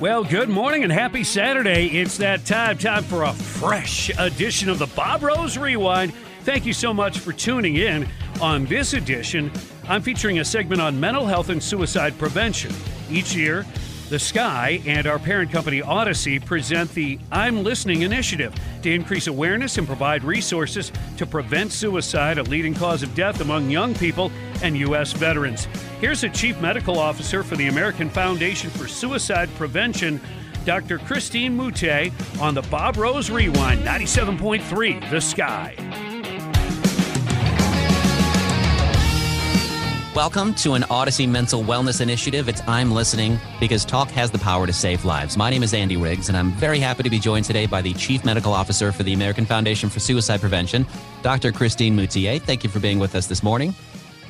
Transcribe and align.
Well, 0.00 0.22
good 0.22 0.48
morning 0.48 0.84
and 0.84 0.92
happy 0.92 1.24
Saturday. 1.24 1.88
It's 1.88 2.18
that 2.18 2.46
time, 2.46 2.78
time 2.78 3.02
for 3.02 3.24
a 3.24 3.32
fresh 3.32 4.16
edition 4.16 4.68
of 4.68 4.78
the 4.78 4.86
Bob 4.86 5.24
Rose 5.24 5.58
Rewind. 5.58 6.14
Thank 6.44 6.66
you 6.66 6.72
so 6.72 6.94
much 6.94 7.18
for 7.18 7.32
tuning 7.32 7.74
in. 7.74 8.06
On 8.40 8.64
this 8.66 8.92
edition, 8.92 9.50
I'm 9.88 10.00
featuring 10.00 10.38
a 10.38 10.44
segment 10.44 10.80
on 10.80 11.00
mental 11.00 11.26
health 11.26 11.48
and 11.48 11.60
suicide 11.60 12.16
prevention. 12.16 12.72
Each 13.10 13.34
year, 13.34 13.66
the 14.08 14.20
Sky 14.20 14.80
and 14.86 15.08
our 15.08 15.18
parent 15.18 15.50
company 15.50 15.82
Odyssey 15.82 16.38
present 16.38 16.94
the 16.94 17.18
I'm 17.32 17.64
Listening 17.64 18.02
initiative 18.02 18.54
to 18.82 18.94
increase 18.94 19.26
awareness 19.26 19.78
and 19.78 19.86
provide 19.86 20.22
resources 20.22 20.92
to 21.16 21.26
prevent 21.26 21.72
suicide, 21.72 22.38
a 22.38 22.44
leading 22.44 22.72
cause 22.72 23.02
of 23.02 23.12
death 23.16 23.40
among 23.40 23.68
young 23.68 23.96
people 23.96 24.30
and 24.62 24.76
U.S. 24.76 25.12
veterans. 25.12 25.66
Here's 26.00 26.22
a 26.22 26.28
chief 26.28 26.60
medical 26.60 26.96
officer 26.96 27.42
for 27.42 27.56
the 27.56 27.66
American 27.66 28.08
Foundation 28.08 28.70
for 28.70 28.86
Suicide 28.86 29.48
Prevention, 29.56 30.20
Dr. 30.64 30.98
Christine 30.98 31.56
Moutier, 31.56 32.12
on 32.40 32.54
the 32.54 32.62
Bob 32.62 32.96
Rose 32.96 33.30
Rewind 33.30 33.80
97.3 33.80 35.10
The 35.10 35.20
Sky. 35.20 35.74
Welcome 40.14 40.54
to 40.54 40.74
an 40.74 40.84
Odyssey 40.84 41.26
Mental 41.26 41.64
Wellness 41.64 42.00
Initiative. 42.00 42.48
It's 42.48 42.62
I'm 42.68 42.92
Listening 42.92 43.36
because 43.58 43.84
talk 43.84 44.08
has 44.10 44.30
the 44.30 44.38
power 44.38 44.68
to 44.68 44.72
save 44.72 45.04
lives. 45.04 45.36
My 45.36 45.50
name 45.50 45.64
is 45.64 45.74
Andy 45.74 45.96
Riggs, 45.96 46.28
and 46.28 46.38
I'm 46.38 46.52
very 46.52 46.78
happy 46.78 47.02
to 47.02 47.10
be 47.10 47.18
joined 47.18 47.44
today 47.44 47.66
by 47.66 47.82
the 47.82 47.92
Chief 47.94 48.24
Medical 48.24 48.52
Officer 48.52 48.92
for 48.92 49.02
the 49.02 49.14
American 49.14 49.46
Foundation 49.46 49.90
for 49.90 49.98
Suicide 49.98 50.38
Prevention, 50.38 50.86
Dr. 51.22 51.50
Christine 51.50 51.96
Moutier. 51.96 52.38
Thank 52.38 52.62
you 52.62 52.70
for 52.70 52.78
being 52.78 53.00
with 53.00 53.16
us 53.16 53.26
this 53.26 53.42
morning. 53.42 53.74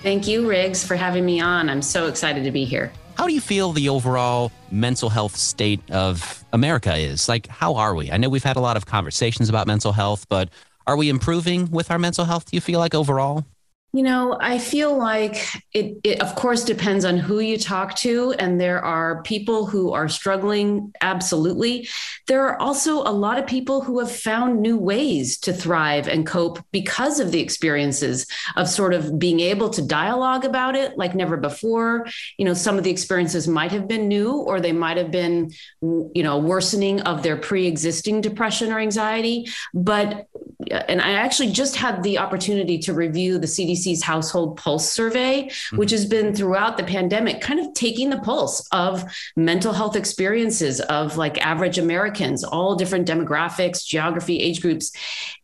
Thank 0.03 0.29
you, 0.29 0.49
Riggs, 0.49 0.87
for 0.87 0.97
having 0.97 1.25
me 1.25 1.41
on. 1.41 1.69
I'm 1.69 1.83
so 1.83 2.07
excited 2.07 2.45
to 2.45 2.51
be 2.51 2.65
here. 2.65 2.93
How 3.17 3.27
do 3.27 3.35
you 3.35 3.41
feel 3.41 3.73
the 3.73 3.89
overall 3.89 4.53
mental 4.71 5.11
health 5.11 5.37
state 5.37 5.81
of 5.91 6.45
America 6.53 6.97
is? 6.97 7.29
Like, 7.29 7.49
how 7.49 7.75
are 7.75 7.95
we? 7.95 8.13
I 8.13 8.17
know 8.17 8.29
we've 8.29 8.45
had 8.45 8.57
a 8.57 8.61
lot 8.61 8.77
of 8.77 8.87
conversations 8.87 9.49
about 9.49 9.67
mental 9.67 9.93
health, 9.93 10.27
but 10.29 10.51
are 10.87 10.97
we 10.97 11.09
improving 11.09 11.69
with 11.71 11.91
our 11.91 11.99
mental 11.99 12.25
health, 12.25 12.51
do 12.51 12.57
you 12.57 12.61
feel 12.61 12.79
like 12.79 12.95
overall? 12.95 13.45
You 13.93 14.03
know, 14.03 14.37
I 14.39 14.59
feel 14.59 14.97
like 14.97 15.43
it, 15.73 15.99
it, 16.05 16.21
of 16.21 16.35
course, 16.35 16.63
depends 16.63 17.07
on 17.07 17.17
who 17.17 17.41
you 17.41 17.57
talk 17.57 17.95
to. 17.97 18.35
And 18.39 18.61
there 18.61 18.85
are 18.85 19.23
people 19.23 19.65
who 19.65 19.93
are 19.93 20.11
struggling, 20.11 20.93
absolutely. 21.01 21.89
There 22.27 22.45
are 22.47 22.61
also 22.61 22.99
a 22.99 23.11
lot 23.11 23.39
of 23.39 23.47
people 23.47 23.81
who 23.81 23.99
have 24.01 24.13
found 24.13 24.61
new 24.61 24.77
ways 24.77 25.39
to 25.39 25.55
thrive 25.55 26.07
and 26.07 26.27
cope 26.27 26.63
because 26.71 27.19
of 27.19 27.33
the 27.33 27.41
experiences 27.41 28.27
of 28.57 28.69
sort 28.69 28.93
of 28.93 29.19
being 29.19 29.41
able 29.41 29.71
to 29.71 29.81
dialogue 29.81 30.45
about 30.45 30.77
it 30.77 30.99
like 30.99 31.15
never 31.15 31.39
before. 31.39 32.07
You 32.37 32.45
know, 32.45 32.55
some 32.55 32.77
of 32.77 32.85
the 32.85 32.91
experiences 32.91 33.49
might 33.49 33.73
have 33.73 33.89
been 33.89 34.07
new 34.07 34.33
or 34.33 34.61
they 34.61 34.73
might 34.73 34.99
have 34.99 35.11
been, 35.11 35.51
you 35.81 36.23
know, 36.23 36.37
worsening 36.37 37.01
of 37.03 37.23
their 37.23 37.39
pre 37.39 37.67
existing 37.67 38.21
depression 38.21 38.71
or 38.71 38.79
anxiety. 38.79 39.49
But, 39.73 40.27
and 40.71 41.01
I 41.01 41.13
actually 41.13 41.53
just 41.53 41.77
had 41.77 42.03
the 42.03 42.19
opportunity 42.19 42.79
to 42.79 42.93
review 42.93 43.39
the 43.39 43.47
CDC's 43.47 44.03
Household 44.03 44.57
Pulse 44.57 44.91
Survey, 44.91 45.45
mm-hmm. 45.45 45.77
which 45.77 45.91
has 45.91 46.07
been 46.07 46.35
throughout 46.35 46.77
the 46.77 46.85
pandemic, 46.85 47.41
kind 47.41 47.61
of 47.61 47.73
taking 47.75 48.11
the 48.11 48.19
pulse 48.19 48.67
of 48.73 49.05
mental 49.37 49.73
health 49.73 49.97
experiences 49.97 50.81
of 50.81 51.17
like 51.17 51.45
average 51.45 51.79
Americans, 51.79 52.45
all 52.45 52.75
different 52.75 53.07
demographics, 53.07 53.85
geography, 53.85 54.41
age 54.41 54.61
groups. 54.61 54.93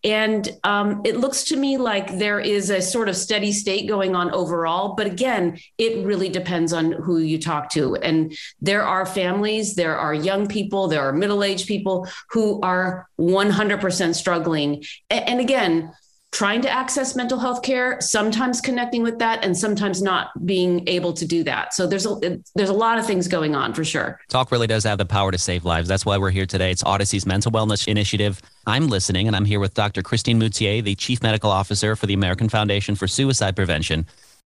And 0.02 0.48
um, 0.64 1.00
it 1.04 1.16
looks 1.16 1.44
to 1.44 1.56
me 1.56 1.78
like 1.78 2.18
there 2.18 2.40
is 2.40 2.70
a 2.70 2.82
sort 2.82 3.08
of 3.08 3.16
steady 3.16 3.52
state 3.52 3.88
going 3.88 4.14
on 4.14 4.30
overall. 4.32 4.94
But 4.94 5.06
again, 5.06 5.58
it 5.78 6.04
really 6.04 6.28
depends 6.28 6.72
on 6.72 6.92
who 6.92 7.18
you 7.18 7.38
talk 7.38 7.70
to. 7.70 7.96
And 7.96 8.36
there 8.60 8.82
are 8.82 9.06
families, 9.06 9.74
there 9.74 9.96
are 9.96 10.14
young 10.14 10.46
people, 10.46 10.88
there 10.88 11.02
are 11.02 11.12
middle 11.12 11.42
aged 11.42 11.66
people 11.66 12.06
who 12.30 12.60
are 12.60 13.08
100% 13.18 14.14
struggling. 14.14 14.84
And 15.22 15.40
again, 15.40 15.92
trying 16.34 16.60
to 16.60 16.68
access 16.68 17.14
mental 17.14 17.38
health 17.38 17.62
care, 17.62 18.00
sometimes 18.00 18.60
connecting 18.60 19.04
with 19.04 19.20
that, 19.20 19.44
and 19.44 19.56
sometimes 19.56 20.02
not 20.02 20.30
being 20.44 20.86
able 20.88 21.12
to 21.12 21.24
do 21.24 21.44
that. 21.44 21.72
So 21.72 21.86
there's 21.86 22.06
a 22.06 22.40
there's 22.56 22.70
a 22.70 22.74
lot 22.74 22.98
of 22.98 23.06
things 23.06 23.28
going 23.28 23.54
on 23.54 23.72
for 23.72 23.84
sure. 23.84 24.20
Talk 24.28 24.50
really 24.50 24.66
does 24.66 24.82
have 24.84 24.98
the 24.98 25.06
power 25.06 25.30
to 25.30 25.38
save 25.38 25.64
lives. 25.64 25.88
That's 25.88 26.04
why 26.04 26.18
we're 26.18 26.30
here 26.30 26.44
today. 26.44 26.72
It's 26.72 26.82
Odyssey's 26.84 27.24
mental 27.24 27.52
wellness 27.52 27.86
initiative. 27.86 28.42
I'm 28.66 28.88
listening, 28.88 29.28
and 29.28 29.36
I'm 29.36 29.44
here 29.44 29.60
with 29.60 29.74
Dr. 29.74 30.02
Christine 30.02 30.38
Moutier, 30.38 30.82
the 30.82 30.96
Chief 30.96 31.22
Medical 31.22 31.50
Officer 31.50 31.94
for 31.94 32.06
the 32.06 32.14
American 32.14 32.48
Foundation 32.48 32.96
for 32.96 33.06
Suicide 33.06 33.54
Prevention. 33.54 34.06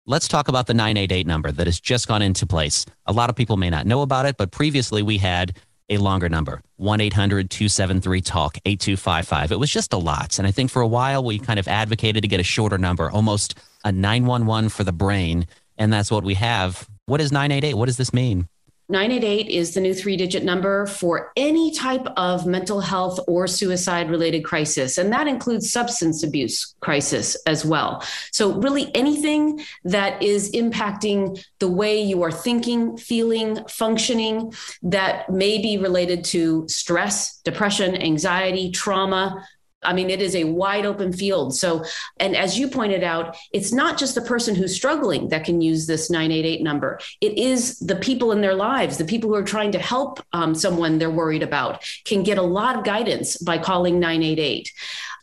Let's 0.06 0.28
talk 0.28 0.47
about 0.47 0.68
the 0.68 0.73
988 0.73 1.28
number 1.28 1.52
that 1.52 1.68
has 1.68 1.79
just 1.79 2.07
gone 2.07 2.22
into 2.22 2.46
place. 2.46 2.85
A 3.06 3.13
lot 3.13 3.29
of 3.29 3.35
people 3.35 3.57
may 3.57 3.69
not 3.69 3.85
know 3.85 4.02
about 4.02 4.25
it, 4.25 4.38
but 4.38 4.52
previously 4.52 5.02
we 5.02 5.18
had 5.18 5.57
a 5.94 6.00
longer 6.00 6.30
number 6.30 6.62
1 6.78 7.02
800 7.02 7.50
273 7.50 8.22
TALK 8.22 8.58
8255. 8.66 9.52
It 9.52 9.59
was 9.59 9.72
just 9.72 9.94
a 9.94 9.98
lot. 9.98 10.38
And 10.38 10.48
I 10.48 10.52
think 10.52 10.72
for 10.72 10.81
a 10.81 10.88
while 10.88 11.24
we 11.24 11.40
kind 11.40 11.59
of 11.59 11.68
advocated 11.68 12.22
to 12.24 12.28
get 12.28 12.40
a 12.40 12.44
shorter 12.44 12.78
number, 12.78 13.09
almost 13.09 13.58
a 13.84 13.92
911 13.92 14.70
for 14.70 14.84
the 14.84 14.92
brain. 14.92 15.48
And 15.78 15.92
that's 15.92 16.12
what 16.12 16.24
we 16.24 16.36
have. 16.36 16.88
What 17.06 17.22
is 17.22 17.32
988? 17.32 17.76
What 17.76 17.88
does 17.88 17.98
this 17.98 18.14
mean? 18.14 18.48
988 18.90 19.48
is 19.48 19.74
the 19.74 19.82
new 19.82 19.94
three 19.94 20.18
digit 20.18 20.44
number 20.44 20.86
for 20.86 21.32
any 21.36 21.72
type 21.72 22.06
of 22.18 22.46
mental 22.46 22.82
health 22.82 23.20
or 23.28 23.48
suicide 23.48 24.10
related 24.10 24.44
crisis. 24.44 24.98
And 24.98 25.12
that 25.14 25.28
includes 25.28 25.72
substance 25.72 26.22
abuse 26.24 26.76
crisis 26.82 27.36
as 27.48 27.66
well. 27.66 28.04
So, 28.32 28.54
really, 28.60 28.94
anything 28.94 29.64
that 29.86 30.22
is 30.22 30.52
impacting 30.52 31.44
the 31.60 31.70
way 31.70 32.02
you 32.02 32.24
are 32.24 32.32
thinking, 32.32 32.98
feeling, 32.98 33.66
functioning 33.68 34.54
that 34.82 35.30
may 35.30 35.62
be 35.62 35.78
related 35.78 36.26
to 36.26 36.68
stress, 36.68 37.40
depression, 37.42 37.96
anxiety, 37.96 38.70
trauma, 38.72 39.48
I 39.86 39.94
mean, 39.94 40.10
it 40.10 40.22
is 40.22 40.36
a 40.36 40.46
wide 40.46 40.86
open 40.86 41.14
field. 41.14 41.56
So, 41.56 41.84
and 42.20 42.36
as 42.36 42.58
you 42.58 42.68
pointed 42.68 43.04
out, 43.04 43.38
it's 43.54 43.72
not 43.72 43.98
just 43.98 44.16
the 44.16 44.22
person 44.22 44.56
who's 44.56 44.76
struggling 44.76 45.30
that 45.30 45.44
can 45.44 45.62
use 45.62 45.88
this 45.88 46.10
988 46.10 46.62
number. 46.62 47.00
It 47.22 47.38
is 47.38 47.80
the 47.80 47.96
people 47.96 48.32
in 48.32 48.42
their 48.42 48.56
lives, 48.56 48.98
the 48.98 49.06
people 49.06 49.30
who 49.30 49.36
are 49.36 49.44
trying 49.44 49.72
to 49.74 49.80
help 49.80 50.20
um, 50.34 50.56
someone 50.56 50.98
they're 50.98 51.10
worried 51.10 51.44
about, 51.44 51.84
can 52.06 52.24
get 52.24 52.38
a 52.38 52.42
lot 52.42 52.78
of 52.78 52.84
guidance 52.84 53.38
by 53.38 53.58
calling 53.58 54.00
988. 54.00 54.72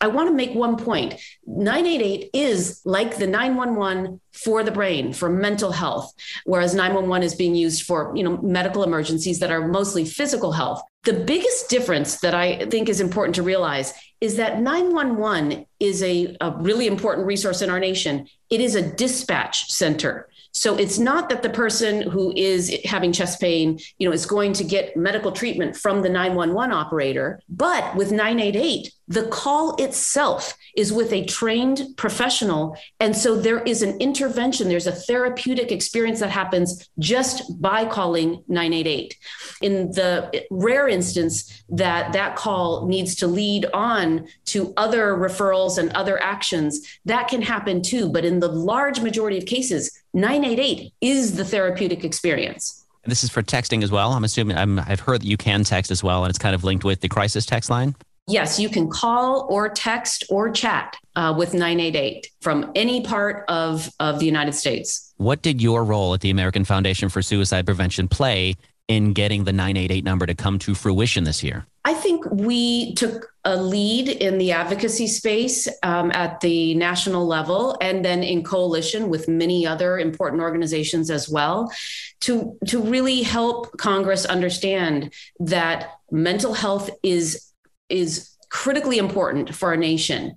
I 0.02 0.06
want 0.06 0.28
to 0.28 0.34
make 0.34 0.54
one 0.54 0.76
point 0.76 1.20
988 1.46 2.30
is 2.32 2.80
like 2.84 3.18
the 3.18 3.26
911 3.26 4.20
for 4.32 4.62
the 4.62 4.70
brain 4.70 5.12
for 5.12 5.28
mental 5.28 5.72
health 5.72 6.12
whereas 6.44 6.74
911 6.74 7.26
is 7.26 7.34
being 7.34 7.54
used 7.54 7.84
for 7.84 8.12
you 8.16 8.22
know 8.22 8.38
medical 8.38 8.82
emergencies 8.82 9.40
that 9.40 9.50
are 9.50 9.68
mostly 9.68 10.04
physical 10.04 10.52
health 10.52 10.82
the 11.04 11.12
biggest 11.12 11.68
difference 11.68 12.20
that 12.20 12.34
i 12.34 12.64
think 12.66 12.88
is 12.88 13.00
important 13.00 13.34
to 13.34 13.42
realize 13.42 13.92
is 14.20 14.36
that 14.36 14.60
911 14.60 15.66
is 15.78 16.02
a, 16.02 16.36
a 16.40 16.50
really 16.58 16.86
important 16.86 17.26
resource 17.26 17.62
in 17.62 17.70
our 17.70 17.80
nation. 17.80 18.28
It 18.50 18.60
is 18.60 18.74
a 18.74 18.82
dispatch 18.82 19.70
center. 19.70 20.28
So 20.52 20.76
it's 20.76 20.98
not 20.98 21.28
that 21.28 21.42
the 21.42 21.50
person 21.50 22.02
who 22.02 22.32
is 22.36 22.76
having 22.84 23.12
chest 23.12 23.40
pain, 23.40 23.78
you 23.98 24.08
know, 24.08 24.12
is 24.12 24.26
going 24.26 24.52
to 24.54 24.64
get 24.64 24.96
medical 24.96 25.32
treatment 25.32 25.76
from 25.76 26.02
the 26.02 26.08
911 26.08 26.72
operator, 26.74 27.40
but 27.48 27.94
with 27.94 28.10
988, 28.10 28.92
the 29.10 29.24
call 29.24 29.74
itself 29.82 30.56
is 30.76 30.92
with 30.92 31.12
a 31.12 31.24
trained 31.24 31.82
professional. 31.96 32.76
And 33.00 33.14
so 33.16 33.34
there 33.34 33.58
is 33.58 33.82
an 33.82 33.98
intervention, 33.98 34.68
there's 34.68 34.86
a 34.86 34.92
therapeutic 34.92 35.72
experience 35.72 36.20
that 36.20 36.30
happens 36.30 36.88
just 37.00 37.60
by 37.60 37.86
calling 37.86 38.44
988. 38.46 39.16
In 39.62 39.90
the 39.90 40.44
rare 40.52 40.86
instance 40.86 41.64
that 41.70 42.12
that 42.12 42.36
call 42.36 42.86
needs 42.86 43.16
to 43.16 43.26
lead 43.26 43.66
on 43.74 44.28
to 44.46 44.72
other 44.76 45.16
referrals 45.16 45.76
and 45.76 45.90
other 45.90 46.22
actions, 46.22 46.80
that 47.04 47.26
can 47.26 47.42
happen 47.42 47.82
too. 47.82 48.08
But 48.08 48.24
in 48.24 48.38
the 48.38 48.48
large 48.48 49.00
majority 49.00 49.38
of 49.38 49.44
cases, 49.44 49.90
988 50.14 50.92
is 51.00 51.34
the 51.34 51.44
therapeutic 51.44 52.04
experience. 52.04 52.86
And 53.02 53.10
this 53.10 53.24
is 53.24 53.30
for 53.30 53.42
texting 53.42 53.82
as 53.82 53.90
well. 53.90 54.12
I'm 54.12 54.22
assuming 54.22 54.56
i 54.56 54.82
have 54.82 55.00
heard 55.00 55.22
that 55.22 55.26
you 55.26 55.36
can 55.36 55.64
text 55.64 55.90
as 55.90 56.04
well, 56.04 56.22
and 56.22 56.30
it's 56.30 56.38
kind 56.38 56.54
of 56.54 56.62
linked 56.62 56.84
with 56.84 57.00
the 57.00 57.08
crisis 57.08 57.44
text 57.44 57.70
line. 57.70 57.96
Yes, 58.30 58.60
you 58.60 58.68
can 58.68 58.88
call 58.88 59.48
or 59.50 59.68
text 59.68 60.24
or 60.30 60.50
chat 60.50 60.96
uh, 61.16 61.34
with 61.36 61.52
988 61.52 62.30
from 62.40 62.70
any 62.76 63.02
part 63.02 63.44
of, 63.48 63.90
of 63.98 64.20
the 64.20 64.26
United 64.26 64.54
States. 64.54 65.12
What 65.16 65.42
did 65.42 65.60
your 65.60 65.82
role 65.84 66.14
at 66.14 66.20
the 66.20 66.30
American 66.30 66.64
Foundation 66.64 67.08
for 67.08 67.22
Suicide 67.22 67.66
Prevention 67.66 68.06
play 68.06 68.54
in 68.86 69.12
getting 69.12 69.44
the 69.44 69.52
988 69.52 70.04
number 70.04 70.26
to 70.26 70.34
come 70.34 70.60
to 70.60 70.74
fruition 70.74 71.24
this 71.24 71.42
year? 71.42 71.66
I 71.84 71.94
think 71.94 72.24
we 72.30 72.94
took 72.94 73.32
a 73.44 73.56
lead 73.56 74.08
in 74.08 74.38
the 74.38 74.52
advocacy 74.52 75.08
space 75.08 75.66
um, 75.82 76.12
at 76.12 76.40
the 76.40 76.74
national 76.74 77.26
level 77.26 77.76
and 77.80 78.04
then 78.04 78.22
in 78.22 78.44
coalition 78.44 79.08
with 79.08 79.28
many 79.28 79.66
other 79.66 79.98
important 79.98 80.42
organizations 80.42 81.10
as 81.10 81.28
well 81.28 81.72
to, 82.20 82.56
to 82.66 82.80
really 82.80 83.22
help 83.22 83.76
Congress 83.78 84.24
understand 84.24 85.12
that 85.40 85.94
mental 86.10 86.52
health 86.52 86.90
is 87.02 87.49
is 87.90 88.30
critically 88.50 88.98
important 88.98 89.54
for 89.54 89.70
our 89.70 89.76
nation. 89.76 90.36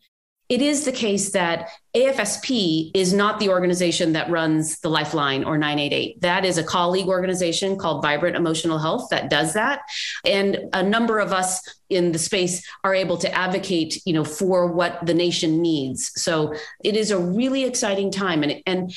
it 0.49 0.61
is 0.61 0.83
the 0.83 0.91
case 0.91 1.31
that 1.31 1.69
AFSP 1.95 2.91
is 2.93 3.13
not 3.13 3.39
the 3.39 3.49
organization 3.49 4.13
that 4.13 4.29
runs 4.29 4.79
the 4.81 4.89
Lifeline 4.89 5.43
or 5.45 5.57
988. 5.57 6.21
That 6.21 6.43
is 6.43 6.57
a 6.57 6.63
colleague 6.63 7.07
organization 7.07 7.77
called 7.77 8.03
Vibrant 8.03 8.35
Emotional 8.35 8.77
Health 8.77 9.07
that 9.09 9.29
does 9.29 9.53
that. 9.53 9.79
And 10.25 10.69
a 10.73 10.83
number 10.83 11.19
of 11.19 11.31
us 11.31 11.61
in 11.89 12.11
the 12.11 12.19
space 12.19 12.67
are 12.83 12.93
able 12.93 13.17
to 13.17 13.33
advocate, 13.33 14.01
you 14.05 14.13
know, 14.13 14.25
for 14.25 14.67
what 14.67 15.05
the 15.05 15.13
nation 15.13 15.61
needs. 15.61 16.11
So 16.21 16.53
it 16.83 16.95
is 16.95 17.09
a 17.09 17.17
really 17.17 17.63
exciting 17.63 18.11
time. 18.11 18.43
And, 18.43 18.61
and 18.65 18.93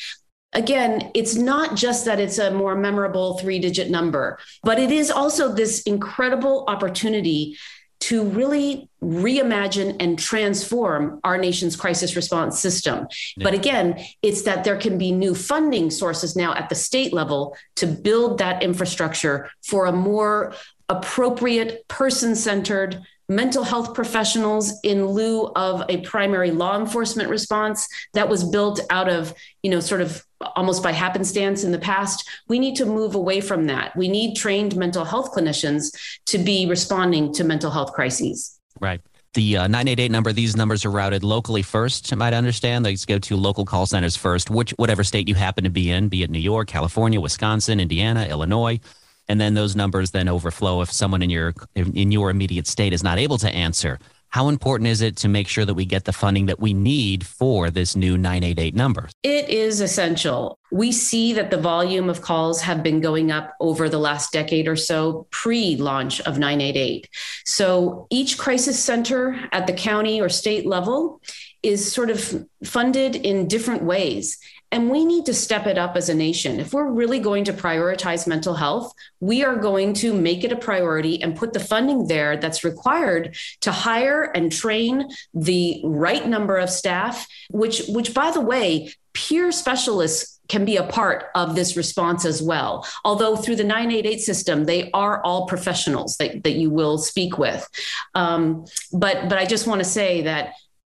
again, 0.53 1.11
it's 1.15 1.37
not 1.37 1.77
just 1.77 2.07
that 2.07 2.19
it's 2.19 2.39
a 2.39 2.51
more 2.51 2.75
memorable 2.75 3.39
three 3.39 3.59
digit 3.61 3.91
number, 3.91 4.39
but 4.63 4.79
it 4.79 4.91
is 4.91 5.11
also 5.11 5.53
this 5.53 5.83
incredible 5.83 6.65
opportunity 6.67 7.57
to 7.99 8.25
really 8.25 8.89
reimagine 9.03 9.97
and 10.01 10.19
transform 10.19 11.21
our 11.25 11.39
nation's 11.39 11.77
crisis 11.77 12.17
response 12.17 12.59
system. 12.59 13.07
Yeah. 13.37 13.45
But 13.45 13.55
again, 13.55 14.05
it's 14.23 14.43
that 14.43 14.65
there 14.65 14.77
can 14.77 14.99
be 14.99 15.13
new 15.13 15.35
funding 15.35 15.91
sources 15.91 16.37
now 16.37 16.55
at 16.55 16.69
the 16.69 16.75
state 16.75 17.13
level 17.13 17.57
to 17.77 17.87
build 17.87 18.39
that 18.39 18.63
infrastructure 18.63 19.51
for 19.65 19.87
a 19.87 19.93
more 19.93 20.55
appropriate, 20.89 21.87
person 21.89 22.37
centered, 22.37 23.03
mental 23.29 23.65
health 23.65 23.95
professionals 23.95 24.79
in 24.83 25.07
lieu 25.07 25.51
of 25.57 25.85
a 25.89 26.01
primary 26.03 26.53
law 26.53 26.79
enforcement 26.79 27.29
response 27.29 27.89
that 28.15 28.29
was 28.29 28.45
built 28.45 28.81
out 28.91 29.09
of, 29.09 29.35
you 29.63 29.71
know, 29.71 29.81
sort 29.81 30.01
of 30.01 30.25
almost 30.41 30.83
by 30.83 30.93
happenstance 30.93 31.65
in 31.65 31.73
the 31.73 31.79
past. 31.79 32.29
We 32.49 32.59
need 32.59 32.77
to 32.77 32.87
move 32.87 33.15
away 33.15 33.41
from 33.41 33.67
that. 33.67 33.97
We 33.97 34.09
need 34.09 34.37
trained 34.37 34.77
mental 34.77 35.05
health 35.05 35.33
clinicians 35.33 35.97
to 36.27 36.39
be 36.39 36.67
responding 36.67 37.33
to 37.35 37.45
mental 37.45 37.71
health 37.71 37.93
crises. 37.93 38.59
Right. 38.81 39.01
The 39.35 39.59
uh, 39.59 39.63
988 39.63 40.11
number, 40.11 40.33
these 40.33 40.57
numbers 40.57 40.85
are 40.87 40.91
routed 40.91 41.23
locally 41.23 41.61
first, 41.61 42.11
I 42.11 42.17
might 42.17 42.33
understand. 42.33 42.87
They 42.87 42.97
go 42.97 43.19
to 43.19 43.37
local 43.37 43.67
call 43.67 43.85
centers 43.85 44.17
first, 44.17 44.49
which 44.49 44.71
whatever 44.73 45.05
state 45.05 45.29
you 45.29 45.35
happen 45.35 45.65
to 45.65 45.71
be 45.71 45.91
in, 45.91 46.09
be 46.09 46.23
it 46.23 46.31
New 46.31 46.39
York, 46.39 46.69
California, 46.69 47.21
Wisconsin, 47.21 47.79
Indiana, 47.79 48.27
Illinois 48.31 48.81
and 49.29 49.41
then 49.41 49.55
those 49.55 49.77
numbers 49.77 50.11
then 50.11 50.29
overflow 50.29 50.83
if 50.83 50.93
someone 50.93 51.23
in 51.23 51.31
your 51.31 51.55
in 51.75 52.13
your 52.13 52.31
immediate 52.31 52.67
state 52.67 52.93
is 52.93 53.03
not 53.03 53.19
able 53.19 53.39
to 53.39 53.51
answer 53.51 53.99
how 54.29 54.49
important 54.49 54.89
is 54.89 55.01
it 55.01 55.17
to 55.19 55.29
make 55.29 55.49
sure 55.49 55.65
that 55.65 55.75
we 55.75 55.85
get 55.85 56.05
the 56.05 56.13
funding 56.13 56.47
that 56.47 56.61
we 56.61 56.75
need 56.75 57.27
for 57.27 57.71
this 57.71 57.97
new 57.97 58.19
988 58.19 58.75
number? 58.75 59.09
It 59.23 59.49
is 59.49 59.81
essential. 59.81 60.59
We 60.71 60.93
see 60.93 61.33
that 61.35 61.51
the 61.51 61.61
volume 61.61 62.11
of 62.11 62.23
calls 62.23 62.61
have 62.61 62.83
been 62.83 63.01
going 63.01 63.31
up 63.31 63.55
over 63.61 63.89
the 63.89 63.99
last 63.99 64.33
decade 64.33 64.69
or 64.69 64.77
so 64.77 65.27
pre 65.31 65.77
launch 65.77 66.21
of 66.23 66.39
988. 66.39 67.09
So 67.45 68.07
each 68.11 68.37
crisis 68.37 68.83
center 68.83 69.39
at 69.53 69.67
the 69.67 69.73
county 69.73 70.21
or 70.21 70.29
state 70.29 70.67
level 70.67 71.21
is 71.63 71.93
sort 71.93 72.11
of 72.11 72.47
funded 72.63 73.17
in 73.17 73.49
different 73.49 73.83
ways. 73.83 74.39
And 74.73 74.91
we 74.91 75.05
need 75.05 75.27
to 75.27 75.35
step 75.35 75.67
it 75.67 75.79
up 75.79 75.97
as 75.97 76.09
a 76.09 76.15
nation. 76.15 76.61
If 76.61 76.73
we're 76.73 76.91
really 76.91 77.21
going 77.21 77.45
to 77.45 77.53
prioritize 77.53 78.27
mental 78.27 78.55
health, 78.55 78.93
we 79.21 79.45
are 79.45 79.57
going 79.57 79.95
to 79.95 80.13
make 80.13 80.45
it 80.45 80.53
a 80.53 80.57
priority 80.57 81.23
and 81.23 81.37
put 81.37 81.53
the 81.53 81.61
funding 81.61 82.09
there 82.09 82.37
that's 82.37 82.65
required 82.65 83.37
to 83.61 83.73
hire 83.73 84.23
and 84.23 84.51
train 84.51 85.09
the 85.35 85.81
right 85.85 86.27
number 86.27 86.57
of 86.57 86.71
staff, 86.71 87.27
which, 87.51 87.83
which 87.89 88.13
by 88.13 88.31
the 88.31 88.41
way, 88.41 88.93
peer 89.13 89.51
specialists 89.51 90.37
can 90.49 90.65
be 90.65 90.77
a 90.77 90.85
part 90.85 91.27
of 91.35 91.55
this 91.55 91.77
response 91.77 92.25
as 92.25 92.43
well. 92.43 92.87
Although 93.05 93.37
through 93.37 93.57
the 93.57 93.65
988 93.65 94.21
system, 94.21 94.65
they 94.65 94.91
are 94.93 95.23
all 95.23 95.47
professionals 95.47 96.17
that, 96.19 96.45
that 96.45 96.53
you 96.53 96.71
will 96.71 96.99
speak 96.99 97.39
with. 97.39 97.69
Um, 98.15 98.67
but, 98.93 99.29
but 99.29 99.39
I 99.39 99.47
just 99.47 99.67
want 99.67 99.81
to 99.81 99.85
say 99.85 100.23
that 100.23 100.53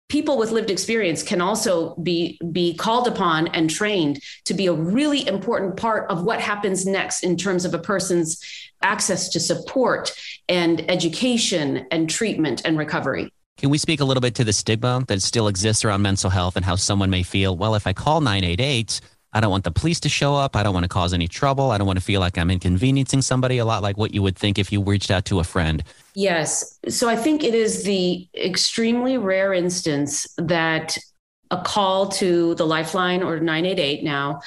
people 0.09 0.39
with 0.39 0.51
lived 0.51 0.71
experience 0.71 1.23
can 1.23 1.41
also 1.41 1.95
be 1.97 2.39
be 2.51 2.75
called 2.75 3.07
upon 3.07 3.49
and 3.49 3.71
trained 3.71 4.21
to 4.45 4.55
be 4.55 4.67
a 4.67 4.73
really 4.73 5.27
important 5.27 5.77
part 5.77 6.11
of 6.11 6.25
what 6.25 6.41
happens 6.41 6.87
next 6.87 7.23
in 7.23 7.37
terms 7.37 7.65
of 7.65 7.75
a 7.75 7.79
person's 7.79 8.43
access 8.83 9.29
to 9.31 9.41
support 9.41 10.13
and 10.49 10.91
education 10.91 11.87
and 11.91 12.09
treatment 12.09 12.63
and 12.65 12.79
recovery. 12.79 13.31
Can 13.59 13.71
we 13.71 13.79
speak 13.79 14.01
a 14.01 14.05
little 14.05 14.21
bit 14.21 14.37
to 14.37 14.45
the 14.45 14.53
stigma 14.53 15.05
that 15.09 15.21
still 15.21 15.49
exists 15.49 15.85
around 15.85 16.03
mental 16.03 16.31
health 16.31 16.57
and 16.57 16.65
how 16.65 16.77
someone 16.77 17.11
may 17.11 17.23
feel? 17.23 17.57
Well 17.57 17.75
if 17.75 17.87
i 17.87 17.93
call 17.93 18.21
988 18.21 19.01
I 19.33 19.41
don't 19.41 19.51
want 19.51 19.65
the 19.65 19.71
police 19.71 20.01
to 20.01 20.09
show 20.09 20.35
up. 20.35 20.57
I 20.57 20.63
don't 20.63 20.73
want 20.73 20.85
to 20.85 20.89
cause 20.89 21.13
any 21.13 21.29
trouble. 21.29 21.71
I 21.71 21.79
don't 21.79 21.87
want 21.87 21.99
to 21.99 22.05
feel 22.05 22.21
like 22.21 22.39
I'm 22.39 22.51
inconveniencing 22.51 23.23
somebody, 23.23 23.59
a 23.59 23.65
lot 23.65 23.83
like 23.83 23.97
what 23.97 24.15
you 24.15 24.23
would 24.23 24.37
think 24.37 24.59
if 24.59 24.73
you 24.73 24.83
reached 24.83 25.11
out 25.11 25.25
to 25.27 25.41
a 25.41 25.45
friend. 25.45 25.85
Yes. 26.15 26.79
So 26.89 27.09
I 27.09 27.17
think 27.17 27.45
it 27.45 27.55
is 27.55 27.83
the 27.85 28.27
extremely 28.35 29.19
rare 29.19 29.53
instance 29.53 30.27
that 30.39 30.97
a 31.51 31.61
call 31.63 32.09
to 32.09 32.55
the 32.57 32.67
lifeline 32.67 33.23
or 33.23 33.41
988 33.41 34.05
now 34.05 34.41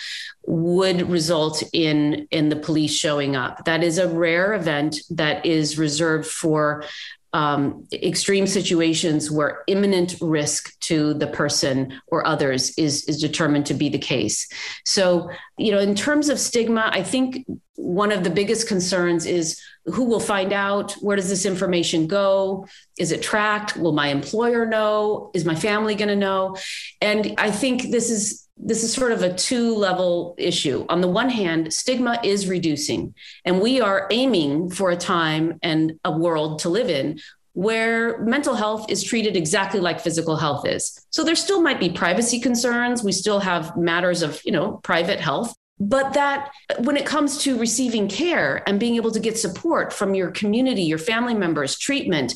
would 0.46 1.10
result 1.10 1.64
in 1.74 2.28
in 2.32 2.50
the 2.50 2.56
police 2.56 2.94
showing 2.94 3.36
up 3.36 3.66
that 3.66 3.84
is 3.84 3.98
a 3.98 4.08
rare 4.08 4.54
event 4.54 5.00
that 5.10 5.46
is 5.46 5.78
reserved 5.80 6.28
for 6.28 6.84
um, 7.34 7.88
extreme 7.94 8.46
situations 8.46 9.32
where 9.32 9.64
imminent 9.68 10.16
risk 10.20 10.78
to 10.82 11.14
the 11.14 11.28
person 11.28 12.00
or 12.08 12.28
others 12.28 12.78
is 12.78 13.06
is 13.06 13.22
determined 13.22 13.66
to 13.68 13.74
be 13.74 13.90
the 13.90 13.98
case. 13.98 14.48
So, 14.86 15.30
you 15.58 15.72
know, 15.72 15.80
in 15.80 15.96
terms 15.96 16.30
of 16.30 16.40
stigma, 16.40 16.90
I 16.92 17.04
think 17.04 17.46
one 17.76 18.12
of 18.12 18.24
the 18.24 18.30
biggest 18.30 18.68
concerns 18.68 19.26
is 19.26 19.60
who 19.86 20.06
will 20.06 20.20
find 20.20 20.54
out 20.54 20.94
where 20.94 21.16
does 21.16 21.30
this 21.30 21.46
information 21.46 22.08
go 22.08 22.68
is 22.98 23.12
it 23.12 23.22
tracked 23.22 23.76
will 23.78 23.94
my 23.94 24.08
employer 24.08 24.66
know 24.66 25.32
is 25.34 25.46
my 25.46 25.56
family 25.56 25.96
going 25.96 26.08
to 26.08 26.16
know 26.16 26.56
and 27.02 27.34
i 27.38 27.50
think 27.50 27.92
this 27.92 28.10
is 28.10 28.48
this 28.64 28.84
is 28.84 28.94
sort 28.94 29.12
of 29.12 29.24
a 29.24 29.34
two 29.34 29.76
level 29.76 30.36
issue. 30.38 30.86
On 30.88 31.02
the 31.02 31.08
one 31.08 31.30
hand, 31.30 31.74
stigma 31.74 32.20
is 32.24 32.48
reducing, 32.48 33.16
and 33.44 33.60
we 33.60 33.82
are 33.82 34.08
aiming 34.12 34.70
for 34.70 34.92
a 34.92 34.96
time 34.96 35.58
and 35.64 35.94
a 36.06 36.12
world 36.12 36.60
to 36.60 36.70
live 36.70 36.90
in 36.90 37.20
where 37.54 38.20
mental 38.20 38.56
health 38.56 38.86
is 38.90 39.04
treated 39.04 39.36
exactly 39.36 39.80
like 39.80 40.00
physical 40.00 40.38
health 40.38 40.66
is. 40.66 41.06
So 41.10 41.24
there 41.24 41.36
still 41.36 41.62
might 41.62 41.80
be 41.80 41.90
privacy 41.90 42.40
concerns. 42.40 43.04
We 43.04 43.12
still 43.12 43.40
have 43.40 43.76
matters 43.76 44.22
of, 44.22 44.40
you 44.46 44.54
know, 44.54 44.80
private 44.84 45.20
health. 45.20 45.54
But 45.84 46.14
that 46.14 46.52
when 46.78 46.96
it 46.96 47.08
comes 47.08 47.40
to 47.40 47.58
receiving 47.58 48.08
care 48.08 48.62
and 48.68 48.80
being 48.80 48.98
able 48.98 49.10
to 49.10 49.20
get 49.20 49.40
support 49.40 49.92
from 49.92 50.14
your 50.14 50.30
community, 50.30 50.84
your 50.84 51.00
family 51.00 51.34
members, 51.34 51.76
treatment, 51.76 52.36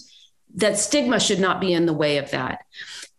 that 0.55 0.79
stigma 0.79 1.19
should 1.19 1.39
not 1.39 1.61
be 1.61 1.71
in 1.71 1.85
the 1.85 1.93
way 1.93 2.17
of 2.17 2.31
that. 2.31 2.65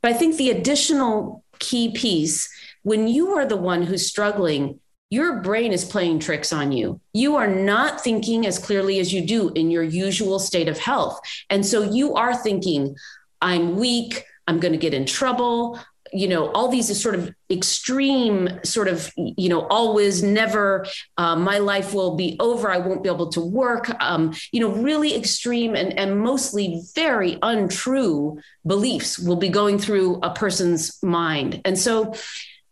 But 0.02 0.11
I 0.11 0.14
think 0.14 0.37
the 0.37 0.50
additional 0.50 1.44
key 1.61 1.93
piece 1.93 2.49
when 2.82 3.08
you 3.08 3.37
are 3.37 3.44
the 3.44 3.56
one 3.56 3.82
who's 3.82 4.06
struggling, 4.06 4.78
your 5.11 5.40
brain 5.40 5.73
is 5.73 5.84
playing 5.84 6.20
tricks 6.20 6.53
on 6.53 6.70
you. 6.70 7.00
You 7.12 7.34
are 7.34 7.48
not 7.48 8.00
thinking 8.00 8.46
as 8.46 8.60
clearly 8.60 9.00
as 9.00 9.12
you 9.12 9.27
do 9.27 9.50
in 9.55 9.72
your 9.72 9.82
usual 9.82 10.39
state 10.39 10.69
of 10.69 10.79
health. 10.79 11.20
And 11.50 11.67
so 11.67 11.82
you 11.82 12.15
are 12.15 12.36
thinking, 12.36 12.96
I'm 13.43 13.74
weak, 13.74 14.24
I'm 14.46 14.60
going 14.60 14.70
to 14.70 14.79
get 14.79 14.94
in 14.94 15.05
trouble. 15.05 15.81
You 16.13 16.29
know, 16.29 16.51
all 16.53 16.69
these 16.69 17.01
sort 17.01 17.15
of 17.15 17.34
extreme, 17.51 18.60
sort 18.65 18.89
of, 18.89 19.13
you 19.17 19.48
know, 19.48 19.67
always, 19.69 20.22
never, 20.22 20.86
uh, 21.17 21.36
my 21.36 21.58
life 21.58 21.94
will 21.94 22.17
be 22.17 22.36
over. 22.41 22.70
I 22.70 22.79
won't 22.79 23.03
be 23.03 23.08
able 23.08 23.31
to 23.31 23.41
work. 23.41 23.91
Um, 24.03 24.34
you 24.53 24.60
know, 24.60 24.70
really 24.70 25.15
extreme 25.15 25.75
and, 25.75 25.98
and 25.98 26.20
mostly 26.20 26.82
very 26.94 27.39
untrue 27.43 28.39
beliefs 28.67 29.19
will 29.19 29.36
be 29.36 29.48
going 29.48 29.79
through 29.79 30.20
a 30.22 30.32
person's 30.32 31.03
mind. 31.03 31.60
And 31.65 31.79
so, 31.79 32.15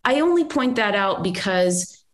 I 0.05 0.21
only 0.21 0.45
point 0.45 0.77
that 0.77 0.95
out 0.95 1.23
because 1.23 2.05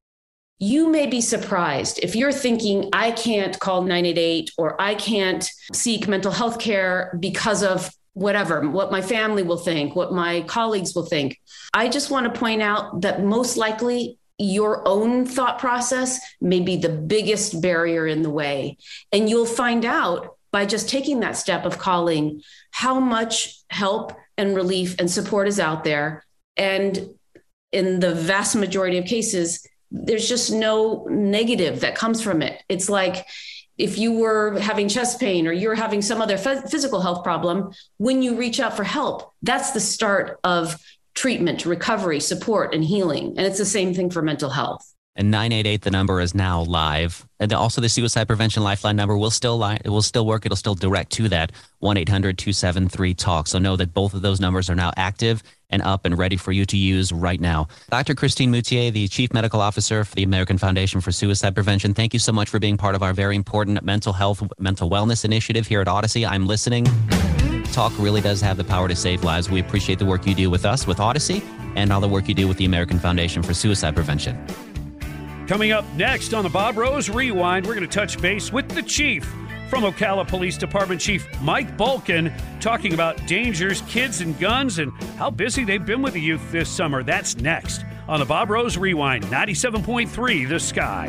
you 0.61 0.91
may 0.91 1.07
be 1.07 1.23
surprised 1.23 1.99
if 2.03 2.15
you're 2.15 2.33
thinking, 2.33 2.91
I 2.93 3.13
can't 3.13 3.59
call 3.59 3.81
988 3.81 4.53
or 4.59 4.81
I 4.81 4.95
can't 4.95 5.49
seek 5.73 6.07
mental 6.07 6.31
health 6.31 6.59
care 6.59 7.17
because 7.19 7.63
of 7.63 7.91
whatever, 8.15 8.69
what 8.69 8.91
my 8.91 9.01
family 9.01 9.43
will 9.43 9.57
think, 9.57 9.95
what 9.95 10.13
my 10.13 10.43
colleagues 10.43 10.95
will 10.95 11.07
think. 11.07 11.41
I 11.73 11.89
just 11.89 12.11
want 12.11 12.33
to 12.33 12.39
point 12.39 12.63
out 12.63 13.03
that 13.03 13.23
most 13.23 13.57
likely 13.57 14.19
your 14.39 14.87
own 14.89 15.27
thought 15.27 15.59
process 15.59 16.19
may 16.41 16.61
be 16.61 16.77
the 16.77 16.89
biggest 16.89 17.61
barrier 17.61 18.07
in 18.07 18.23
the 18.23 18.31
way. 18.31 18.79
And 19.13 19.29
you'll 19.29 19.47
find 19.47 19.85
out 19.85 20.37
by 20.51 20.67
just 20.67 20.89
taking 20.89 21.21
that 21.21 21.37
step 21.37 21.65
of 21.65 21.79
calling 21.79 22.43
how 22.71 22.99
much 22.99 23.61
help 23.69 24.13
and 24.37 24.57
relief 24.57 24.97
and 24.99 25.11
support 25.11 25.47
is 25.47 25.61
out 25.61 25.85
there. 25.85 26.25
And 26.57 27.11
in 27.71 28.01
the 28.01 28.15
vast 28.15 28.57
majority 28.57 28.99
of 28.99 29.05
cases, 29.05 29.67
there's 29.91 30.29
just 30.29 30.51
no 30.53 31.07
negative 31.11 31.81
that 31.81 31.95
comes 31.95 32.23
from 32.23 32.43
it. 32.43 32.63
It's 32.69 32.89
like 32.89 33.27
if 33.81 33.99
you 33.99 34.13
were 34.13 34.59
having 34.59 34.89
chest 34.89 35.19
pain 35.19 35.47
or 35.47 35.53
you're 35.53 35.75
having 35.75 36.03
some 36.03 36.21
other 36.21 36.37
physical 36.37 37.01
health 37.01 37.25
problem, 37.25 37.73
when 37.97 38.23
you 38.23 38.37
reach 38.37 38.61
out 38.61 38.77
for 38.77 38.85
help, 38.85 39.33
that's 39.43 39.71
the 39.71 39.81
start 39.81 40.39
of 40.45 40.77
treatment, 41.15 41.65
recovery, 41.65 42.21
support, 42.21 42.75
and 42.75 42.85
healing. 42.85 43.35
And 43.37 43.47
it's 43.47 43.59
the 43.59 43.65
same 43.65 43.95
thing 43.95 44.11
for 44.11 44.23
mental 44.23 44.51
health. 44.51 44.87
And 45.17 45.31
988, 45.31 45.83
the 45.83 45.91
number 45.91 46.21
is 46.21 46.35
now 46.35 46.63
live. 46.63 47.27
And 47.41 47.53
also 47.53 47.81
the 47.81 47.89
suicide 47.89 48.27
prevention 48.29 48.63
lifeline 48.63 48.97
number 48.97 49.17
will 49.19 49.31
still 49.31 49.63
it 49.65 49.89
will 49.89 50.03
still 50.03 50.25
work. 50.25 50.47
It'll 50.47 50.57
still 50.57 50.75
direct 50.75 51.11
to 51.13 51.29
that 51.29 51.53
1-800-273-TALK. 51.83 53.47
So 53.49 53.59
know 53.59 53.77
that 53.77 53.93
both 53.93 54.15
of 54.15 54.23
those 54.23 54.41
numbers 54.41 54.71
are 54.71 54.75
now 54.75 54.93
active 54.97 55.43
and 55.69 55.83
up 55.83 56.05
and 56.05 56.17
ready 56.17 56.37
for 56.37 56.53
you 56.53 56.65
to 56.67 56.77
use 56.77 57.13
right 57.13 57.41
now. 57.41 57.69
Dr. 57.91 58.15
Christine 58.15 58.51
Moutier, 58.51 58.91
the 58.93 59.09
Chief 59.09 59.33
Medical 59.33 59.61
Officer 59.61 60.05
for 60.05 60.15
the 60.15 60.23
American 60.23 60.59
Foundation 60.59 61.01
for 61.01 61.13
Suicide 61.13 61.55
Prevention, 61.55 61.93
thank 61.93 62.13
you 62.13 62.21
so 62.21 62.33
much 62.33 62.49
for 62.49 62.59
being 62.59 62.77
part 62.77 62.95
of 62.95 63.03
our 63.03 63.13
very 63.13 63.37
important 63.37 63.83
mental 63.85 64.13
health, 64.13 64.43
mental 64.59 64.89
wellness 64.91 65.25
initiative 65.25 65.67
here 65.67 65.81
at 65.81 65.89
Odyssey. 65.89 66.25
I'm 66.27 66.47
listening. 66.47 66.87
Talk 67.73 67.93
really 67.99 68.21
does 68.21 68.41
have 68.41 68.57
the 68.57 68.65
power 68.65 68.89
to 68.89 68.97
save 68.97 69.23
lives. 69.23 69.49
We 69.49 69.61
appreciate 69.61 69.99
the 69.99 70.07
work 70.07 70.27
you 70.27 70.35
do 70.35 70.51
with 70.51 70.65
us, 70.65 70.87
with 70.87 70.99
Odyssey, 70.99 71.43
and 71.77 71.93
all 71.93 72.01
the 72.01 72.09
work 72.09 72.29
you 72.29 72.35
do 72.35 72.49
with 72.49 72.57
the 72.57 72.65
American 72.65 72.99
Foundation 72.99 73.43
for 73.43 73.55
Suicide 73.55 73.95
Prevention. 73.95 74.45
Coming 75.51 75.73
up 75.73 75.85
next 75.95 76.33
on 76.33 76.45
the 76.45 76.49
Bob 76.49 76.77
Rose 76.77 77.11
Rewind, 77.11 77.67
we're 77.67 77.75
going 77.75 77.85
to 77.85 77.93
touch 77.93 78.23
base 78.23 78.53
with 78.53 78.69
the 78.69 78.85
chief 78.85 79.25
from 79.69 79.83
Ocala 79.83 80.25
Police 80.29 80.57
Department 80.57 81.01
Chief 81.01 81.27
Mike 81.41 81.77
Balken 81.77 82.33
talking 82.61 82.95
about 82.95 83.27
dangers, 83.27 83.83
kids, 83.89 84.21
and 84.21 84.39
guns, 84.39 84.79
and 84.79 84.93
how 85.19 85.29
busy 85.29 85.65
they've 85.65 85.85
been 85.85 86.03
with 86.03 86.15
the 86.15 86.21
youth 86.21 86.53
this 86.53 86.69
summer. 86.69 87.03
That's 87.03 87.37
next 87.37 87.85
on 88.07 88.21
the 88.21 88.27
Bob 88.27 88.49
Rose 88.49 88.79
Rewind, 88.79 89.25
97.3 89.25 90.49
The 90.49 90.61
Sky. 90.61 91.09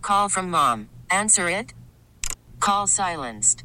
Call 0.00 0.28
from 0.28 0.48
mom. 0.48 0.90
Answer 1.10 1.48
it. 1.48 1.74
Call 2.60 2.86
silenced. 2.86 3.64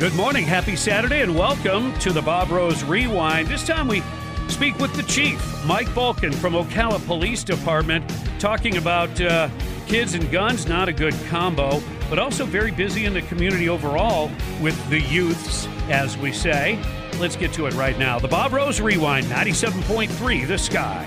Good 0.00 0.14
morning, 0.14 0.44
happy 0.46 0.76
Saturday, 0.76 1.20
and 1.20 1.36
welcome 1.36 1.92
to 1.98 2.10
the 2.10 2.22
Bob 2.22 2.50
Rose 2.50 2.82
Rewind. 2.82 3.48
This 3.48 3.66
time 3.66 3.86
we 3.86 4.02
speak 4.48 4.78
with 4.78 4.94
the 4.94 5.02
chief, 5.02 5.38
Mike 5.66 5.94
Balken 5.94 6.32
from 6.32 6.54
Ocala 6.54 7.04
Police 7.04 7.44
Department, 7.44 8.10
talking 8.38 8.78
about 8.78 9.20
uh, 9.20 9.50
kids 9.86 10.14
and 10.14 10.30
guns, 10.30 10.66
not 10.66 10.88
a 10.88 10.92
good 10.94 11.12
combo, 11.28 11.82
but 12.08 12.18
also 12.18 12.46
very 12.46 12.70
busy 12.70 13.04
in 13.04 13.12
the 13.12 13.20
community 13.20 13.68
overall 13.68 14.30
with 14.62 14.88
the 14.88 15.02
youths, 15.02 15.68
as 15.90 16.16
we 16.16 16.32
say. 16.32 16.82
Let's 17.18 17.36
get 17.36 17.52
to 17.52 17.66
it 17.66 17.74
right 17.74 17.98
now. 17.98 18.18
The 18.18 18.28
Bob 18.28 18.54
Rose 18.54 18.80
Rewind, 18.80 19.26
97.3 19.26 20.48
The 20.48 20.56
Sky. 20.56 21.04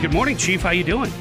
Good 0.00 0.14
morning, 0.14 0.38
Chief. 0.38 0.62
How 0.62 0.70
you 0.70 0.82
doing? 0.82 1.12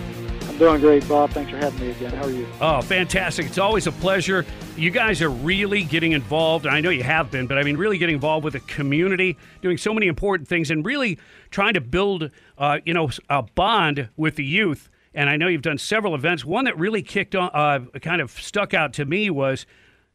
Doing 0.61 0.79
great, 0.79 1.09
Bob. 1.09 1.31
Thanks 1.31 1.49
for 1.49 1.57
having 1.57 1.79
me 1.79 1.89
again. 1.89 2.13
How 2.13 2.25
are 2.25 2.29
you? 2.29 2.45
Oh, 2.61 2.81
fantastic. 2.83 3.47
It's 3.47 3.57
always 3.57 3.87
a 3.87 3.91
pleasure. 3.91 4.45
You 4.77 4.91
guys 4.91 5.19
are 5.23 5.31
really 5.31 5.81
getting 5.81 6.11
involved. 6.11 6.67
I 6.67 6.81
know 6.81 6.91
you 6.91 7.01
have 7.01 7.31
been, 7.31 7.47
but 7.47 7.57
I 7.57 7.63
mean, 7.63 7.77
really 7.77 7.97
getting 7.97 8.13
involved 8.13 8.43
with 8.43 8.53
the 8.53 8.59
community, 8.59 9.39
doing 9.63 9.77
so 9.79 9.91
many 9.91 10.05
important 10.05 10.47
things, 10.47 10.69
and 10.69 10.85
really 10.85 11.17
trying 11.49 11.73
to 11.73 11.81
build, 11.81 12.29
uh, 12.59 12.77
you 12.85 12.93
know, 12.93 13.09
a 13.27 13.41
bond 13.41 14.09
with 14.17 14.35
the 14.35 14.45
youth. 14.45 14.87
And 15.15 15.31
I 15.31 15.35
know 15.35 15.47
you've 15.47 15.63
done 15.63 15.79
several 15.79 16.13
events. 16.13 16.45
One 16.45 16.65
that 16.65 16.77
really 16.77 17.01
kicked 17.01 17.33
on, 17.33 17.49
uh, 17.55 17.79
kind 17.99 18.21
of 18.21 18.29
stuck 18.29 18.75
out 18.75 18.93
to 18.93 19.05
me 19.05 19.31
was 19.31 19.65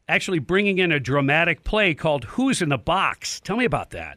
actually 0.08 0.38
bringing 0.38 0.78
in 0.78 0.92
a 0.92 1.00
dramatic 1.00 1.64
play 1.64 1.92
called 1.92 2.22
"Who's 2.22 2.62
in 2.62 2.68
the 2.68 2.78
Box." 2.78 3.40
Tell 3.40 3.56
me 3.56 3.64
about 3.64 3.90
that. 3.90 4.16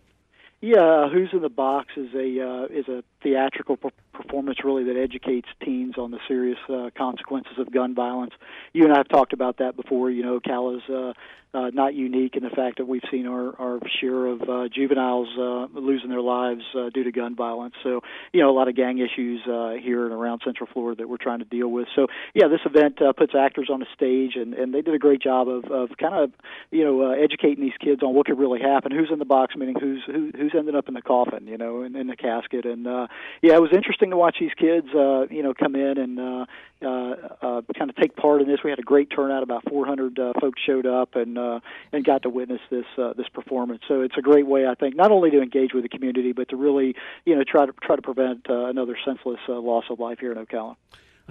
Yeah, 0.61 1.09
Who's 1.09 1.29
in 1.31 1.41
the 1.41 1.49
Box 1.49 1.87
is 1.95 2.13
a 2.13 2.47
uh, 2.47 2.65
is 2.65 2.87
a 2.87 3.03
theatrical 3.21 3.77
per- 3.77 3.89
performance 4.13 4.59
really 4.63 4.83
that 4.83 4.97
educates 4.97 5.47
teens 5.63 5.95
on 5.97 6.11
the 6.11 6.19
serious 6.27 6.59
uh, 6.69 6.89
consequences 6.97 7.53
of 7.57 7.71
gun 7.71 7.95
violence. 7.95 8.33
You 8.73 8.83
and 8.83 8.93
I 8.93 8.97
have 8.97 9.07
talked 9.07 9.33
about 9.33 9.57
that 9.57 9.75
before. 9.75 10.09
You 10.09 10.23
know, 10.23 10.39
Cal 10.39 10.75
is 10.75 10.81
uh, 10.89 11.13
uh, 11.53 11.71
not 11.73 11.95
unique 11.95 12.35
in 12.35 12.43
the 12.43 12.49
fact 12.49 12.77
that 12.77 12.85
we've 12.85 13.01
seen 13.09 13.25
our, 13.25 13.59
our 13.59 13.79
share 13.99 14.27
of 14.27 14.41
uh, 14.43 14.67
juveniles 14.71 15.29
uh, 15.37 15.79
losing 15.79 16.09
their 16.09 16.21
lives 16.21 16.61
uh, 16.77 16.89
due 16.93 17.03
to 17.03 17.11
gun 17.11 17.35
violence. 17.35 17.73
So, 17.81 18.01
you 18.33 18.41
know, 18.41 18.51
a 18.51 18.55
lot 18.55 18.67
of 18.67 18.75
gang 18.75 18.99
issues 18.99 19.41
uh, 19.47 19.71
here 19.81 20.05
and 20.05 20.13
around 20.13 20.41
Central 20.45 20.69
Florida 20.71 21.01
that 21.01 21.07
we're 21.07 21.17
trying 21.17 21.39
to 21.39 21.45
deal 21.45 21.67
with. 21.69 21.87
So, 21.95 22.07
yeah, 22.35 22.47
this 22.49 22.59
event 22.65 23.01
uh, 23.01 23.13
puts 23.13 23.33
actors 23.33 23.69
on 23.71 23.81
a 23.81 23.87
stage, 23.95 24.33
and, 24.35 24.53
and 24.53 24.73
they 24.73 24.81
did 24.81 24.93
a 24.93 24.99
great 24.99 25.21
job 25.23 25.47
of, 25.47 25.65
of 25.71 25.89
kind 25.97 26.13
of, 26.13 26.31
you 26.69 26.83
know, 26.83 27.09
uh, 27.09 27.11
educating 27.13 27.63
these 27.63 27.77
kids 27.79 28.03
on 28.03 28.13
what 28.13 28.27
could 28.27 28.37
really 28.37 28.61
happen, 28.61 28.91
who's 28.91 29.09
in 29.11 29.17
the 29.17 29.25
box, 29.25 29.55
meaning 29.55 29.75
who's 29.79 30.03
who, 30.05 30.31
who's 30.35 30.53
ended 30.55 30.75
up 30.75 30.87
in 30.87 30.93
the 30.93 31.01
coffin, 31.01 31.47
you 31.47 31.57
know, 31.57 31.81
in, 31.81 31.95
in 31.95 32.05
the 32.05 32.15
casket. 32.15 32.65
And 32.65 32.85
uh, 32.85 33.07
yeah, 33.41 33.55
it 33.55 33.61
was 33.61 33.71
interesting 33.73 34.09
to 34.11 34.17
watch 34.17 34.37
these 34.39 34.53
kids, 34.57 34.87
uh, 34.93 35.27
you 35.29 35.43
know, 35.43 35.53
come 35.53 35.75
in 35.75 35.97
and 35.97 36.19
uh, 36.19 36.45
uh, 36.81 37.15
uh, 37.41 37.61
kind 37.77 37.89
of 37.89 37.95
take 37.95 38.15
part 38.15 38.41
in 38.41 38.47
this. 38.47 38.59
We 38.63 38.69
had 38.69 38.79
a 38.79 38.83
great 38.83 39.09
turnout; 39.09 39.43
about 39.43 39.63
400 39.69 40.19
uh, 40.19 40.33
folks 40.39 40.61
showed 40.61 40.85
up 40.85 41.15
and 41.15 41.37
uh, 41.37 41.59
and 41.91 42.03
got 42.03 42.23
to 42.23 42.29
witness 42.29 42.61
this 42.69 42.85
uh, 42.97 43.13
this 43.13 43.27
performance. 43.29 43.81
So 43.87 44.01
it's 44.01 44.17
a 44.17 44.21
great 44.21 44.47
way, 44.47 44.67
I 44.67 44.75
think, 44.75 44.95
not 44.95 45.11
only 45.11 45.31
to 45.31 45.41
engage 45.41 45.73
with 45.73 45.83
the 45.83 45.89
community, 45.89 46.31
but 46.31 46.49
to 46.49 46.55
really, 46.55 46.95
you 47.25 47.35
know, 47.35 47.43
try 47.43 47.65
to 47.65 47.73
try 47.81 47.95
to 47.95 48.01
prevent 48.01 48.49
uh, 48.49 48.65
another 48.65 48.97
senseless 49.05 49.39
uh, 49.47 49.53
loss 49.53 49.85
of 49.89 49.99
life 49.99 50.19
here 50.19 50.31
in 50.31 50.37
Ocala. 50.37 50.75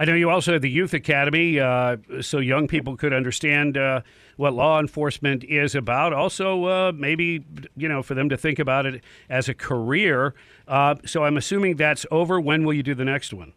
I 0.01 0.05
know 0.05 0.13
you 0.13 0.29
also 0.29 0.53
had 0.53 0.61
the 0.61 0.69
Youth 0.69 0.93
Academy, 0.93 1.59
uh, 1.59 1.97
so 2.21 2.39
young 2.39 2.69
people 2.69 2.95
could 2.95 3.11
understand 3.11 3.77
uh, 3.77 3.99
what 4.37 4.53
law 4.53 4.79
enforcement 4.79 5.43
is 5.43 5.75
about. 5.75 6.13
Also, 6.13 6.63
uh, 6.63 6.91
maybe 6.95 7.43
you 7.75 7.89
know 7.89 8.01
for 8.01 8.13
them 8.13 8.29
to 8.29 8.37
think 8.37 8.59
about 8.59 8.85
it 8.85 9.03
as 9.29 9.49
a 9.49 9.53
career. 9.53 10.33
Uh, 10.69 10.95
so 11.05 11.25
I'm 11.25 11.35
assuming 11.35 11.75
that's 11.75 12.05
over. 12.11 12.39
When 12.39 12.63
will 12.63 12.73
you 12.73 12.83
do 12.83 12.95
the 12.95 13.03
next 13.03 13.33
one? 13.33 13.51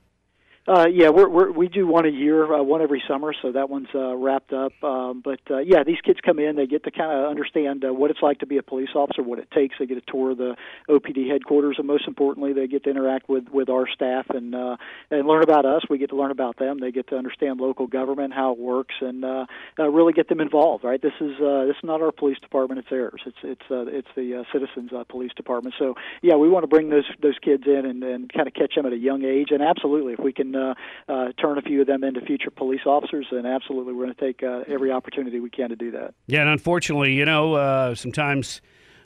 Uh, 0.66 0.86
yeah, 0.86 1.08
we're, 1.08 1.28
we're, 1.28 1.50
we 1.50 1.66
do 1.66 1.88
one 1.88 2.06
a 2.06 2.10
year, 2.10 2.54
uh, 2.54 2.62
one 2.62 2.82
every 2.82 3.02
summer, 3.08 3.34
so 3.42 3.50
that 3.50 3.68
one's 3.68 3.88
uh, 3.96 4.14
wrapped 4.14 4.52
up. 4.52 4.72
Um, 4.84 5.20
but 5.20 5.40
uh, 5.50 5.58
yeah, 5.58 5.82
these 5.84 6.00
kids 6.04 6.20
come 6.24 6.38
in, 6.38 6.54
they 6.54 6.68
get 6.68 6.84
to 6.84 6.92
kind 6.92 7.10
of 7.10 7.28
understand 7.28 7.84
uh, 7.84 7.92
what 7.92 8.12
it's 8.12 8.22
like 8.22 8.38
to 8.40 8.46
be 8.46 8.58
a 8.58 8.62
police 8.62 8.90
officer, 8.94 9.24
what 9.24 9.40
it 9.40 9.50
takes. 9.50 9.74
They 9.80 9.86
get 9.86 9.98
a 9.98 10.02
tour 10.02 10.30
of 10.30 10.38
the 10.38 10.54
OPD 10.88 11.28
headquarters, 11.28 11.76
and 11.78 11.86
most 11.88 12.06
importantly, 12.06 12.52
they 12.52 12.68
get 12.68 12.84
to 12.84 12.90
interact 12.90 13.28
with 13.28 13.48
with 13.48 13.68
our 13.70 13.88
staff 13.92 14.26
and 14.30 14.54
uh, 14.54 14.76
and 15.10 15.26
learn 15.26 15.42
about 15.42 15.66
us. 15.66 15.82
We 15.90 15.98
get 15.98 16.10
to 16.10 16.16
learn 16.16 16.30
about 16.30 16.60
them. 16.60 16.78
They 16.78 16.92
get 16.92 17.08
to 17.08 17.16
understand 17.16 17.60
local 17.60 17.88
government, 17.88 18.32
how 18.32 18.52
it 18.52 18.58
works, 18.58 18.94
and 19.00 19.24
uh, 19.24 19.46
uh, 19.80 19.88
really 19.88 20.12
get 20.12 20.28
them 20.28 20.40
involved. 20.40 20.84
Right? 20.84 21.02
This 21.02 21.14
is 21.20 21.40
uh, 21.40 21.64
this 21.66 21.76
is 21.76 21.84
not 21.84 22.00
our 22.02 22.12
police 22.12 22.38
department; 22.38 22.78
it's 22.78 22.88
theirs. 22.90 23.20
It's 23.26 23.38
it's 23.42 23.68
uh, 23.68 23.86
it's 23.86 24.08
the 24.14 24.40
uh, 24.40 24.44
citizens' 24.52 24.92
uh, 24.92 25.02
police 25.08 25.32
department. 25.34 25.74
So 25.76 25.94
yeah, 26.22 26.36
we 26.36 26.48
want 26.48 26.62
to 26.62 26.68
bring 26.68 26.88
those 26.88 27.10
those 27.20 27.38
kids 27.42 27.64
in 27.66 27.84
and, 27.84 28.04
and 28.04 28.32
kind 28.32 28.46
of 28.46 28.54
catch 28.54 28.76
them 28.76 28.86
at 28.86 28.92
a 28.92 28.96
young 28.96 29.24
age. 29.24 29.48
And 29.50 29.60
absolutely, 29.60 30.12
if 30.12 30.20
we 30.20 30.32
can 30.32 30.51
and 30.54 30.76
uh, 31.08 31.12
uh, 31.12 31.32
turn 31.40 31.58
a 31.58 31.62
few 31.62 31.80
of 31.80 31.86
them 31.86 32.04
into 32.04 32.20
future 32.20 32.50
police 32.50 32.82
officers, 32.86 33.26
And 33.30 33.46
absolutely 33.46 33.92
we're 33.92 34.04
going 34.04 34.14
to 34.14 34.20
take 34.20 34.42
uh, 34.42 34.62
every 34.68 34.90
opportunity 34.90 35.40
we 35.40 35.50
can 35.50 35.70
to 35.70 35.76
do 35.76 35.90
that. 35.92 36.14
Yeah, 36.26 36.40
and 36.40 36.50
unfortunately, 36.50 37.14
you 37.14 37.24
know, 37.24 37.54
uh, 37.54 37.94
sometimes 37.94 38.60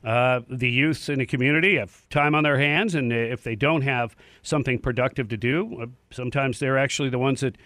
uh, 0.04 0.40
the 0.48 0.68
youths 0.68 1.08
in 1.08 1.18
the 1.18 1.26
community 1.26 1.76
have 1.76 2.08
time 2.10 2.34
on 2.34 2.44
their 2.44 2.58
hands, 2.58 2.94
and 2.94 3.12
if 3.12 3.42
they 3.42 3.56
don't 3.56 3.82
have 3.82 4.16
something 4.42 4.78
productive 4.78 5.28
to 5.28 5.36
do, 5.36 5.82
uh, 5.82 5.86
sometimes 6.10 6.58
they're 6.58 6.78
actually 6.78 7.08
the 7.08 7.18
ones 7.18 7.40
that 7.40 7.56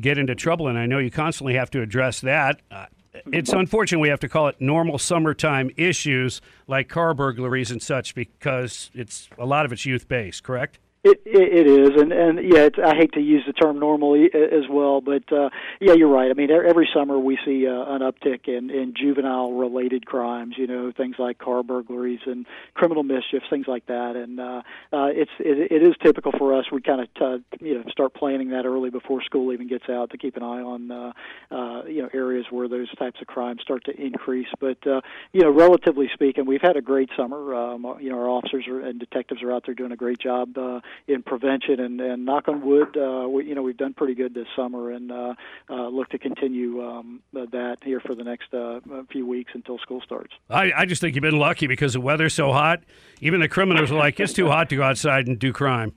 get 0.00 0.18
into 0.18 0.34
trouble. 0.34 0.68
And 0.68 0.78
I 0.78 0.86
know 0.86 0.98
you 0.98 1.10
constantly 1.10 1.54
have 1.54 1.70
to 1.72 1.82
address 1.82 2.20
that. 2.22 2.60
Uh, 2.70 2.86
it's 3.32 3.52
unfortunate 3.52 4.00
we 4.00 4.08
have 4.08 4.20
to 4.20 4.28
call 4.28 4.48
it 4.48 4.60
normal 4.60 4.98
summertime 4.98 5.70
issues 5.76 6.40
like 6.66 6.88
car 6.88 7.14
burglaries 7.14 7.70
and 7.70 7.80
such 7.80 8.12
because 8.12 8.90
it's 8.92 9.28
a 9.38 9.46
lot 9.46 9.64
of 9.64 9.72
it's 9.72 9.86
youth 9.86 10.08
based, 10.08 10.42
correct? 10.42 10.80
It, 11.06 11.20
it, 11.26 11.66
it 11.66 11.66
is, 11.66 12.00
and 12.00 12.12
and 12.12 12.38
yeah, 12.50 12.60
it's, 12.60 12.78
I 12.82 12.96
hate 12.96 13.12
to 13.12 13.20
use 13.20 13.42
the 13.46 13.52
term 13.52 13.78
normally 13.78 14.30
as 14.32 14.66
well, 14.70 15.02
but 15.02 15.30
uh, 15.30 15.50
yeah, 15.78 15.92
you're 15.92 16.08
right. 16.08 16.30
I 16.30 16.32
mean, 16.32 16.50
every 16.50 16.88
summer 16.94 17.18
we 17.18 17.38
see 17.44 17.66
uh, 17.66 17.94
an 17.94 18.00
uptick 18.00 18.48
in 18.48 18.70
in 18.70 18.94
juvenile 18.96 19.52
related 19.52 20.06
crimes. 20.06 20.54
You 20.56 20.66
know, 20.66 20.92
things 20.96 21.16
like 21.18 21.36
car 21.36 21.62
burglaries 21.62 22.20
and 22.24 22.46
criminal 22.72 23.02
mischief, 23.02 23.42
things 23.50 23.66
like 23.68 23.84
that. 23.88 24.16
And 24.16 24.40
uh, 24.40 24.62
uh, 24.94 25.08
it's 25.12 25.30
it, 25.40 25.70
it 25.70 25.82
is 25.86 25.94
typical 26.02 26.32
for 26.38 26.58
us. 26.58 26.64
We 26.72 26.80
kind 26.80 27.02
of 27.02 27.08
t- 27.12 27.66
you 27.66 27.74
know 27.74 27.84
start 27.90 28.14
planning 28.14 28.48
that 28.50 28.64
early 28.64 28.88
before 28.88 29.22
school 29.24 29.52
even 29.52 29.68
gets 29.68 29.90
out 29.90 30.08
to 30.12 30.16
keep 30.16 30.38
an 30.38 30.42
eye 30.42 30.62
on 30.62 30.90
uh, 30.90 31.12
uh, 31.50 31.84
you 31.84 32.00
know 32.00 32.08
areas 32.14 32.46
where 32.50 32.66
those 32.66 32.88
types 32.96 33.20
of 33.20 33.26
crimes 33.26 33.60
start 33.60 33.84
to 33.84 33.92
increase. 34.00 34.48
But 34.58 34.78
uh, 34.86 35.02
you 35.34 35.42
know, 35.42 35.50
relatively 35.50 36.08
speaking, 36.14 36.46
we've 36.46 36.62
had 36.62 36.78
a 36.78 36.82
great 36.82 37.10
summer. 37.14 37.54
Um, 37.54 37.84
you 38.00 38.08
know, 38.08 38.18
our 38.18 38.30
officers 38.30 38.66
are, 38.68 38.80
and 38.80 38.98
detectives 38.98 39.42
are 39.42 39.52
out 39.52 39.64
there 39.66 39.74
doing 39.74 39.92
a 39.92 39.96
great 39.96 40.18
job. 40.18 40.56
Uh, 40.56 40.80
in 41.08 41.22
prevention. 41.22 41.80
And, 41.80 42.00
and 42.00 42.24
knock 42.24 42.48
on 42.48 42.64
wood, 42.64 42.96
uh, 42.96 43.28
we, 43.28 43.46
you 43.46 43.54
know, 43.54 43.62
we've 43.62 43.76
done 43.76 43.94
pretty 43.94 44.14
good 44.14 44.34
this 44.34 44.46
summer, 44.56 44.90
and 44.90 45.10
uh, 45.10 45.34
uh, 45.70 45.88
look 45.88 46.08
to 46.10 46.18
continue 46.18 46.82
um, 46.84 47.20
that 47.32 47.76
here 47.82 48.00
for 48.00 48.14
the 48.14 48.24
next 48.24 48.52
uh, 48.54 48.80
few 49.10 49.26
weeks 49.26 49.52
until 49.54 49.78
school 49.78 50.00
starts. 50.04 50.32
I, 50.50 50.72
I 50.76 50.86
just 50.86 51.00
think 51.00 51.14
you've 51.14 51.22
been 51.22 51.38
lucky 51.38 51.66
because 51.66 51.92
the 51.92 52.00
weather's 52.00 52.34
so 52.34 52.52
hot. 52.52 52.82
Even 53.20 53.40
the 53.40 53.48
criminals 53.48 53.90
are 53.90 53.96
like, 53.96 54.20
it's 54.20 54.32
too 54.32 54.48
hot 54.48 54.68
to 54.70 54.76
go 54.76 54.82
outside 54.82 55.26
and 55.26 55.38
do 55.38 55.52
crime. 55.52 55.94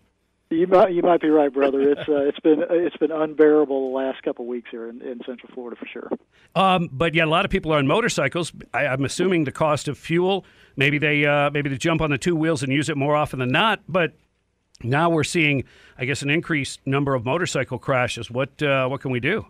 You 0.50 0.66
might 0.66 0.94
you 0.94 1.02
might 1.02 1.20
be 1.20 1.28
right, 1.28 1.52
brother. 1.52 1.82
It's 1.82 2.08
uh, 2.08 2.22
it's 2.22 2.40
been 2.40 2.64
it's 2.70 2.96
been 2.96 3.12
unbearable 3.12 3.92
the 3.92 3.98
last 3.98 4.24
couple 4.24 4.46
of 4.46 4.50
weeks 4.50 4.70
here 4.72 4.88
in, 4.88 5.02
in 5.02 5.20
Central 5.26 5.52
Florida 5.54 5.76
for 5.78 5.86
sure. 5.88 6.10
Um, 6.56 6.88
but 6.90 7.14
yeah, 7.14 7.26
a 7.26 7.28
lot 7.28 7.44
of 7.44 7.52
people 7.52 7.74
are 7.74 7.78
on 7.78 7.86
motorcycles. 7.86 8.54
I, 8.74 8.86
am 8.86 9.04
assuming 9.04 9.44
the 9.44 9.52
cost 9.52 9.90
of 9.90 9.98
fuel. 9.98 10.46
Maybe 10.78 11.00
they 11.00 11.26
uh, 11.26 11.50
maybe 11.50 11.70
they 11.70 11.78
jump 11.78 12.00
on 12.00 12.12
the 12.12 12.18
two 12.18 12.34
wheels 12.34 12.64
and 12.64 12.72
use 12.72 12.88
it 12.88 12.96
more 12.96 13.14
often 13.14 13.40
than 13.40 13.50
not. 13.50 13.82
But 13.90 14.14
now 14.84 15.10
we're 15.10 15.24
seeing, 15.24 15.64
I 15.98 16.06
guess, 16.06 16.22
an 16.22 16.30
increased 16.30 16.80
number 16.86 17.16
of 17.16 17.26
motorcycle 17.26 17.80
crashes. 17.80 18.30
What 18.30 18.62
uh, 18.62 18.88
what 18.88 19.02
can 19.02 19.12
we 19.12 19.20
do? 19.20 19.46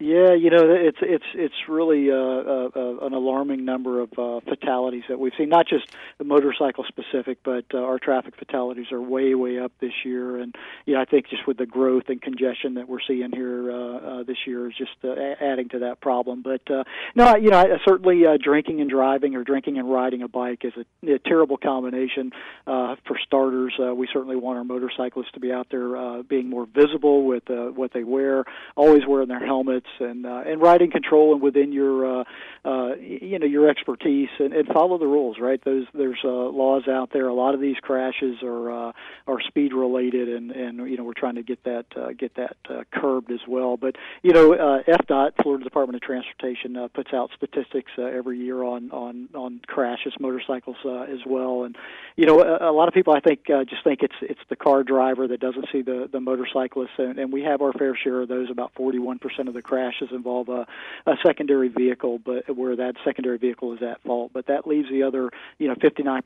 Yeah, 0.00 0.34
you 0.34 0.50
know, 0.50 0.64
it's 0.68 0.98
it's 1.00 1.24
it's 1.34 1.54
really 1.68 2.10
uh, 2.10 2.14
uh, 2.14 2.68
uh, 2.74 3.06
an 3.06 3.12
alarming 3.12 3.64
number 3.64 4.00
of 4.00 4.10
uh, 4.18 4.40
fatalities 4.40 5.04
that 5.08 5.20
we've 5.20 5.32
seen. 5.38 5.48
Not 5.48 5.68
just 5.68 5.86
the 6.18 6.24
motorcycle 6.24 6.84
specific, 6.88 7.38
but 7.44 7.66
uh, 7.72 7.78
our 7.78 8.00
traffic 8.00 8.34
fatalities 8.36 8.90
are 8.90 9.00
way 9.00 9.36
way 9.36 9.60
up 9.60 9.70
this 9.80 9.92
year. 10.04 10.38
And 10.38 10.52
yeah, 10.84 11.00
I 11.00 11.04
think 11.04 11.28
just 11.28 11.46
with 11.46 11.58
the 11.58 11.66
growth 11.66 12.04
and 12.08 12.20
congestion 12.20 12.74
that 12.74 12.88
we're 12.88 12.98
seeing 13.06 13.30
here 13.32 13.70
uh, 13.70 13.76
uh, 13.76 14.22
this 14.24 14.38
year 14.48 14.68
is 14.68 14.76
just 14.76 14.96
uh, 15.04 15.14
adding 15.40 15.68
to 15.68 15.78
that 15.80 16.00
problem. 16.00 16.42
But 16.42 16.68
uh, 16.68 16.82
no, 17.14 17.36
you 17.36 17.50
know, 17.50 17.58
I, 17.58 17.66
certainly 17.84 18.26
uh, 18.26 18.36
drinking 18.42 18.80
and 18.80 18.90
driving 18.90 19.36
or 19.36 19.44
drinking 19.44 19.78
and 19.78 19.88
riding 19.88 20.22
a 20.22 20.28
bike 20.28 20.64
is 20.64 20.72
a, 20.76 21.12
a 21.12 21.18
terrible 21.20 21.56
combination. 21.56 22.32
Uh, 22.66 22.96
for 23.06 23.16
starters, 23.24 23.72
uh, 23.80 23.94
we 23.94 24.08
certainly 24.12 24.36
want 24.36 24.58
our 24.58 24.64
motorcyclists 24.64 25.30
to 25.34 25.40
be 25.40 25.52
out 25.52 25.68
there 25.70 25.96
uh, 25.96 26.22
being 26.22 26.50
more 26.50 26.66
visible 26.66 27.24
with 27.24 27.48
uh, 27.48 27.66
what 27.66 27.92
they 27.92 28.02
wear, 28.02 28.44
always 28.74 29.06
wearing 29.06 29.28
their 29.28 29.44
helmets 29.44 29.83
and 30.00 30.26
uh, 30.26 30.42
and 30.46 30.60
riding 30.60 30.90
control 30.90 31.32
and 31.32 31.42
within 31.42 31.72
your 31.72 32.20
uh, 32.20 32.24
uh, 32.64 32.94
you 32.96 33.38
know 33.38 33.46
your 33.46 33.68
expertise 33.68 34.28
and, 34.38 34.52
and 34.52 34.68
follow 34.68 34.98
the 34.98 35.06
rules. 35.06 35.36
Right, 35.40 35.62
those 35.64 35.86
there's 35.94 36.20
uh, 36.24 36.28
laws 36.28 36.88
out 36.88 37.10
there. 37.12 37.28
A 37.28 37.34
lot 37.34 37.54
of 37.54 37.60
these 37.60 37.76
crashes 37.82 38.36
are 38.42 38.88
uh, 38.88 38.92
are 39.26 39.40
speed 39.46 39.72
related, 39.72 40.28
and 40.28 40.50
and 40.50 40.90
you 40.90 40.96
know 40.96 41.04
we're 41.04 41.12
trying 41.12 41.34
to 41.36 41.42
get 41.42 41.62
that 41.64 41.86
uh, 41.96 42.12
get 42.18 42.34
that 42.36 42.56
uh, 42.68 42.84
curbed 42.92 43.30
as 43.30 43.40
well. 43.46 43.76
But 43.76 43.96
you 44.22 44.32
know 44.32 44.54
uh, 44.54 44.82
FDOT, 44.82 45.42
Florida 45.42 45.64
Department 45.64 45.96
of 45.96 46.02
Transportation, 46.02 46.76
uh, 46.76 46.88
puts 46.88 47.12
out 47.12 47.30
statistics 47.36 47.92
uh, 47.98 48.04
every 48.04 48.38
year 48.38 48.62
on 48.62 48.90
on 48.90 49.28
on 49.34 49.60
crashes, 49.66 50.14
motorcycles 50.18 50.76
uh, 50.84 51.02
as 51.02 51.20
well. 51.26 51.64
And 51.64 51.76
you 52.16 52.26
know 52.26 52.40
a, 52.40 52.70
a 52.70 52.72
lot 52.72 52.88
of 52.88 52.94
people 52.94 53.14
I 53.14 53.20
think 53.20 53.50
uh, 53.50 53.64
just 53.64 53.84
think 53.84 54.00
it's 54.02 54.16
it's 54.22 54.40
the 54.48 54.56
car 54.56 54.82
driver 54.82 55.28
that 55.28 55.40
doesn't 55.40 55.66
see 55.72 55.82
the 55.82 56.08
the 56.10 56.20
motorcyclist, 56.20 56.92
and, 56.98 57.18
and 57.18 57.32
we 57.32 57.42
have 57.42 57.60
our 57.62 57.72
fair 57.72 57.96
share 57.96 58.22
of 58.22 58.28
those. 58.28 58.50
About 58.50 58.74
41% 58.74 59.48
of 59.48 59.54
the 59.54 59.62
crashes 59.74 60.08
involve 60.12 60.48
a, 60.48 60.66
a 61.06 61.14
secondary 61.26 61.68
vehicle, 61.68 62.20
but 62.24 62.56
where 62.56 62.76
that 62.76 62.94
secondary 63.04 63.38
vehicle 63.38 63.72
is 63.72 63.82
at 63.82 64.00
fault. 64.02 64.30
But 64.32 64.46
that 64.46 64.66
leaves 64.68 64.88
the 64.88 65.02
other, 65.02 65.30
you 65.58 65.66
know, 65.66 65.74
59% 65.74 66.22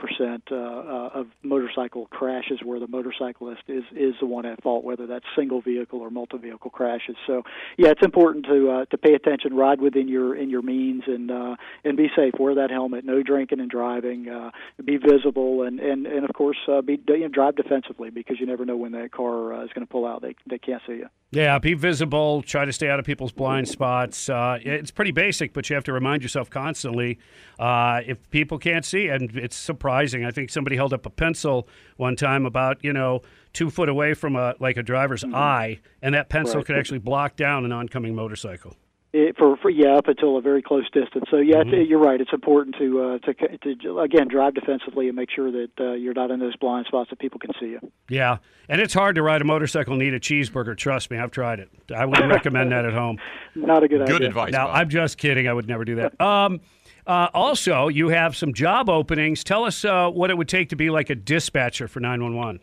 uh, 0.50 0.54
uh, 0.54 1.20
of 1.20 1.26
motorcycle 1.42 2.06
crashes 2.06 2.60
where 2.62 2.78
the 2.78 2.86
motorcyclist 2.86 3.62
is 3.68 3.84
is 3.96 4.14
the 4.20 4.26
one 4.26 4.44
at 4.44 4.62
fault, 4.62 4.84
whether 4.84 5.06
that's 5.06 5.24
single 5.34 5.62
vehicle 5.62 6.00
or 6.00 6.10
multi 6.10 6.36
vehicle 6.36 6.70
crashes. 6.70 7.16
So 7.26 7.42
yeah, 7.78 7.88
it's 7.88 8.04
important 8.04 8.44
to 8.46 8.70
uh, 8.70 8.84
to 8.86 8.98
pay 8.98 9.14
attention, 9.14 9.54
ride 9.54 9.80
within 9.80 10.08
your 10.08 10.36
in 10.36 10.50
your 10.50 10.62
means, 10.62 11.04
and 11.06 11.30
uh, 11.30 11.56
and 11.84 11.96
be 11.96 12.08
safe. 12.14 12.34
Wear 12.38 12.54
that 12.56 12.70
helmet. 12.70 13.04
No 13.04 13.22
drinking 13.22 13.60
and 13.60 13.70
driving. 13.70 14.28
Uh, 14.28 14.50
be 14.84 14.98
visible, 14.98 15.62
and 15.62 15.80
and 15.80 16.06
and 16.06 16.24
of 16.28 16.34
course 16.34 16.58
uh, 16.68 16.82
be 16.82 17.00
you 17.08 17.20
know, 17.20 17.28
drive 17.28 17.56
defensively 17.56 18.10
because 18.10 18.36
you 18.40 18.46
never 18.46 18.66
know 18.66 18.76
when 18.76 18.92
that 18.92 19.10
car 19.10 19.54
uh, 19.54 19.64
is 19.64 19.70
going 19.74 19.86
to 19.86 19.90
pull 19.90 20.06
out. 20.06 20.20
They 20.20 20.34
they 20.46 20.58
can't 20.58 20.82
see 20.86 20.94
you. 20.94 21.08
Yeah, 21.30 21.58
be 21.58 21.74
visible. 21.74 22.42
Try 22.42 22.64
to 22.64 22.72
stay 22.72 22.88
out 22.88 22.98
of 22.98 23.04
people's 23.04 23.32
blind 23.32 23.68
spots. 23.68 24.30
Uh, 24.30 24.58
it's 24.62 24.90
pretty 24.90 25.10
basic, 25.10 25.52
but 25.52 25.68
you 25.68 25.74
have 25.74 25.84
to 25.84 25.92
remind 25.92 26.22
yourself 26.22 26.48
constantly. 26.48 27.18
Uh, 27.58 28.00
if 28.06 28.30
people 28.30 28.58
can't 28.58 28.84
see, 28.84 29.08
and 29.08 29.36
it's 29.36 29.56
surprising. 29.56 30.24
I 30.24 30.30
think 30.30 30.48
somebody 30.48 30.76
held 30.76 30.94
up 30.94 31.04
a 31.04 31.10
pencil 31.10 31.68
one 31.98 32.16
time 32.16 32.46
about 32.46 32.82
you 32.82 32.94
know 32.94 33.20
two 33.52 33.68
foot 33.68 33.90
away 33.90 34.14
from 34.14 34.36
a 34.36 34.54
like 34.58 34.78
a 34.78 34.82
driver's 34.82 35.22
mm-hmm. 35.22 35.34
eye, 35.34 35.80
and 36.00 36.14
that 36.14 36.30
pencil 36.30 36.56
Right. 36.56 36.66
could 36.66 36.76
actually 36.76 37.00
block 37.00 37.36
down 37.36 37.66
an 37.66 37.72
oncoming 37.72 38.14
motorcycle. 38.14 38.74
It, 39.10 39.38
for, 39.38 39.56
for 39.56 39.70
yeah, 39.70 39.94
up 39.96 40.06
until 40.06 40.36
a 40.36 40.42
very 40.42 40.60
close 40.60 40.84
distance. 40.90 41.24
So 41.30 41.38
yeah, 41.38 41.62
Mhm. 41.62 41.68
it's- 41.72 41.88
you're 41.88 41.98
right. 41.98 42.20
It's 42.20 42.32
important 42.32 42.76
to 42.78 43.02
uh, 43.02 43.18
to 43.20 43.74
to 43.74 44.00
again 44.00 44.28
drive 44.28 44.52
defensively 44.54 45.06
and 45.08 45.16
make 45.16 45.30
sure 45.30 45.50
that 45.50 45.70
uh, 45.80 45.92
you're 45.92 46.12
not 46.12 46.30
in 46.30 46.40
those 46.40 46.54
blind 46.56 46.84
spots 46.86 47.08
that 47.08 47.18
people 47.18 47.40
can 47.40 47.52
see 47.58 47.68
you. 47.70 47.80
Yeah, 48.10 48.36
and 48.68 48.82
it's 48.82 48.92
hard 48.92 49.14
to 49.14 49.22
ride 49.22 49.40
a 49.40 49.44
motorcycle 49.46 49.94
and 49.94 50.02
eat 50.02 50.12
a 50.12 50.20
cheeseburger. 50.20 50.76
Trust 50.76 51.10
me, 51.10 51.16
I've 51.16 51.30
tried 51.30 51.58
it. 51.58 51.70
I 51.96 52.04
wouldn't 52.04 52.28
recommend 52.30 52.70
that 52.72 52.84
at 52.84 52.92
home. 52.92 53.18
Not 53.54 53.82
a 53.82 53.88
good 53.88 54.00
Good 54.00 54.02
idea. 54.02 54.18
Good 54.18 54.22
advice, 54.26 54.52
Now, 54.52 54.66
Bob. 54.66 54.76
I'm 54.76 54.88
just 54.90 55.16
kidding. 55.16 55.48
I 55.48 55.54
would 55.54 55.68
never 55.68 55.86
do 55.86 55.94
that. 55.96 56.20
Um, 56.20 56.60
uh, 57.06 57.28
also, 57.32 57.88
you 57.88 58.10
have 58.10 58.36
some 58.36 58.52
job 58.52 58.90
openings. 58.90 59.42
Tell 59.42 59.64
us 59.64 59.86
uh, 59.86 60.10
what 60.10 60.28
it 60.28 60.36
would 60.36 60.48
take 60.48 60.68
to 60.68 60.76
be 60.76 60.90
like 60.90 61.08
a 61.08 61.14
dispatcher 61.14 61.88
for 61.88 62.00
911. 62.00 62.60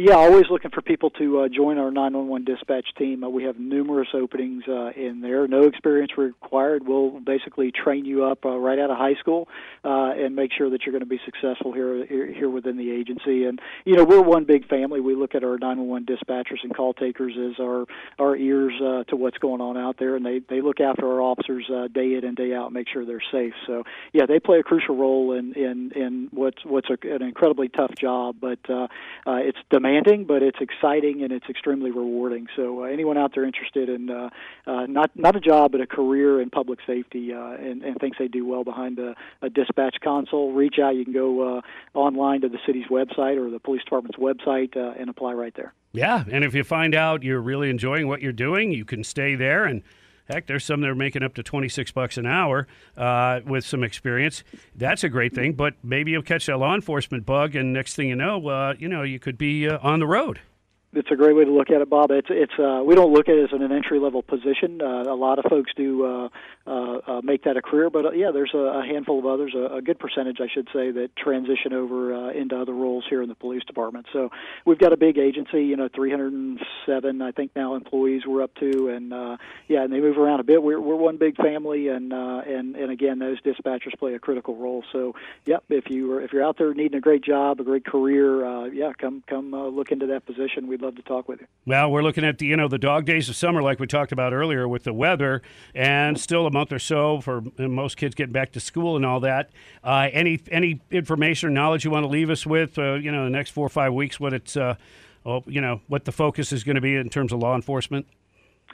Yeah, 0.00 0.14
always 0.14 0.44
looking 0.48 0.70
for 0.70 0.80
people 0.80 1.10
to 1.18 1.40
uh, 1.40 1.48
join 1.48 1.76
our 1.76 1.90
911 1.90 2.44
dispatch 2.44 2.86
team. 2.96 3.24
Uh, 3.24 3.28
we 3.28 3.42
have 3.42 3.58
numerous 3.58 4.06
openings 4.14 4.62
uh, 4.68 4.90
in 4.90 5.22
there. 5.22 5.48
No 5.48 5.64
experience 5.64 6.12
required. 6.16 6.86
We'll 6.86 7.18
basically 7.18 7.72
train 7.72 8.04
you 8.04 8.24
up 8.24 8.46
uh, 8.46 8.56
right 8.56 8.78
out 8.78 8.92
of 8.92 8.96
high 8.96 9.16
school 9.18 9.48
uh, 9.84 10.12
and 10.12 10.36
make 10.36 10.52
sure 10.56 10.70
that 10.70 10.86
you're 10.86 10.92
going 10.92 11.00
to 11.00 11.06
be 11.06 11.18
successful 11.24 11.72
here, 11.72 12.06
here 12.06 12.48
within 12.48 12.76
the 12.76 12.92
agency. 12.92 13.46
And 13.46 13.60
you 13.84 13.96
know, 13.96 14.04
we're 14.04 14.22
one 14.22 14.44
big 14.44 14.68
family. 14.68 15.00
We 15.00 15.16
look 15.16 15.34
at 15.34 15.42
our 15.42 15.58
911 15.58 16.06
dispatchers 16.06 16.62
and 16.62 16.72
call 16.72 16.94
takers 16.94 17.32
as 17.36 17.58
our 17.60 17.84
our 18.20 18.36
ears 18.36 18.74
uh, 18.80 19.02
to 19.08 19.16
what's 19.16 19.38
going 19.38 19.60
on 19.60 19.76
out 19.76 19.96
there, 19.98 20.14
and 20.14 20.24
they 20.24 20.42
they 20.48 20.60
look 20.60 20.78
after 20.78 21.08
our 21.08 21.20
officers 21.20 21.68
uh, 21.74 21.88
day 21.88 22.14
in 22.14 22.24
and 22.24 22.36
day 22.36 22.54
out, 22.54 22.66
and 22.66 22.74
make 22.74 22.86
sure 22.88 23.04
they're 23.04 23.20
safe. 23.32 23.54
So 23.66 23.82
yeah, 24.12 24.26
they 24.26 24.38
play 24.38 24.60
a 24.60 24.62
crucial 24.62 24.96
role 24.96 25.32
in 25.32 25.54
in 25.54 25.90
in 25.96 26.28
what's 26.30 26.64
what's 26.64 26.88
a, 26.88 27.12
an 27.12 27.22
incredibly 27.22 27.68
tough 27.68 27.96
job, 28.00 28.36
but 28.40 28.60
uh, 28.70 28.86
uh, 29.26 29.40
it's 29.42 29.58
demanding, 29.72 29.87
but 30.26 30.42
it's 30.42 30.58
exciting 30.60 31.22
and 31.22 31.32
it's 31.32 31.48
extremely 31.48 31.90
rewarding. 31.90 32.46
So 32.56 32.82
uh, 32.82 32.86
anyone 32.86 33.16
out 33.16 33.32
there 33.34 33.44
interested 33.44 33.88
in 33.88 34.10
uh, 34.10 34.30
uh, 34.66 34.86
not 34.86 35.10
not 35.14 35.36
a 35.36 35.40
job 35.40 35.72
but 35.72 35.80
a 35.80 35.86
career 35.86 36.40
in 36.40 36.50
public 36.50 36.78
safety 36.86 37.32
uh, 37.32 37.52
and, 37.52 37.82
and 37.82 37.98
thinks 37.98 38.18
they 38.18 38.28
do 38.28 38.46
well 38.46 38.64
behind 38.64 38.98
a, 38.98 39.14
a 39.42 39.50
dispatch 39.50 39.96
console, 40.02 40.52
reach 40.52 40.78
out. 40.78 40.94
You 40.96 41.04
can 41.04 41.14
go 41.14 41.58
uh, 41.58 41.60
online 41.94 42.40
to 42.42 42.48
the 42.48 42.58
city's 42.66 42.86
website 42.86 43.36
or 43.36 43.50
the 43.50 43.58
police 43.58 43.82
department's 43.84 44.18
website 44.18 44.76
uh, 44.76 44.94
and 44.98 45.08
apply 45.08 45.32
right 45.32 45.54
there. 45.56 45.72
Yeah, 45.92 46.24
and 46.30 46.44
if 46.44 46.54
you 46.54 46.64
find 46.64 46.94
out 46.94 47.22
you're 47.22 47.40
really 47.40 47.70
enjoying 47.70 48.08
what 48.08 48.20
you're 48.20 48.32
doing, 48.32 48.72
you 48.72 48.84
can 48.84 49.02
stay 49.02 49.34
there. 49.34 49.64
And 49.64 49.82
heck, 50.28 50.46
there's 50.46 50.64
some 50.64 50.80
that 50.82 50.88
are 50.88 50.94
making 50.94 51.22
up 51.22 51.34
to 51.34 51.42
26 51.42 51.90
bucks 51.92 52.18
an 52.18 52.26
hour 52.26 52.66
uh, 52.96 53.40
with 53.46 53.64
some 53.64 53.82
experience. 53.82 54.44
That's 54.74 55.04
a 55.04 55.08
great 55.08 55.34
thing. 55.34 55.54
But 55.54 55.74
maybe 55.82 56.10
you'll 56.10 56.22
catch 56.22 56.46
that 56.46 56.58
law 56.58 56.74
enforcement 56.74 57.26
bug, 57.26 57.56
and 57.56 57.72
next 57.72 57.94
thing 57.94 58.08
you 58.08 58.16
know, 58.16 58.46
uh, 58.48 58.74
you 58.78 58.88
know, 58.88 59.02
you 59.02 59.18
could 59.18 59.38
be 59.38 59.68
uh, 59.68 59.78
on 59.82 60.00
the 60.00 60.06
road. 60.06 60.40
It's 60.94 61.10
a 61.10 61.16
great 61.16 61.36
way 61.36 61.44
to 61.44 61.50
look 61.50 61.70
at 61.70 61.82
it, 61.82 61.90
Bob. 61.90 62.10
It's 62.10 62.28
it's 62.30 62.52
uh, 62.58 62.82
we 62.84 62.94
don't 62.94 63.12
look 63.12 63.28
at 63.28 63.34
it 63.34 63.52
as 63.52 63.60
an 63.60 63.70
entry 63.70 63.98
level 63.98 64.22
position. 64.22 64.80
Uh, 64.80 65.02
a 65.02 65.14
lot 65.14 65.38
of 65.38 65.44
folks 65.50 65.70
do 65.76 66.04
uh, 66.04 66.28
uh, 66.66 66.98
uh, 67.06 67.20
make 67.22 67.44
that 67.44 67.56
a 67.56 67.62
career, 67.62 67.90
but 67.90 68.06
uh, 68.06 68.10
yeah, 68.12 68.30
there's 68.32 68.52
a, 68.54 68.58
a 68.58 68.86
handful 68.86 69.18
of 69.18 69.26
others, 69.26 69.54
a, 69.54 69.76
a 69.76 69.82
good 69.82 69.98
percentage, 69.98 70.38
I 70.40 70.48
should 70.52 70.68
say, 70.72 70.90
that 70.92 71.10
transition 71.16 71.74
over 71.74 72.14
uh, 72.14 72.30
into 72.30 72.58
other 72.58 72.72
roles 72.72 73.04
here 73.08 73.22
in 73.22 73.28
the 73.28 73.34
police 73.34 73.64
department. 73.64 74.06
So 74.14 74.30
we've 74.64 74.78
got 74.78 74.94
a 74.94 74.96
big 74.96 75.18
agency, 75.18 75.64
you 75.64 75.76
know, 75.76 75.88
307, 75.94 77.22
I 77.22 77.32
think 77.32 77.52
now 77.54 77.74
employees 77.74 78.22
we're 78.26 78.42
up 78.42 78.54
to, 78.56 78.88
and 78.88 79.12
uh, 79.12 79.36
yeah, 79.68 79.82
and 79.82 79.92
they 79.92 80.00
move 80.00 80.16
around 80.16 80.40
a 80.40 80.44
bit. 80.44 80.62
We're 80.62 80.80
we're 80.80 80.96
one 80.96 81.18
big 81.18 81.36
family, 81.36 81.88
and 81.88 82.14
uh, 82.14 82.42
and 82.46 82.76
and 82.76 82.90
again, 82.90 83.18
those 83.18 83.40
dispatchers 83.42 83.98
play 83.98 84.14
a 84.14 84.18
critical 84.18 84.56
role. 84.56 84.82
So 84.92 85.14
yep, 85.44 85.64
if 85.68 85.90
you 85.90 86.12
are 86.14 86.22
if 86.22 86.32
you're 86.32 86.44
out 86.44 86.56
there 86.56 86.72
needing 86.72 86.96
a 86.96 87.02
great 87.02 87.22
job, 87.22 87.60
a 87.60 87.64
great 87.64 87.84
career, 87.84 88.44
uh, 88.44 88.64
yeah, 88.66 88.92
come 88.98 89.22
come 89.26 89.52
uh, 89.52 89.66
look 89.66 89.92
into 89.92 90.06
that 90.06 90.24
position. 90.24 90.66
We 90.66 90.77
we'd 90.78 90.84
love 90.84 90.96
to 90.96 91.02
talk 91.02 91.28
with 91.28 91.40
you. 91.40 91.46
Well, 91.66 91.90
we're 91.90 92.02
looking 92.02 92.24
at 92.24 92.38
the 92.38 92.46
you 92.46 92.56
know 92.56 92.68
the 92.68 92.78
dog 92.78 93.04
days 93.04 93.28
of 93.28 93.36
summer, 93.36 93.62
like 93.62 93.80
we 93.80 93.86
talked 93.86 94.12
about 94.12 94.32
earlier, 94.32 94.66
with 94.66 94.84
the 94.84 94.92
weather, 94.92 95.42
and 95.74 96.18
still 96.18 96.46
a 96.46 96.50
month 96.50 96.72
or 96.72 96.78
so 96.78 97.20
for 97.20 97.42
most 97.58 97.96
kids 97.96 98.14
getting 98.14 98.32
back 98.32 98.52
to 98.52 98.60
school 98.60 98.96
and 98.96 99.04
all 99.04 99.20
that. 99.20 99.50
Uh, 99.82 100.08
any 100.12 100.40
any 100.50 100.80
information 100.90 101.48
or 101.48 101.52
knowledge 101.52 101.84
you 101.84 101.90
want 101.90 102.04
to 102.04 102.08
leave 102.08 102.30
us 102.30 102.46
with? 102.46 102.78
Uh, 102.78 102.94
you 102.94 103.10
know, 103.10 103.24
the 103.24 103.30
next 103.30 103.50
four 103.50 103.66
or 103.66 103.70
five 103.70 103.92
weeks, 103.92 104.18
what 104.20 104.32
it's 104.32 104.56
uh, 104.56 104.76
well, 105.24 105.42
you 105.46 105.60
know 105.60 105.80
what 105.88 106.04
the 106.04 106.12
focus 106.12 106.52
is 106.52 106.64
going 106.64 106.76
to 106.76 106.80
be 106.80 106.94
in 106.94 107.08
terms 107.08 107.32
of 107.32 107.40
law 107.40 107.54
enforcement. 107.54 108.06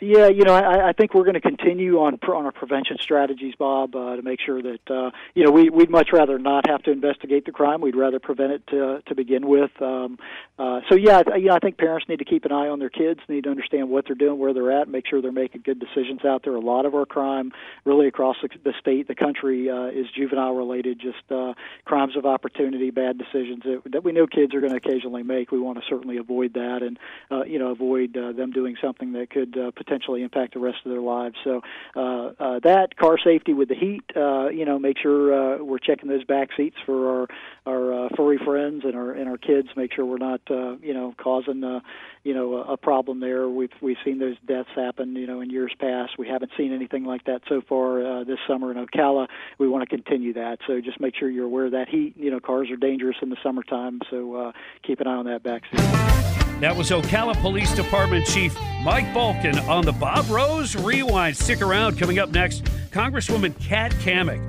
Yeah, 0.00 0.26
you 0.26 0.42
know, 0.42 0.52
I, 0.52 0.88
I 0.88 0.92
think 0.92 1.14
we're 1.14 1.22
going 1.22 1.34
to 1.34 1.40
continue 1.40 2.00
on 2.00 2.14
on 2.14 2.44
our 2.46 2.52
prevention 2.52 2.96
strategies, 3.00 3.54
Bob, 3.56 3.94
uh, 3.94 4.16
to 4.16 4.22
make 4.22 4.40
sure 4.40 4.60
that 4.60 4.90
uh, 4.90 5.10
you 5.34 5.44
know 5.44 5.52
we 5.52 5.70
we'd 5.70 5.88
much 5.88 6.08
rather 6.12 6.36
not 6.36 6.68
have 6.68 6.82
to 6.82 6.90
investigate 6.90 7.44
the 7.46 7.52
crime. 7.52 7.80
We'd 7.80 7.94
rather 7.94 8.18
prevent 8.18 8.52
it 8.52 8.66
to 8.68 9.02
to 9.06 9.14
begin 9.14 9.46
with. 9.46 9.70
Um, 9.80 10.18
uh, 10.58 10.80
so 10.88 10.96
yeah, 10.96 11.22
I, 11.32 11.36
you 11.36 11.46
know, 11.46 11.54
I 11.54 11.60
think 11.60 11.78
parents 11.78 12.08
need 12.08 12.18
to 12.18 12.24
keep 12.24 12.44
an 12.44 12.50
eye 12.50 12.68
on 12.68 12.80
their 12.80 12.90
kids, 12.90 13.20
need 13.28 13.44
to 13.44 13.50
understand 13.50 13.88
what 13.88 14.04
they're 14.06 14.16
doing, 14.16 14.38
where 14.38 14.52
they're 14.52 14.72
at, 14.72 14.88
make 14.88 15.06
sure 15.06 15.22
they're 15.22 15.30
making 15.30 15.62
good 15.64 15.78
decisions 15.78 16.24
out 16.24 16.42
there. 16.42 16.56
A 16.56 16.60
lot 16.60 16.86
of 16.86 16.94
our 16.96 17.06
crime, 17.06 17.52
really 17.84 18.08
across 18.08 18.36
the, 18.42 18.48
the 18.64 18.74
state, 18.80 19.06
the 19.06 19.14
country, 19.14 19.70
uh, 19.70 19.86
is 19.86 20.06
juvenile 20.16 20.54
related, 20.54 21.00
just 21.00 21.30
uh, 21.30 21.54
crimes 21.84 22.16
of 22.16 22.26
opportunity, 22.26 22.90
bad 22.90 23.16
decisions 23.16 23.62
that, 23.62 23.82
that 23.92 24.04
we 24.04 24.10
know 24.10 24.26
kids 24.26 24.54
are 24.54 24.60
going 24.60 24.72
to 24.72 24.78
occasionally 24.78 25.22
make. 25.22 25.52
We 25.52 25.60
want 25.60 25.78
to 25.78 25.84
certainly 25.88 26.16
avoid 26.16 26.54
that, 26.54 26.82
and 26.82 26.98
uh, 27.30 27.44
you 27.44 27.60
know, 27.60 27.70
avoid 27.70 28.16
uh, 28.16 28.32
them 28.32 28.50
doing 28.50 28.76
something 28.82 29.12
that 29.12 29.30
could 29.30 29.56
uh, 29.56 29.70
potentially 29.84 30.22
impact 30.22 30.54
the 30.54 30.60
rest 30.60 30.78
of 30.84 30.90
their 30.90 31.00
lives. 31.00 31.36
So 31.44 31.60
uh, 31.96 32.32
uh, 32.38 32.60
that 32.64 32.96
car 32.96 33.16
safety 33.22 33.52
with 33.52 33.68
the 33.68 33.74
heat, 33.74 34.04
uh, 34.16 34.48
you 34.48 34.64
know, 34.64 34.78
make 34.78 34.98
sure 34.98 35.32
uh, 35.32 35.62
we're 35.62 35.78
checking 35.78 36.08
those 36.08 36.24
back 36.24 36.50
seats 36.56 36.76
for 36.86 37.20
our 37.20 37.28
our 37.66 38.06
uh, 38.06 38.08
furry 38.16 38.38
friends 38.44 38.82
and 38.84 38.94
our 38.94 39.12
and 39.12 39.28
our 39.28 39.38
kids. 39.38 39.68
Make 39.76 39.92
sure 39.92 40.04
we're 40.04 40.18
not 40.18 40.40
uh, 40.50 40.76
you 40.76 40.94
know 40.94 41.14
causing 41.18 41.64
uh, 41.64 41.80
you 42.22 42.34
know 42.34 42.56
a, 42.56 42.76
problem 42.76 43.20
there. 43.20 43.48
We've 43.48 43.72
we've 43.80 43.96
seen 44.04 44.18
those 44.18 44.36
deaths 44.46 44.68
happen 44.74 45.16
you 45.16 45.26
know 45.26 45.40
in 45.40 45.50
years 45.50 45.72
past. 45.78 46.18
We 46.18 46.28
haven't 46.28 46.52
seen 46.56 46.72
anything 46.72 47.04
like 47.04 47.24
that 47.24 47.42
so 47.48 47.62
far 47.66 48.04
uh, 48.04 48.24
this 48.24 48.38
summer 48.46 48.70
in 48.70 48.84
Ocala. 48.84 49.28
We 49.58 49.68
want 49.68 49.88
to 49.88 49.96
continue 49.96 50.34
that. 50.34 50.58
So 50.66 50.80
just 50.80 51.00
make 51.00 51.14
sure 51.16 51.30
you're 51.30 51.46
aware 51.46 51.66
of 51.66 51.72
that 51.72 51.88
heat. 51.88 52.14
You 52.16 52.30
know, 52.30 52.40
cars 52.40 52.70
are 52.70 52.76
dangerous 52.76 53.16
in 53.22 53.30
the 53.30 53.36
summertime, 53.42 54.00
so 54.10 54.34
uh, 54.34 54.52
keep 54.82 55.00
an 55.00 55.06
eye 55.06 55.16
on 55.16 55.26
that 55.26 55.42
back 55.42 55.62
seat. 55.70 56.43
That 56.64 56.74
was 56.74 56.88
Ocala 56.88 57.38
Police 57.42 57.74
Department 57.74 58.24
Chief 58.24 58.58
Mike 58.82 59.12
Balken 59.12 59.58
on 59.68 59.84
the 59.84 59.92
Bob 59.92 60.30
Rose 60.30 60.74
Rewind. 60.74 61.36
Stick 61.36 61.60
around. 61.60 61.98
Coming 61.98 62.18
up 62.18 62.30
next, 62.30 62.64
Congresswoman 62.90 63.54
Kat 63.60 63.92
Cammack 63.96 64.40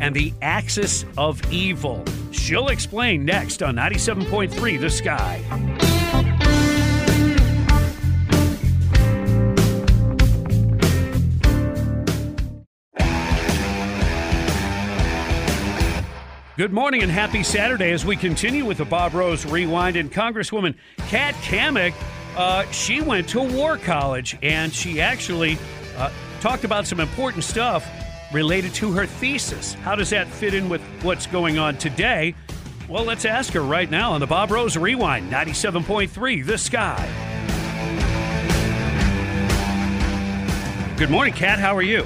and 0.00 0.16
the 0.16 0.32
axis 0.40 1.04
of 1.18 1.42
evil. 1.52 2.02
She'll 2.32 2.68
explain 2.68 3.26
next 3.26 3.62
on 3.62 3.76
97.3 3.76 4.80
The 4.80 4.88
Sky. 4.88 5.97
Good 16.58 16.72
morning 16.72 17.04
and 17.04 17.12
happy 17.12 17.44
Saturday 17.44 17.92
as 17.92 18.04
we 18.04 18.16
continue 18.16 18.64
with 18.64 18.78
the 18.78 18.84
Bob 18.84 19.14
Rose 19.14 19.46
Rewind. 19.46 19.94
And 19.94 20.10
Congresswoman 20.10 20.74
Kat 21.06 21.34
Cammack, 21.36 21.94
uh, 22.36 22.68
she 22.72 23.00
went 23.00 23.28
to 23.28 23.40
War 23.40 23.78
College 23.78 24.36
and 24.42 24.74
she 24.74 25.00
actually 25.00 25.56
uh, 25.96 26.10
talked 26.40 26.64
about 26.64 26.84
some 26.84 26.98
important 26.98 27.44
stuff 27.44 27.88
related 28.32 28.74
to 28.74 28.90
her 28.90 29.06
thesis. 29.06 29.74
How 29.74 29.94
does 29.94 30.10
that 30.10 30.26
fit 30.26 30.52
in 30.52 30.68
with 30.68 30.80
what's 31.02 31.28
going 31.28 31.60
on 31.60 31.78
today? 31.78 32.34
Well, 32.88 33.04
let's 33.04 33.24
ask 33.24 33.52
her 33.52 33.62
right 33.62 33.88
now 33.88 34.10
on 34.10 34.18
the 34.18 34.26
Bob 34.26 34.50
Rose 34.50 34.76
Rewind, 34.76 35.30
97.3 35.30 36.44
The 36.44 36.58
Sky. 36.58 37.08
Good 40.96 41.10
morning, 41.10 41.34
Kat. 41.34 41.60
How 41.60 41.76
are 41.76 41.82
you? 41.82 42.04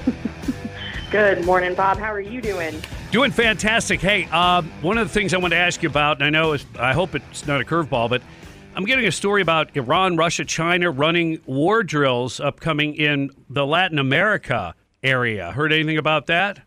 Good 1.10 1.42
morning, 1.46 1.74
Bob. 1.74 1.96
How 1.96 2.12
are 2.12 2.20
you 2.20 2.42
doing? 2.42 2.82
Doing 3.12 3.31
fantastic. 3.31 4.01
Hey, 4.01 4.27
uh, 4.33 4.62
one 4.81 4.96
of 4.96 5.07
the 5.07 5.12
things 5.12 5.35
I 5.35 5.37
want 5.37 5.53
to 5.53 5.59
ask 5.59 5.83
you 5.83 5.90
about, 5.90 6.16
and 6.16 6.25
I 6.25 6.31
know 6.31 6.57
I 6.79 6.94
hope 6.94 7.14
it's 7.14 7.46
not 7.46 7.61
a 7.61 7.64
curveball, 7.64 8.09
but 8.09 8.22
I'm 8.75 8.87
getting 8.87 9.07
a 9.07 9.12
story 9.12 9.42
about 9.42 9.77
Iran, 9.77 10.16
Russia, 10.16 10.46
China 10.46 10.90
running 10.90 11.38
war 11.44 11.83
drills 11.83 12.40
upcoming 12.40 12.94
in 12.94 13.29
the 13.51 13.66
Latin 13.66 13.98
America 13.98 14.75
area. 15.03 15.53
Heard 15.53 15.75
anything 15.75 15.98
about 15.98 16.29
that? 16.29 16.62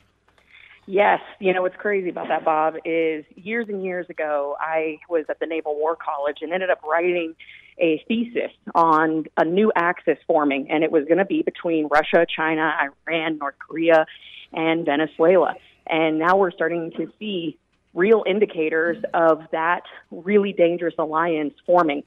Yes. 0.86 1.20
You 1.40 1.52
know 1.52 1.64
what's 1.64 1.78
crazy 1.78 2.10
about 2.10 2.28
that, 2.28 2.46
Bob, 2.46 2.76
is 2.86 3.26
years 3.34 3.66
and 3.68 3.84
years 3.84 4.08
ago, 4.12 4.56
I 4.60 5.00
was 5.10 5.26
at 5.30 5.40
the 5.40 5.48
Naval 5.48 5.74
War 5.74 5.96
College 5.96 6.38
and 6.44 6.54
ended 6.54 6.70
up 6.70 6.84
writing 6.84 7.34
a 7.80 8.04
thesis 8.08 8.52
on 8.76 9.26
a 9.36 9.46
new 9.46 9.72
axis 9.76 10.20
forming, 10.28 10.70
and 10.70 10.84
it 10.84 10.92
was 10.92 11.06
going 11.06 11.18
to 11.18 11.26
be 11.26 11.42
between 11.42 11.88
Russia, 11.88 12.24
China, 12.30 12.72
Iran, 13.08 13.40
North 13.40 13.56
Korea, 13.58 14.06
and 14.54 14.86
Venezuela. 14.86 15.56
And 15.88 16.20
now 16.20 16.38
we're 16.38 16.52
starting 16.52 16.92
to 16.98 17.12
see 17.20 17.58
real 17.94 18.24
indicators 18.28 18.98
of 19.14 19.42
that 19.52 19.84
really 20.12 20.54
dangerous 20.54 20.96
alliance 21.00 21.54
forming. 21.66 22.04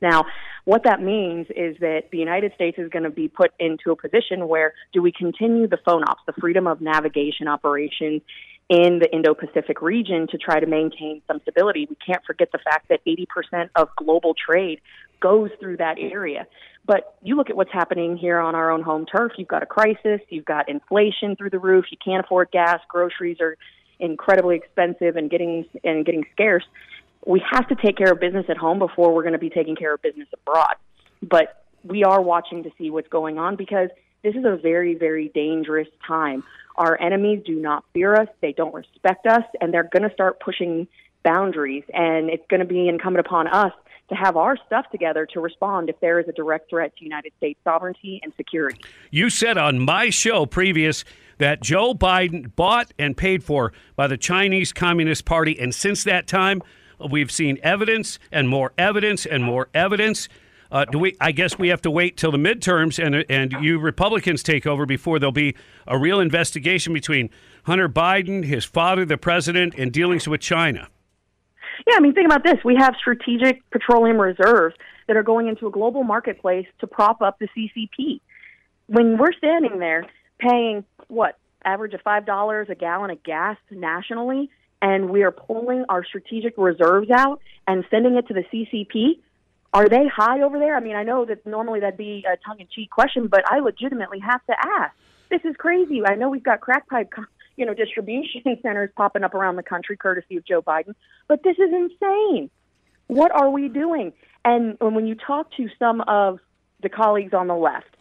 Now, 0.00 0.24
what 0.64 0.84
that 0.84 1.02
means 1.02 1.46
is 1.50 1.76
that 1.80 2.04
the 2.10 2.18
United 2.18 2.54
States 2.54 2.78
is 2.78 2.88
going 2.88 3.02
to 3.02 3.10
be 3.10 3.28
put 3.28 3.52
into 3.58 3.90
a 3.90 3.96
position 3.96 4.48
where 4.48 4.74
do 4.92 5.02
we 5.02 5.12
continue 5.12 5.66
the 5.66 5.78
FONOPs, 5.78 6.24
the 6.26 6.32
freedom 6.40 6.66
of 6.66 6.80
navigation 6.80 7.48
operations 7.48 8.22
in 8.68 9.00
the 9.00 9.08
Indo 9.12 9.34
Pacific 9.34 9.82
region 9.82 10.26
to 10.28 10.38
try 10.38 10.60
to 10.60 10.66
maintain 10.66 11.20
some 11.26 11.40
stability? 11.42 11.86
We 11.88 11.96
can't 11.96 12.24
forget 12.24 12.50
the 12.52 12.58
fact 12.58 12.88
that 12.88 13.00
80% 13.06 13.70
of 13.76 13.88
global 13.96 14.34
trade 14.34 14.80
goes 15.22 15.50
through 15.60 15.78
that 15.78 15.96
area. 15.98 16.46
But 16.84 17.16
you 17.22 17.36
look 17.36 17.48
at 17.48 17.56
what's 17.56 17.72
happening 17.72 18.16
here 18.16 18.38
on 18.40 18.54
our 18.54 18.70
own 18.70 18.82
home 18.82 19.06
turf. 19.06 19.32
You've 19.38 19.48
got 19.48 19.62
a 19.62 19.66
crisis. 19.66 20.20
You've 20.28 20.44
got 20.44 20.68
inflation 20.68 21.36
through 21.36 21.50
the 21.50 21.60
roof. 21.60 21.86
You 21.90 21.98
can't 22.04 22.24
afford 22.24 22.50
gas. 22.50 22.80
Groceries 22.88 23.38
are 23.40 23.56
incredibly 24.00 24.56
expensive 24.56 25.16
and 25.16 25.30
getting 25.30 25.64
and 25.84 26.04
getting 26.04 26.24
scarce. 26.32 26.64
We 27.24 27.40
have 27.52 27.68
to 27.68 27.76
take 27.76 27.96
care 27.96 28.10
of 28.10 28.18
business 28.18 28.46
at 28.48 28.56
home 28.56 28.80
before 28.80 29.14
we're 29.14 29.22
going 29.22 29.34
to 29.34 29.38
be 29.38 29.50
taking 29.50 29.76
care 29.76 29.94
of 29.94 30.02
business 30.02 30.26
abroad. 30.34 30.74
But 31.22 31.64
we 31.84 32.02
are 32.02 32.20
watching 32.20 32.64
to 32.64 32.70
see 32.78 32.90
what's 32.90 33.08
going 33.08 33.38
on 33.38 33.54
because 33.54 33.90
this 34.24 34.34
is 34.34 34.44
a 34.44 34.56
very, 34.56 34.94
very 34.94 35.28
dangerous 35.28 35.88
time. 36.06 36.42
Our 36.76 37.00
enemies 37.00 37.42
do 37.46 37.54
not 37.54 37.84
fear 37.92 38.14
us, 38.14 38.28
they 38.40 38.52
don't 38.52 38.74
respect 38.74 39.26
us, 39.26 39.44
and 39.60 39.72
they're 39.72 39.88
going 39.92 40.08
to 40.08 40.14
start 40.14 40.40
pushing 40.40 40.88
boundaries. 41.22 41.84
And 41.92 42.28
it's 42.28 42.44
going 42.48 42.60
to 42.60 42.66
be 42.66 42.88
incumbent 42.88 43.24
upon 43.24 43.46
us 43.46 43.72
to 44.08 44.14
have 44.14 44.36
our 44.36 44.56
stuff 44.66 44.86
together 44.90 45.26
to 45.32 45.40
respond 45.40 45.88
if 45.88 45.98
there 46.00 46.20
is 46.20 46.28
a 46.28 46.32
direct 46.32 46.68
threat 46.70 46.94
to 46.96 47.04
United 47.04 47.32
States 47.36 47.58
sovereignty 47.64 48.20
and 48.22 48.32
security. 48.36 48.80
You 49.10 49.30
said 49.30 49.56
on 49.56 49.78
my 49.78 50.10
show 50.10 50.46
previous 50.46 51.04
that 51.38 51.62
Joe 51.62 51.94
Biden 51.94 52.54
bought 52.54 52.92
and 52.98 53.16
paid 53.16 53.42
for 53.42 53.72
by 53.96 54.06
the 54.06 54.16
Chinese 54.16 54.72
Communist 54.72 55.24
Party, 55.24 55.58
and 55.58 55.74
since 55.74 56.04
that 56.04 56.26
time, 56.26 56.62
we've 57.10 57.30
seen 57.30 57.58
evidence 57.62 58.18
and 58.30 58.48
more 58.48 58.72
evidence 58.78 59.26
and 59.26 59.42
more 59.42 59.68
evidence. 59.74 60.28
Uh, 60.70 60.84
do 60.86 60.98
we? 60.98 61.16
I 61.20 61.32
guess 61.32 61.58
we 61.58 61.68
have 61.68 61.82
to 61.82 61.90
wait 61.90 62.16
till 62.16 62.30
the 62.30 62.38
midterms 62.38 63.04
and 63.04 63.26
and 63.28 63.52
you 63.62 63.78
Republicans 63.78 64.42
take 64.42 64.66
over 64.66 64.86
before 64.86 65.18
there'll 65.18 65.32
be 65.32 65.54
a 65.86 65.98
real 65.98 66.18
investigation 66.18 66.94
between 66.94 67.28
Hunter 67.64 67.88
Biden, 67.88 68.44
his 68.44 68.64
father, 68.64 69.04
the 69.04 69.18
president, 69.18 69.74
and 69.76 69.92
dealings 69.92 70.26
with 70.26 70.40
China. 70.40 70.88
Yeah, 71.86 71.94
I 71.96 72.00
mean, 72.00 72.14
think 72.14 72.26
about 72.26 72.44
this. 72.44 72.56
We 72.64 72.76
have 72.76 72.94
strategic 72.98 73.68
petroleum 73.70 74.20
reserves 74.20 74.76
that 75.08 75.16
are 75.16 75.22
going 75.22 75.48
into 75.48 75.66
a 75.66 75.70
global 75.70 76.04
marketplace 76.04 76.66
to 76.80 76.86
prop 76.86 77.22
up 77.22 77.38
the 77.38 77.48
CCP. 77.56 78.20
When 78.86 79.18
we're 79.18 79.32
standing 79.32 79.78
there 79.78 80.06
paying 80.38 80.84
what 81.08 81.38
average 81.64 81.94
of 81.94 82.00
five 82.02 82.26
dollars 82.26 82.68
a 82.70 82.74
gallon 82.74 83.10
of 83.10 83.22
gas 83.22 83.56
nationally, 83.70 84.50
and 84.80 85.10
we 85.10 85.22
are 85.22 85.30
pulling 85.30 85.84
our 85.88 86.04
strategic 86.04 86.54
reserves 86.56 87.10
out 87.10 87.40
and 87.66 87.84
sending 87.90 88.16
it 88.16 88.26
to 88.28 88.34
the 88.34 88.44
CCP, 88.52 89.20
are 89.72 89.88
they 89.88 90.06
high 90.06 90.42
over 90.42 90.58
there? 90.58 90.76
I 90.76 90.80
mean, 90.80 90.96
I 90.96 91.04
know 91.04 91.24
that 91.24 91.46
normally 91.46 91.80
that'd 91.80 91.96
be 91.96 92.24
a 92.30 92.36
tongue-in-cheek 92.46 92.90
question, 92.90 93.28
but 93.28 93.42
I 93.50 93.60
legitimately 93.60 94.18
have 94.20 94.44
to 94.46 94.54
ask. 94.58 94.94
This 95.30 95.40
is 95.44 95.56
crazy. 95.56 96.02
I 96.04 96.14
know 96.16 96.28
we've 96.28 96.42
got 96.42 96.60
crack 96.60 96.88
pipe 96.88 97.10
you 97.56 97.66
know, 97.66 97.74
distribution 97.74 98.42
centers 98.62 98.90
popping 98.96 99.24
up 99.24 99.34
around 99.34 99.56
the 99.56 99.62
country 99.62 99.96
courtesy 99.96 100.36
of 100.36 100.44
Joe 100.44 100.62
Biden. 100.62 100.94
But 101.28 101.42
this 101.42 101.56
is 101.58 101.72
insane. 101.72 102.50
What 103.06 103.30
are 103.32 103.50
we 103.50 103.68
doing? 103.68 104.12
And 104.44 104.76
when 104.80 105.06
you 105.06 105.14
talk 105.14 105.52
to 105.56 105.68
some 105.78 106.00
of 106.02 106.40
the 106.82 106.88
colleagues 106.88 107.32
on 107.32 107.46
the 107.46 107.54
left, 107.54 107.96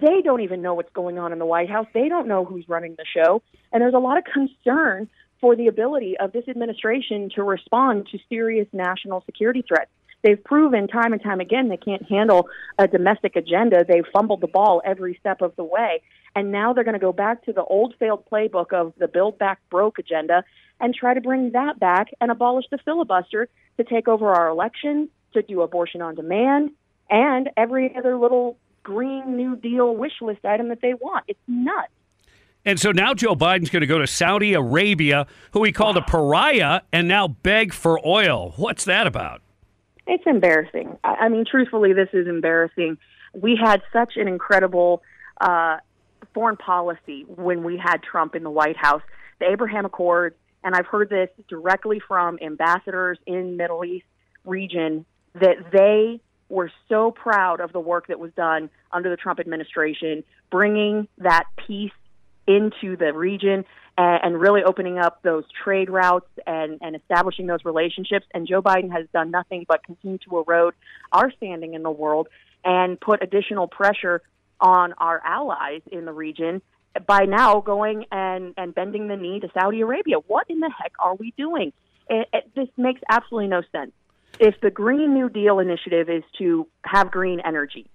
they 0.00 0.20
don't 0.22 0.40
even 0.40 0.62
know 0.62 0.74
what's 0.74 0.92
going 0.92 1.18
on 1.18 1.32
in 1.32 1.38
the 1.38 1.46
White 1.46 1.70
House. 1.70 1.86
They 1.94 2.08
don't 2.08 2.28
know 2.28 2.44
who's 2.44 2.68
running 2.68 2.96
the 2.96 3.04
show. 3.04 3.42
And 3.72 3.80
there's 3.80 3.94
a 3.94 3.98
lot 3.98 4.18
of 4.18 4.24
concern 4.24 5.08
for 5.40 5.56
the 5.56 5.66
ability 5.66 6.16
of 6.18 6.32
this 6.32 6.48
administration 6.48 7.30
to 7.34 7.42
respond 7.42 8.08
to 8.12 8.18
serious 8.28 8.66
national 8.72 9.22
security 9.26 9.64
threats. 9.66 9.90
They've 10.26 10.42
proven 10.42 10.88
time 10.88 11.12
and 11.12 11.22
time 11.22 11.38
again 11.38 11.68
they 11.68 11.76
can't 11.76 12.02
handle 12.10 12.48
a 12.80 12.88
domestic 12.88 13.36
agenda. 13.36 13.84
They've 13.88 14.04
fumbled 14.12 14.40
the 14.40 14.48
ball 14.48 14.82
every 14.84 15.16
step 15.20 15.40
of 15.40 15.54
the 15.54 15.62
way. 15.62 16.02
And 16.34 16.50
now 16.50 16.72
they're 16.72 16.82
going 16.82 16.94
to 16.94 16.98
go 16.98 17.12
back 17.12 17.44
to 17.44 17.52
the 17.52 17.62
old 17.62 17.94
failed 18.00 18.24
playbook 18.28 18.72
of 18.72 18.92
the 18.98 19.06
Build 19.06 19.38
Back 19.38 19.60
Broke 19.70 20.00
agenda 20.00 20.42
and 20.80 20.92
try 20.92 21.14
to 21.14 21.20
bring 21.20 21.52
that 21.52 21.78
back 21.78 22.08
and 22.20 22.32
abolish 22.32 22.64
the 22.72 22.78
filibuster 22.84 23.48
to 23.76 23.84
take 23.84 24.08
over 24.08 24.32
our 24.32 24.48
election, 24.48 25.08
to 25.32 25.42
do 25.42 25.62
abortion 25.62 26.02
on 26.02 26.16
demand, 26.16 26.72
and 27.08 27.48
every 27.56 27.94
other 27.96 28.16
little 28.16 28.58
Green 28.82 29.36
New 29.36 29.54
Deal 29.54 29.94
wish 29.94 30.20
list 30.20 30.44
item 30.44 30.70
that 30.70 30.80
they 30.82 30.94
want. 30.94 31.24
It's 31.28 31.38
nuts. 31.46 31.92
And 32.64 32.80
so 32.80 32.90
now 32.90 33.14
Joe 33.14 33.36
Biden's 33.36 33.70
going 33.70 33.82
to 33.82 33.86
go 33.86 34.00
to 34.00 34.08
Saudi 34.08 34.54
Arabia, 34.54 35.28
who 35.52 35.62
he 35.62 35.70
called 35.70 35.96
a 35.96 36.02
pariah, 36.02 36.80
and 36.92 37.06
now 37.06 37.28
beg 37.28 37.72
for 37.72 38.04
oil. 38.04 38.54
What's 38.56 38.84
that 38.86 39.06
about? 39.06 39.40
It's 40.06 40.24
embarrassing. 40.26 40.98
I 41.04 41.14
I 41.22 41.28
mean, 41.28 41.44
truthfully, 41.50 41.92
this 41.92 42.08
is 42.12 42.26
embarrassing. 42.26 42.98
We 43.34 43.58
had 43.62 43.82
such 43.92 44.16
an 44.16 44.28
incredible 44.28 45.02
uh, 45.40 45.78
foreign 46.34 46.56
policy 46.56 47.24
when 47.28 47.64
we 47.64 47.76
had 47.76 48.02
Trump 48.02 48.34
in 48.34 48.42
the 48.42 48.50
White 48.50 48.76
House. 48.76 49.02
The 49.40 49.50
Abraham 49.50 49.84
Accords, 49.84 50.36
and 50.64 50.74
I've 50.74 50.86
heard 50.86 51.10
this 51.10 51.28
directly 51.48 52.00
from 52.06 52.38
ambassadors 52.40 53.18
in 53.26 53.56
Middle 53.56 53.84
East 53.84 54.06
region 54.44 55.04
that 55.34 55.56
they 55.72 56.20
were 56.48 56.70
so 56.88 57.10
proud 57.10 57.60
of 57.60 57.72
the 57.72 57.80
work 57.80 58.06
that 58.06 58.18
was 58.18 58.32
done 58.34 58.70
under 58.92 59.10
the 59.10 59.16
Trump 59.16 59.40
administration, 59.40 60.22
bringing 60.50 61.08
that 61.18 61.44
peace 61.66 61.92
into 62.46 62.96
the 62.96 63.12
region 63.12 63.64
and, 63.98 64.20
and 64.24 64.40
really 64.40 64.62
opening 64.62 64.98
up 64.98 65.22
those 65.22 65.44
trade 65.64 65.90
routes 65.90 66.28
and, 66.46 66.78
and 66.80 66.96
establishing 66.96 67.46
those 67.46 67.64
relationships. 67.64 68.26
And 68.34 68.46
Joe 68.46 68.62
Biden 68.62 68.92
has 68.92 69.06
done 69.12 69.30
nothing 69.30 69.64
but 69.68 69.82
continue 69.84 70.18
to 70.28 70.38
erode 70.38 70.74
our 71.12 71.30
standing 71.32 71.74
in 71.74 71.82
the 71.82 71.90
world 71.90 72.28
and 72.64 73.00
put 73.00 73.22
additional 73.22 73.68
pressure 73.68 74.22
on 74.60 74.94
our 74.94 75.20
allies 75.24 75.82
in 75.90 76.04
the 76.04 76.12
region 76.12 76.62
by 77.06 77.26
now 77.26 77.60
going 77.60 78.06
and, 78.10 78.54
and 78.56 78.74
bending 78.74 79.08
the 79.08 79.16
knee 79.16 79.40
to 79.40 79.48
Saudi 79.52 79.82
Arabia. 79.82 80.16
What 80.26 80.46
in 80.48 80.60
the 80.60 80.70
heck 80.70 80.92
are 80.98 81.14
we 81.14 81.32
doing? 81.36 81.72
It, 82.08 82.28
it, 82.32 82.50
this 82.54 82.68
makes 82.76 83.00
absolutely 83.10 83.48
no 83.48 83.62
sense. 83.72 83.92
If 84.38 84.60
the 84.60 84.70
Green 84.70 85.14
New 85.14 85.28
Deal 85.28 85.58
initiative 85.58 86.08
is 86.08 86.22
to 86.38 86.66
have 86.84 87.10
green 87.10 87.40
energy, 87.40 87.86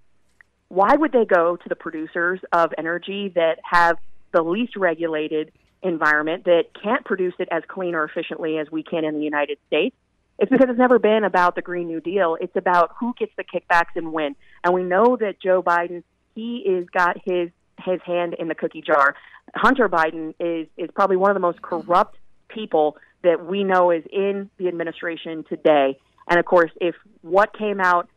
why 0.70 0.96
would 0.96 1.12
they 1.12 1.26
go 1.26 1.58
to 1.58 1.70
the 1.70 1.76
producers 1.76 2.40
of 2.52 2.72
energy 2.78 3.32
that 3.36 3.58
have 3.64 3.98
the 4.32 4.42
least 4.42 4.76
regulated 4.76 5.52
environment 5.84 6.46
that 6.46 6.66
can't 6.82 7.04
produce 7.06 7.34
it 7.40 7.48
as 7.52 7.64
clean 7.68 7.96
or 7.96 8.04
efficiently 8.04 8.58
as 8.58 8.72
we 8.72 8.84
can 8.84 9.04
in 9.04 9.16
the 9.16 9.24
United 9.24 9.58
States? 9.68 9.96
It's 10.40 10.50
because 10.50 10.68
it's 10.70 10.80
never 10.80 10.98
been 10.98 11.24
about 11.24 11.56
the 11.56 11.62
Green 11.62 11.88
New 11.88 12.02
Deal. 12.02 12.36
It's 12.40 12.56
about 12.56 12.96
who 13.00 13.14
gets 13.18 13.32
the 13.38 13.44
kickbacks 13.44 13.96
and 13.96 14.12
when. 14.12 14.36
And 14.64 14.74
we 14.74 14.84
know 14.84 15.16
that 15.18 15.40
Joe 15.42 15.62
Biden, 15.62 16.04
he 16.34 16.58
is 16.58 16.88
got 16.90 17.18
his 17.24 17.50
his 17.86 18.00
hand 18.06 18.36
in 18.38 18.48
the 18.48 18.56
cookie 18.56 18.82
jar. 18.82 19.16
Hunter 19.56 19.88
Biden 19.88 20.34
is 20.40 20.68
is 20.78 20.90
probably 20.96 21.18
one 21.18 21.30
of 21.30 21.36
the 21.36 21.42
most 21.42 21.62
corrupt 21.62 22.18
people 22.48 22.98
that 23.24 23.46
we 23.46 23.64
know 23.64 23.92
is 23.92 24.04
in 24.12 24.50
the 24.58 24.68
administration 24.68 25.46
today. 25.48 25.98
And 26.28 26.40
of 26.40 26.46
course, 26.46 26.72
if 26.80 26.96
what 27.22 27.56
came 27.56 27.80
out 27.80 28.10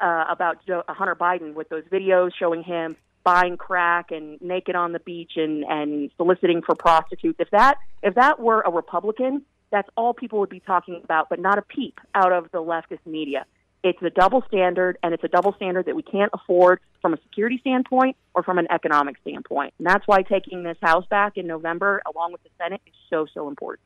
uh, 0.00 0.24
about 0.30 0.64
Joe, 0.66 0.82
Hunter 0.88 1.14
Biden 1.14 1.54
with 1.54 1.68
those 1.68 1.84
videos 1.84 2.30
showing 2.38 2.62
him 2.62 2.96
buying 3.26 3.56
crack 3.56 4.12
and 4.12 4.40
naked 4.40 4.76
on 4.76 4.92
the 4.92 5.00
beach 5.00 5.32
and 5.34 5.64
and 5.64 6.10
soliciting 6.16 6.62
for 6.62 6.76
prostitutes, 6.76 7.38
if 7.40 7.50
that 7.50 7.76
if 8.02 8.14
that 8.14 8.38
were 8.38 8.60
a 8.60 8.70
Republican, 8.70 9.42
that's 9.72 9.88
all 9.96 10.14
people 10.14 10.38
would 10.38 10.48
be 10.48 10.60
talking 10.60 11.00
about, 11.02 11.28
but 11.28 11.40
not 11.40 11.58
a 11.58 11.62
peep 11.62 11.98
out 12.14 12.32
of 12.32 12.48
the 12.52 12.58
leftist 12.58 13.04
media. 13.04 13.44
It's 13.82 14.00
a 14.00 14.10
double 14.10 14.42
standard, 14.46 14.96
and 15.02 15.12
it's 15.12 15.24
a 15.24 15.28
double 15.28 15.52
standard 15.54 15.86
that 15.86 15.96
we 15.96 16.02
can't 16.02 16.30
afford 16.32 16.80
from 17.02 17.14
a 17.14 17.18
security 17.22 17.58
standpoint 17.58 18.16
or 18.34 18.44
from 18.44 18.58
an 18.58 18.68
economic 18.70 19.16
standpoint. 19.22 19.74
And 19.78 19.86
that's 19.86 20.06
why 20.06 20.22
taking 20.22 20.62
this 20.62 20.78
House 20.80 21.04
back 21.06 21.36
in 21.36 21.46
November, 21.46 22.02
along 22.12 22.32
with 22.32 22.42
the 22.44 22.50
Senate, 22.58 22.80
is 22.86 22.94
so, 23.10 23.26
so 23.34 23.48
important. 23.48 23.80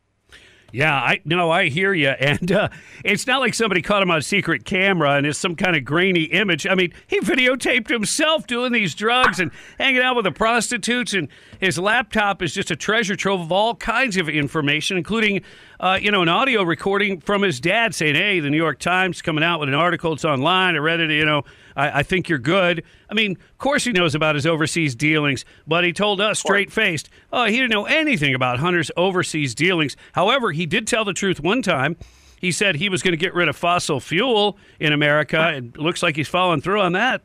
Yeah, 0.72 0.94
I 0.94 1.20
no, 1.24 1.50
I 1.50 1.68
hear 1.68 1.92
you, 1.92 2.08
and 2.08 2.50
uh, 2.52 2.68
it's 3.04 3.26
not 3.26 3.40
like 3.40 3.54
somebody 3.54 3.82
caught 3.82 4.02
him 4.02 4.10
on 4.10 4.18
a 4.18 4.22
secret 4.22 4.64
camera 4.64 5.12
and 5.12 5.26
it's 5.26 5.38
some 5.38 5.56
kind 5.56 5.76
of 5.76 5.84
grainy 5.84 6.24
image. 6.24 6.66
I 6.66 6.74
mean, 6.74 6.92
he 7.06 7.20
videotaped 7.20 7.88
himself 7.88 8.46
doing 8.46 8.72
these 8.72 8.94
drugs 8.94 9.40
and 9.40 9.50
hanging 9.78 10.02
out 10.02 10.16
with 10.16 10.24
the 10.24 10.32
prostitutes, 10.32 11.14
and 11.14 11.28
his 11.58 11.78
laptop 11.78 12.42
is 12.42 12.54
just 12.54 12.70
a 12.70 12.76
treasure 12.76 13.16
trove 13.16 13.40
of 13.40 13.52
all 13.52 13.74
kinds 13.74 14.16
of 14.16 14.28
information, 14.28 14.96
including, 14.96 15.42
uh, 15.80 15.98
you 16.00 16.10
know, 16.10 16.22
an 16.22 16.28
audio 16.28 16.62
recording 16.62 17.20
from 17.20 17.42
his 17.42 17.60
dad 17.60 17.94
saying, 17.94 18.14
"Hey, 18.14 18.40
the 18.40 18.50
New 18.50 18.56
York 18.56 18.78
Times 18.78 19.22
coming 19.22 19.44
out 19.44 19.60
with 19.60 19.68
an 19.68 19.74
article. 19.74 20.12
It's 20.12 20.24
online. 20.24 20.74
I 20.74 20.78
read 20.78 21.00
it. 21.00 21.10
You 21.10 21.24
know, 21.24 21.44
I, 21.80 21.98
I 22.00 22.02
think 22.02 22.28
you're 22.28 22.38
good." 22.38 22.84
I 23.08 23.14
mean, 23.14 23.32
of 23.32 23.58
course 23.58 23.84
he 23.84 23.92
knows 23.92 24.14
about 24.14 24.34
his 24.34 24.46
overseas 24.46 24.94
dealings, 24.94 25.44
but 25.66 25.84
he 25.84 25.92
told 25.92 26.20
us 26.20 26.38
straight 26.38 26.70
faced, 26.70 27.08
oh, 27.32 27.46
he 27.46 27.56
didn't 27.56 27.70
know 27.70 27.86
anything 27.86 28.34
about 28.34 28.58
Hunter's 28.58 28.90
overseas 28.96 29.54
dealings. 29.54 29.96
However, 30.12 30.52
he 30.52 30.66
did 30.66 30.86
tell 30.86 31.04
the 31.04 31.12
truth 31.12 31.40
one 31.40 31.62
time. 31.62 31.96
He 32.40 32.52
said 32.52 32.76
he 32.76 32.88
was 32.88 33.02
going 33.02 33.12
to 33.12 33.18
get 33.18 33.34
rid 33.34 33.48
of 33.48 33.56
fossil 33.56 34.00
fuel 34.00 34.56
in 34.78 34.92
America. 34.92 35.56
It 35.56 35.76
looks 35.76 36.02
like 36.02 36.16
he's 36.16 36.28
following 36.28 36.62
through 36.62 36.80
on 36.80 36.92
that. 36.92 37.22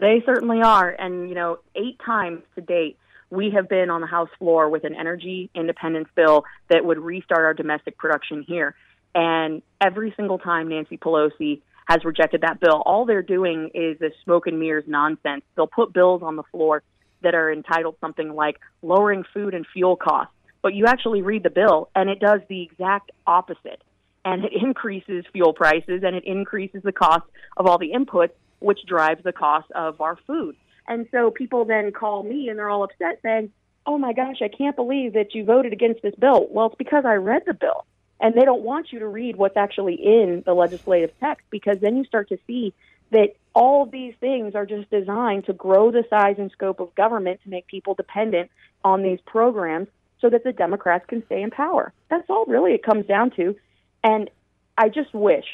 They 0.00 0.22
certainly 0.26 0.62
are. 0.62 0.90
And, 0.90 1.28
you 1.28 1.34
know, 1.34 1.60
eight 1.76 1.98
times 2.04 2.42
to 2.56 2.60
date, 2.60 2.98
we 3.30 3.50
have 3.50 3.68
been 3.68 3.88
on 3.88 4.00
the 4.00 4.06
House 4.06 4.28
floor 4.38 4.68
with 4.68 4.84
an 4.84 4.94
energy 4.94 5.48
independence 5.54 6.08
bill 6.14 6.44
that 6.70 6.84
would 6.84 6.98
restart 6.98 7.44
our 7.44 7.54
domestic 7.54 7.98
production 7.98 8.42
here. 8.42 8.74
And 9.14 9.62
every 9.80 10.12
single 10.16 10.38
time 10.38 10.68
Nancy 10.68 10.96
Pelosi 10.96 11.62
has 11.86 12.04
rejected 12.04 12.42
that 12.42 12.60
bill, 12.60 12.82
all 12.84 13.06
they're 13.06 13.22
doing 13.22 13.70
is 13.74 13.98
this 13.98 14.12
smoke 14.24 14.46
and 14.46 14.58
mirrors 14.58 14.84
nonsense. 14.86 15.42
They'll 15.54 15.66
put 15.66 15.92
bills 15.92 16.22
on 16.22 16.36
the 16.36 16.42
floor 16.44 16.82
that 17.22 17.34
are 17.34 17.50
entitled 17.50 17.96
something 18.00 18.34
like 18.34 18.58
lowering 18.82 19.24
food 19.32 19.54
and 19.54 19.66
fuel 19.72 19.96
costs. 19.96 20.32
But 20.62 20.74
you 20.74 20.86
actually 20.86 21.22
read 21.22 21.44
the 21.44 21.50
bill, 21.50 21.90
and 21.94 22.10
it 22.10 22.18
does 22.18 22.40
the 22.48 22.62
exact 22.62 23.12
opposite. 23.26 23.82
And 24.24 24.44
it 24.44 24.52
increases 24.60 25.24
fuel 25.32 25.52
prices 25.52 26.02
and 26.04 26.16
it 26.16 26.24
increases 26.24 26.82
the 26.82 26.92
cost 26.92 27.24
of 27.56 27.66
all 27.66 27.78
the 27.78 27.92
inputs, 27.92 28.32
which 28.58 28.80
drives 28.84 29.22
the 29.22 29.32
cost 29.32 29.70
of 29.72 30.00
our 30.00 30.16
food. 30.26 30.56
And 30.88 31.06
so 31.12 31.30
people 31.30 31.64
then 31.64 31.92
call 31.92 32.24
me 32.24 32.48
and 32.48 32.58
they're 32.58 32.68
all 32.68 32.82
upset 32.82 33.20
saying, 33.22 33.52
Oh 33.86 33.98
my 33.98 34.12
gosh, 34.12 34.42
I 34.42 34.48
can't 34.48 34.74
believe 34.74 35.12
that 35.12 35.32
you 35.32 35.44
voted 35.44 35.72
against 35.72 36.02
this 36.02 36.14
bill. 36.16 36.48
Well, 36.50 36.66
it's 36.66 36.74
because 36.74 37.04
I 37.06 37.14
read 37.14 37.42
the 37.46 37.54
bill. 37.54 37.86
And 38.20 38.34
they 38.34 38.44
don't 38.44 38.62
want 38.62 38.92
you 38.92 39.00
to 39.00 39.08
read 39.08 39.36
what's 39.36 39.56
actually 39.56 39.94
in 39.94 40.42
the 40.46 40.54
legislative 40.54 41.12
text 41.20 41.46
because 41.50 41.78
then 41.80 41.96
you 41.96 42.04
start 42.04 42.28
to 42.30 42.38
see 42.46 42.72
that 43.10 43.36
all 43.54 43.82
of 43.82 43.90
these 43.90 44.14
things 44.20 44.54
are 44.54 44.66
just 44.66 44.90
designed 44.90 45.46
to 45.46 45.52
grow 45.52 45.90
the 45.90 46.04
size 46.10 46.36
and 46.38 46.50
scope 46.50 46.80
of 46.80 46.94
government 46.94 47.40
to 47.44 47.50
make 47.50 47.66
people 47.66 47.94
dependent 47.94 48.50
on 48.84 49.02
these 49.02 49.20
programs 49.26 49.88
so 50.20 50.30
that 50.30 50.44
the 50.44 50.52
Democrats 50.52 51.04
can 51.06 51.24
stay 51.26 51.42
in 51.42 51.50
power. 51.50 51.92
That's 52.08 52.28
all 52.28 52.46
really 52.46 52.72
it 52.72 52.82
comes 52.82 53.06
down 53.06 53.30
to. 53.32 53.54
And 54.02 54.30
I 54.76 54.88
just 54.88 55.12
wish 55.14 55.44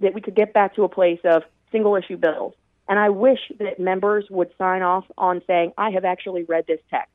that 0.00 0.14
we 0.14 0.20
could 0.20 0.34
get 0.34 0.52
back 0.52 0.74
to 0.74 0.84
a 0.84 0.88
place 0.88 1.20
of 1.24 1.42
single 1.72 1.96
issue 1.96 2.16
bills. 2.16 2.54
And 2.88 2.98
I 2.98 3.10
wish 3.10 3.40
that 3.58 3.78
members 3.78 4.24
would 4.30 4.50
sign 4.56 4.82
off 4.82 5.04
on 5.16 5.42
saying, 5.46 5.72
I 5.76 5.90
have 5.90 6.04
actually 6.04 6.44
read 6.44 6.66
this 6.66 6.80
text. 6.90 7.12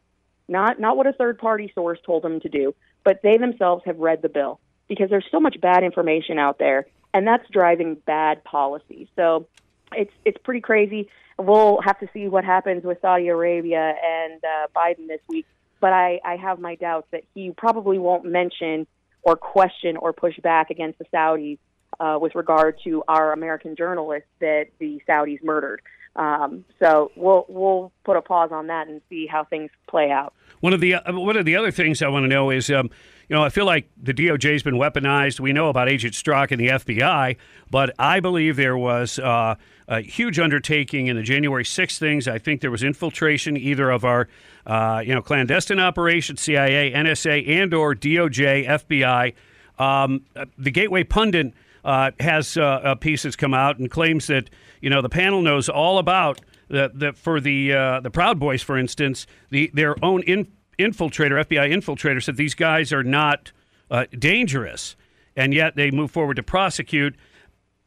Not 0.47 0.79
not 0.79 0.97
what 0.97 1.07
a 1.07 1.13
third 1.13 1.39
party 1.39 1.71
source 1.73 1.99
told 2.05 2.23
them 2.23 2.41
to 2.41 2.49
do, 2.49 2.75
but 3.03 3.21
they 3.23 3.37
themselves 3.37 3.83
have 3.85 3.97
read 3.97 4.21
the 4.21 4.29
bill 4.29 4.59
because 4.88 5.10
there's 5.10 5.26
so 5.32 5.39
much 5.39 5.60
bad 5.62 5.84
information 5.84 6.38
out 6.38 6.60
there 6.60 6.88
and 7.13 7.28
that's 7.28 7.48
driving 7.50 7.96
bad 8.06 8.43
policy. 8.43 9.08
So 9.15 9.48
it's 9.93 10.12
it's 10.26 10.38
pretty 10.43 10.62
crazy. 10.62 11.10
We'll 11.38 11.82
have 11.82 12.00
to 12.00 12.10
see 12.13 12.28
what 12.28 12.43
happens 12.43 12.84
with 12.84 13.00
Saudi 13.02 13.28
Arabia 13.28 13.96
and 14.04 14.43
uh, 14.43 14.67
Biden 14.76 15.08
this 15.08 15.22
week, 15.28 15.46
but 15.80 15.91
I, 15.93 16.19
I 16.24 16.36
have 16.36 16.60
my 16.60 16.76
doubts 16.76 17.08
that 17.12 17.24
he 17.34 17.52
probably 17.52 17.98
won't 17.98 18.26
mention 18.26 18.86
or 19.24 19.36
question 19.36 19.98
or 19.98 20.13
push 20.13 20.38
back 20.39 20.69
against 20.69 21.00
the 21.00 21.06
Saudis 21.06 21.58
uh, 22.00 22.19
with 22.19 22.36
regard 22.36 22.80
to 22.84 23.04
our 23.08 23.34
American 23.34 23.76
journalists 23.76 24.30
that 24.41 24.65
the 24.80 25.02
Saudis 25.08 25.43
murdered. 25.43 25.82
Um, 26.15 26.63
so 26.80 27.12
we'll 27.15 27.45
we'll 27.47 27.91
put 28.04 28.17
a 28.17 28.21
pause 28.21 28.52
on 28.52 28.67
that 28.67 28.88
and 28.88 29.02
see 29.10 29.26
how 29.26 29.43
things 29.43 29.71
play 29.88 30.12
out. 30.12 30.34
One 30.60 30.73
of 30.73 30.80
the 30.80 30.95
uh, 30.95 31.13
one 31.13 31.38
of 31.38 31.45
the 31.45 31.56
other 31.56 31.71
things 31.71 32.02
I 32.02 32.08
want 32.08 32.23
to 32.23 32.28
know 32.28 32.52
is, 32.52 32.69
um, 32.69 32.89
you 33.28 33.36
know, 33.36 33.43
I 33.43 33.49
feel 33.49 33.65
like 33.65 33.89
the 34.02 34.13
DOJ 34.13 34.54
has 34.54 34.63
been 34.63 34.76
weaponized. 34.76 35.39
We 35.39 35.54
know 35.54 35.69
about 35.69 35.89
Agent 35.89 36.13
Strzok 36.13 36.52
and 36.52 36.60
the 36.60 36.67
FBI, 36.67 37.38
but 37.71 37.95
I 37.97 38.19
believe 38.19 38.58
there 38.58 38.78
was 38.78 39.17
uh, 39.17 39.56
a 39.88 40.02
huge 40.02 40.39
undertaking 40.39 41.08
in 41.08 41.15
the 41.15 41.23
January 41.23 41.63
6th 41.63 41.97
things. 41.97 42.28
I 42.28 42.38
think 42.38 42.62
there 42.62 42.71
was 42.71 42.84
infiltration 42.84 43.58
either 43.58 43.89
of 43.89 44.06
our, 44.06 44.28
uh, 44.65 45.02
you 45.06 45.13
know, 45.13 45.21
clandestine 45.21 45.80
operations, 45.80 46.41
CIA, 46.41 46.91
NSA, 46.91 47.47
and 47.47 47.73
or 47.73 47.95
DOJ, 47.95 48.67
FBI. 48.67 49.34
Um, 49.80 50.26
the 50.58 50.71
Gateway 50.71 51.04
Pundit 51.04 51.54
uh, 51.84 52.12
has 52.19 52.58
uh, 52.58 52.82
a 52.84 52.96
piece 52.96 53.24
that's 53.24 53.36
come 53.36 53.54
out 53.54 53.78
and 53.78 53.89
claims 53.91 54.28
that 54.28 54.50
you 54.82 54.89
know 54.89 55.02
the 55.02 55.10
panel 55.10 55.41
knows 55.41 55.69
all 55.69 55.98
about 55.98 56.39
that 56.69 56.98
the, 56.98 57.13
for 57.13 57.39
the 57.39 57.74
uh, 57.74 58.00
the 58.00 58.10
Proud 58.10 58.39
Boys, 58.39 58.62
for 58.62 58.78
instance, 58.78 59.28
the 59.50 59.69
their 59.74 59.96
own 60.04 60.24
in, 60.24 60.52
infiltrator, 60.80 61.43
FBI 61.46 61.72
infiltrator, 61.72 62.22
said 62.24 62.38
these 62.38 62.56
guys 62.56 62.91
are 62.91 63.04
not 63.04 63.52
uh, 63.91 64.06
dangerous, 64.17 64.96
and 65.36 65.54
yet 65.54 65.76
they 65.76 65.91
move 65.91 66.12
forward 66.12 66.36
to 66.36 66.43
prosecute. 66.43 67.15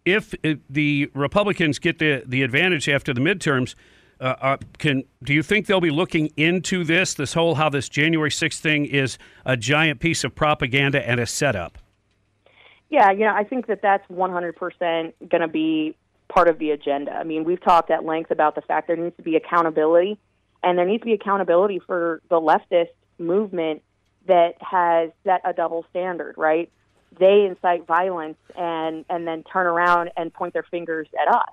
If 0.05 0.35
uh, 0.45 0.55
the 0.71 1.11
Republicans 1.15 1.79
get 1.79 1.99
the 1.99 2.23
the 2.27 2.43
advantage 2.43 2.89
after 2.89 3.13
the 3.13 3.21
midterms, 3.21 3.75
uh, 4.21 4.35
uh, 4.41 4.57
can 4.79 5.05
do 5.23 5.35
you 5.35 5.43
think 5.43 5.67
they'll 5.67 5.81
be 5.81 5.91
looking 5.91 6.31
into 6.37 6.85
this? 6.85 7.15
This 7.15 7.35
whole 7.35 7.57
how 7.57 7.69
this 7.69 7.89
January 7.89 8.31
6th 8.31 8.61
thing 8.61 8.87
is 8.87 9.19
a 9.45 9.57
giant 9.57 10.01
piece 10.01 10.23
of 10.23 10.35
propaganda 10.35 11.07
and 11.09 11.19
a 11.19 11.27
setup. 11.27 11.79
Yeah, 12.89 13.11
you 13.11 13.21
know, 13.21 13.35
I 13.35 13.45
think 13.45 13.67
that 13.67 13.83
that's 13.83 14.07
100% 14.11 15.13
going 15.29 15.41
to 15.41 15.49
be 15.49 15.97
part 16.29 16.49
of 16.49 16.59
the 16.59 16.71
agenda. 16.71 17.13
I 17.13 17.25
mean, 17.25 17.45
we've 17.45 17.63
talked 17.63 17.91
at 17.91 18.05
length 18.05 18.31
about 18.31 18.55
the 18.55 18.63
fact 18.63 18.87
there 18.87 18.97
needs 18.97 19.17
to 19.17 19.23
be 19.23 19.37
accountability, 19.37 20.19
and 20.63 20.79
there 20.79 20.87
needs 20.87 21.03
to 21.03 21.07
be 21.07 21.13
accountability 21.13 21.81
for 21.87 22.21
the 22.29 22.41
leftist 22.41 22.91
movement 23.19 23.83
that 24.27 24.55
has 24.61 25.11
set 25.25 25.41
a 25.45 25.53
double 25.53 25.85
standard, 25.91 26.35
right? 26.37 26.71
They 27.19 27.47
incite 27.49 27.87
violence 27.87 28.39
and 28.57 29.05
and 29.09 29.27
then 29.27 29.45
turn 29.45 29.67
around 29.67 30.11
and 30.17 30.33
point 30.33 30.53
their 30.53 30.65
fingers 30.65 31.09
at 31.21 31.33
us. 31.35 31.49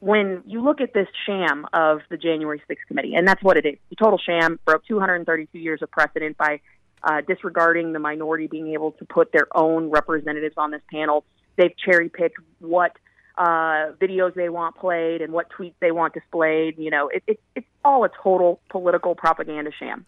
When 0.00 0.42
you 0.46 0.62
look 0.62 0.80
at 0.82 0.92
this 0.92 1.08
sham 1.24 1.66
of 1.72 2.00
the 2.10 2.18
January 2.18 2.62
6th 2.68 2.86
committee, 2.86 3.14
and 3.14 3.26
that's 3.26 3.42
what 3.42 3.56
it 3.56 3.64
is, 3.64 3.78
a 3.90 3.94
total 3.94 4.18
sham, 4.18 4.60
broke 4.66 4.84
232 4.86 5.58
years 5.58 5.80
of 5.80 5.90
precedent 5.90 6.36
by 6.36 6.60
uh, 7.04 7.20
disregarding 7.26 7.92
the 7.92 7.98
minority 7.98 8.46
being 8.46 8.72
able 8.72 8.92
to 8.92 9.04
put 9.04 9.30
their 9.32 9.46
own 9.54 9.90
representatives 9.90 10.54
on 10.56 10.70
this 10.70 10.82
panel. 10.90 11.24
They've 11.56 11.76
cherry 11.76 12.08
picked 12.08 12.38
what 12.58 12.92
uh, 13.36 13.92
videos 14.00 14.34
they 14.34 14.48
want 14.48 14.76
played 14.76 15.20
and 15.20 15.32
what 15.32 15.50
tweets 15.50 15.74
they 15.80 15.90
want 15.90 16.14
displayed. 16.14 16.78
You 16.78 16.90
know, 16.90 17.08
it, 17.08 17.22
it, 17.26 17.40
it's 17.54 17.66
all 17.84 18.04
a 18.04 18.10
total 18.22 18.60
political 18.70 19.14
propaganda 19.14 19.70
sham. 19.78 20.06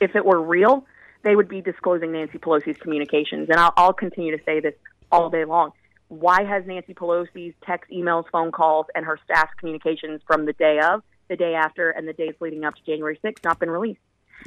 If 0.00 0.16
it 0.16 0.24
were 0.24 0.42
real, 0.42 0.84
they 1.22 1.36
would 1.36 1.48
be 1.48 1.60
disclosing 1.60 2.12
Nancy 2.12 2.38
Pelosi's 2.38 2.78
communications. 2.78 3.48
And 3.48 3.58
I'll, 3.58 3.72
I'll 3.76 3.92
continue 3.92 4.36
to 4.36 4.42
say 4.44 4.60
this 4.60 4.74
all 5.12 5.30
day 5.30 5.44
long. 5.44 5.70
Why 6.08 6.44
has 6.44 6.64
Nancy 6.66 6.94
Pelosi's 6.94 7.54
text, 7.64 7.90
emails, 7.90 8.24
phone 8.30 8.52
calls, 8.52 8.86
and 8.94 9.06
her 9.06 9.18
staff's 9.24 9.54
communications 9.58 10.20
from 10.26 10.44
the 10.44 10.52
day 10.52 10.80
of, 10.80 11.02
the 11.28 11.36
day 11.36 11.54
after, 11.54 11.90
and 11.90 12.06
the 12.06 12.12
days 12.12 12.34
leading 12.40 12.64
up 12.64 12.74
to 12.74 12.82
January 12.84 13.18
6th 13.24 13.42
not 13.44 13.58
been 13.58 13.70
released? 13.70 14.00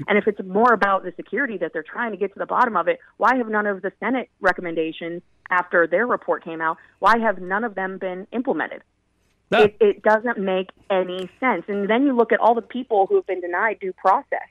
And 0.07 0.17
if 0.17 0.27
it's 0.27 0.39
more 0.45 0.73
about 0.73 1.03
the 1.03 1.13
security 1.15 1.57
that 1.57 1.73
they're 1.73 1.83
trying 1.83 2.11
to 2.11 2.17
get 2.17 2.33
to 2.33 2.39
the 2.39 2.45
bottom 2.45 2.77
of 2.77 2.87
it, 2.87 2.99
why 3.17 3.35
have 3.35 3.47
none 3.47 3.65
of 3.65 3.81
the 3.81 3.91
Senate 3.99 4.29
recommendations 4.39 5.21
after 5.49 5.87
their 5.87 6.05
report 6.05 6.43
came 6.43 6.61
out, 6.61 6.77
why 6.99 7.17
have 7.17 7.39
none 7.39 7.63
of 7.63 7.75
them 7.75 7.97
been 7.97 8.27
implemented? 8.31 8.83
No. 9.49 9.63
It, 9.63 9.77
it 9.79 10.03
doesn't 10.03 10.37
make 10.37 10.69
any 10.89 11.29
sense. 11.39 11.63
And 11.67 11.89
then 11.89 12.03
you 12.03 12.15
look 12.15 12.31
at 12.31 12.39
all 12.39 12.53
the 12.53 12.61
people 12.61 13.07
who 13.07 13.15
have 13.15 13.25
been 13.25 13.41
denied 13.41 13.79
due 13.79 13.93
process. 13.93 14.47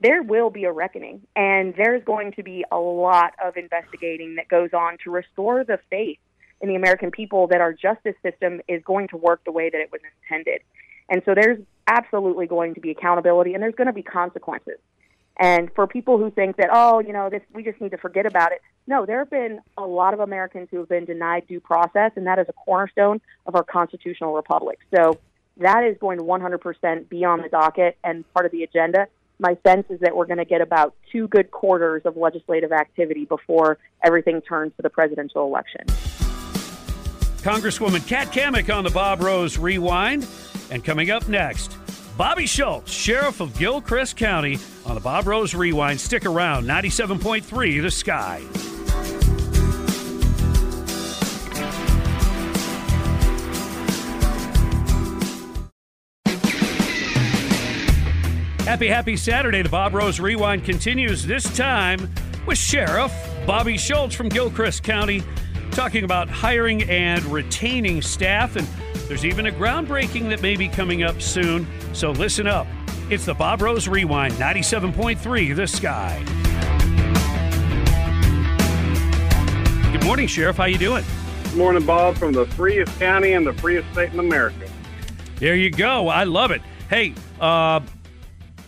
There 0.00 0.22
will 0.22 0.50
be 0.50 0.64
a 0.64 0.70
reckoning, 0.70 1.22
and 1.34 1.74
there's 1.76 2.04
going 2.04 2.32
to 2.32 2.44
be 2.44 2.64
a 2.70 2.78
lot 2.78 3.34
of 3.44 3.56
investigating 3.56 4.36
that 4.36 4.46
goes 4.48 4.70
on 4.72 4.98
to 5.02 5.10
restore 5.10 5.64
the 5.64 5.80
faith 5.90 6.18
in 6.60 6.68
the 6.68 6.76
American 6.76 7.10
people 7.10 7.48
that 7.48 7.60
our 7.60 7.72
justice 7.72 8.14
system 8.22 8.60
is 8.68 8.82
going 8.84 9.08
to 9.08 9.16
work 9.16 9.42
the 9.44 9.50
way 9.50 9.70
that 9.70 9.80
it 9.80 9.90
was 9.90 10.00
intended. 10.22 10.60
And 11.08 11.22
so 11.24 11.34
there's 11.34 11.58
absolutely 11.88 12.46
going 12.46 12.74
to 12.74 12.80
be 12.80 12.90
accountability 12.90 13.54
and 13.54 13.62
there's 13.62 13.74
going 13.74 13.86
to 13.86 13.92
be 13.92 14.02
consequences. 14.02 14.78
And 15.38 15.70
for 15.74 15.86
people 15.86 16.18
who 16.18 16.30
think 16.30 16.56
that, 16.56 16.68
oh, 16.72 16.98
you 16.98 17.12
know, 17.12 17.30
this 17.30 17.42
we 17.54 17.62
just 17.62 17.80
need 17.80 17.92
to 17.92 17.98
forget 17.98 18.26
about 18.26 18.52
it. 18.52 18.60
No, 18.86 19.06
there 19.06 19.20
have 19.20 19.30
been 19.30 19.60
a 19.76 19.86
lot 19.86 20.12
of 20.12 20.20
Americans 20.20 20.68
who 20.70 20.78
have 20.78 20.88
been 20.88 21.04
denied 21.04 21.46
due 21.46 21.60
process, 21.60 22.12
and 22.16 22.26
that 22.26 22.38
is 22.38 22.46
a 22.48 22.52
cornerstone 22.52 23.20
of 23.46 23.54
our 23.54 23.62
constitutional 23.62 24.34
republic. 24.34 24.80
So 24.94 25.18
that 25.58 25.84
is 25.84 25.96
going 25.98 26.18
to 26.18 26.24
100% 26.24 27.08
be 27.08 27.24
on 27.24 27.42
the 27.42 27.48
docket 27.48 27.96
and 28.02 28.24
part 28.32 28.46
of 28.46 28.52
the 28.52 28.64
agenda. 28.64 29.06
My 29.38 29.56
sense 29.64 29.86
is 29.90 30.00
that 30.00 30.16
we're 30.16 30.26
going 30.26 30.38
to 30.38 30.44
get 30.44 30.60
about 30.60 30.94
two 31.12 31.28
good 31.28 31.52
quarters 31.52 32.02
of 32.04 32.16
legislative 32.16 32.72
activity 32.72 33.24
before 33.24 33.78
everything 34.02 34.40
turns 34.40 34.72
to 34.76 34.82
the 34.82 34.90
presidential 34.90 35.46
election. 35.46 35.82
Congresswoman 37.42 38.04
Kat 38.08 38.28
Cammack 38.28 38.74
on 38.74 38.82
the 38.82 38.90
Bob 38.90 39.20
Rose 39.20 39.56
Rewind. 39.56 40.26
And 40.70 40.84
coming 40.84 41.10
up 41.10 41.28
next, 41.28 41.76
Bobby 42.16 42.46
Schultz, 42.46 42.92
Sheriff 42.92 43.40
of 43.40 43.56
Gilchrist 43.56 44.16
County, 44.16 44.58
on 44.84 44.94
the 44.94 45.00
Bob 45.00 45.26
Rose 45.26 45.54
Rewind. 45.54 46.00
Stick 46.00 46.26
around, 46.26 46.66
97.3 46.66 47.82
The 47.82 47.90
Sky. 47.90 48.42
Happy, 58.64 58.88
happy 58.88 59.16
Saturday. 59.16 59.62
The 59.62 59.68
Bob 59.70 59.94
Rose 59.94 60.20
Rewind 60.20 60.64
continues 60.64 61.24
this 61.24 61.44
time 61.56 62.10
with 62.46 62.58
Sheriff 62.58 63.12
Bobby 63.46 63.78
Schultz 63.78 64.14
from 64.14 64.28
Gilchrist 64.28 64.82
County 64.82 65.22
talking 65.70 66.04
about 66.04 66.28
hiring 66.28 66.82
and 66.82 67.24
retaining 67.26 68.02
staff 68.02 68.56
and 68.56 68.68
there's 69.08 69.24
even 69.24 69.46
a 69.46 69.50
groundbreaking 69.50 70.28
that 70.28 70.42
may 70.42 70.54
be 70.54 70.68
coming 70.68 71.02
up 71.02 71.22
soon, 71.22 71.66
so 71.94 72.10
listen 72.10 72.46
up. 72.46 72.66
It's 73.08 73.24
the 73.24 73.32
Bob 73.32 73.62
Rose 73.62 73.88
Rewind 73.88 74.34
97.3 74.34 75.56
The 75.56 75.66
Sky. 75.66 76.22
Good 79.90 80.04
morning, 80.04 80.26
Sheriff. 80.26 80.58
How 80.58 80.66
you 80.66 80.76
doing? 80.76 81.04
Good 81.44 81.56
morning, 81.56 81.86
Bob, 81.86 82.18
from 82.18 82.34
the 82.34 82.44
freest 82.44 82.98
county 82.98 83.32
and 83.32 83.46
the 83.46 83.54
freest 83.54 83.90
state 83.92 84.12
in 84.12 84.18
America. 84.20 84.68
There 85.36 85.56
you 85.56 85.70
go. 85.70 86.08
I 86.08 86.24
love 86.24 86.50
it. 86.50 86.60
Hey, 86.90 87.14
uh, 87.40 87.80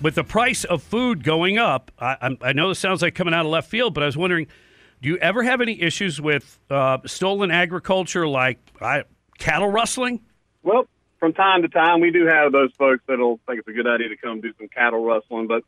with 0.00 0.14
the 0.14 0.24
price 0.24 0.64
of 0.64 0.83
food 0.83 1.22
going 1.22 1.59
up, 1.59 1.90
I, 1.98 2.37
I, 2.40 2.55
know 2.55 2.70
this 2.70 2.79
sounds 2.79 3.03
like 3.03 3.14
coming 3.14 3.35
out 3.35 3.44
of 3.44 3.53
left 3.53 3.68
field, 3.68 3.92
but 3.92 4.03
I 4.03 4.07
was 4.07 4.16
wondering, 4.16 4.46
do 5.03 5.11
you 5.11 5.18
ever 5.18 5.42
have 5.42 5.61
any 5.61 5.83
issues 5.83 6.18
with 6.18 6.59
uh, 6.70 6.98
stolen 7.05 7.50
agriculture, 7.50 8.26
like 8.26 8.59
I, 8.81 9.05
cattle 9.38 9.68
rustling? 9.68 10.22
Well, 10.62 10.87
from 11.18 11.33
time 11.33 11.62
to 11.62 11.68
time, 11.68 12.01
we 12.01 12.11
do 12.11 12.27
have 12.27 12.53
those 12.53 12.73
folks 12.79 13.03
that'll 13.07 13.40
think 13.46 13.61
it's 13.61 13.68
a 13.68 13.73
good 13.73 13.87
idea 13.87 14.09
to 14.09 14.16
come 14.16 14.40
do 14.40 14.53
some 14.59 14.68
cattle 14.68 15.05
rustling, 15.05 15.46
but 15.46 15.62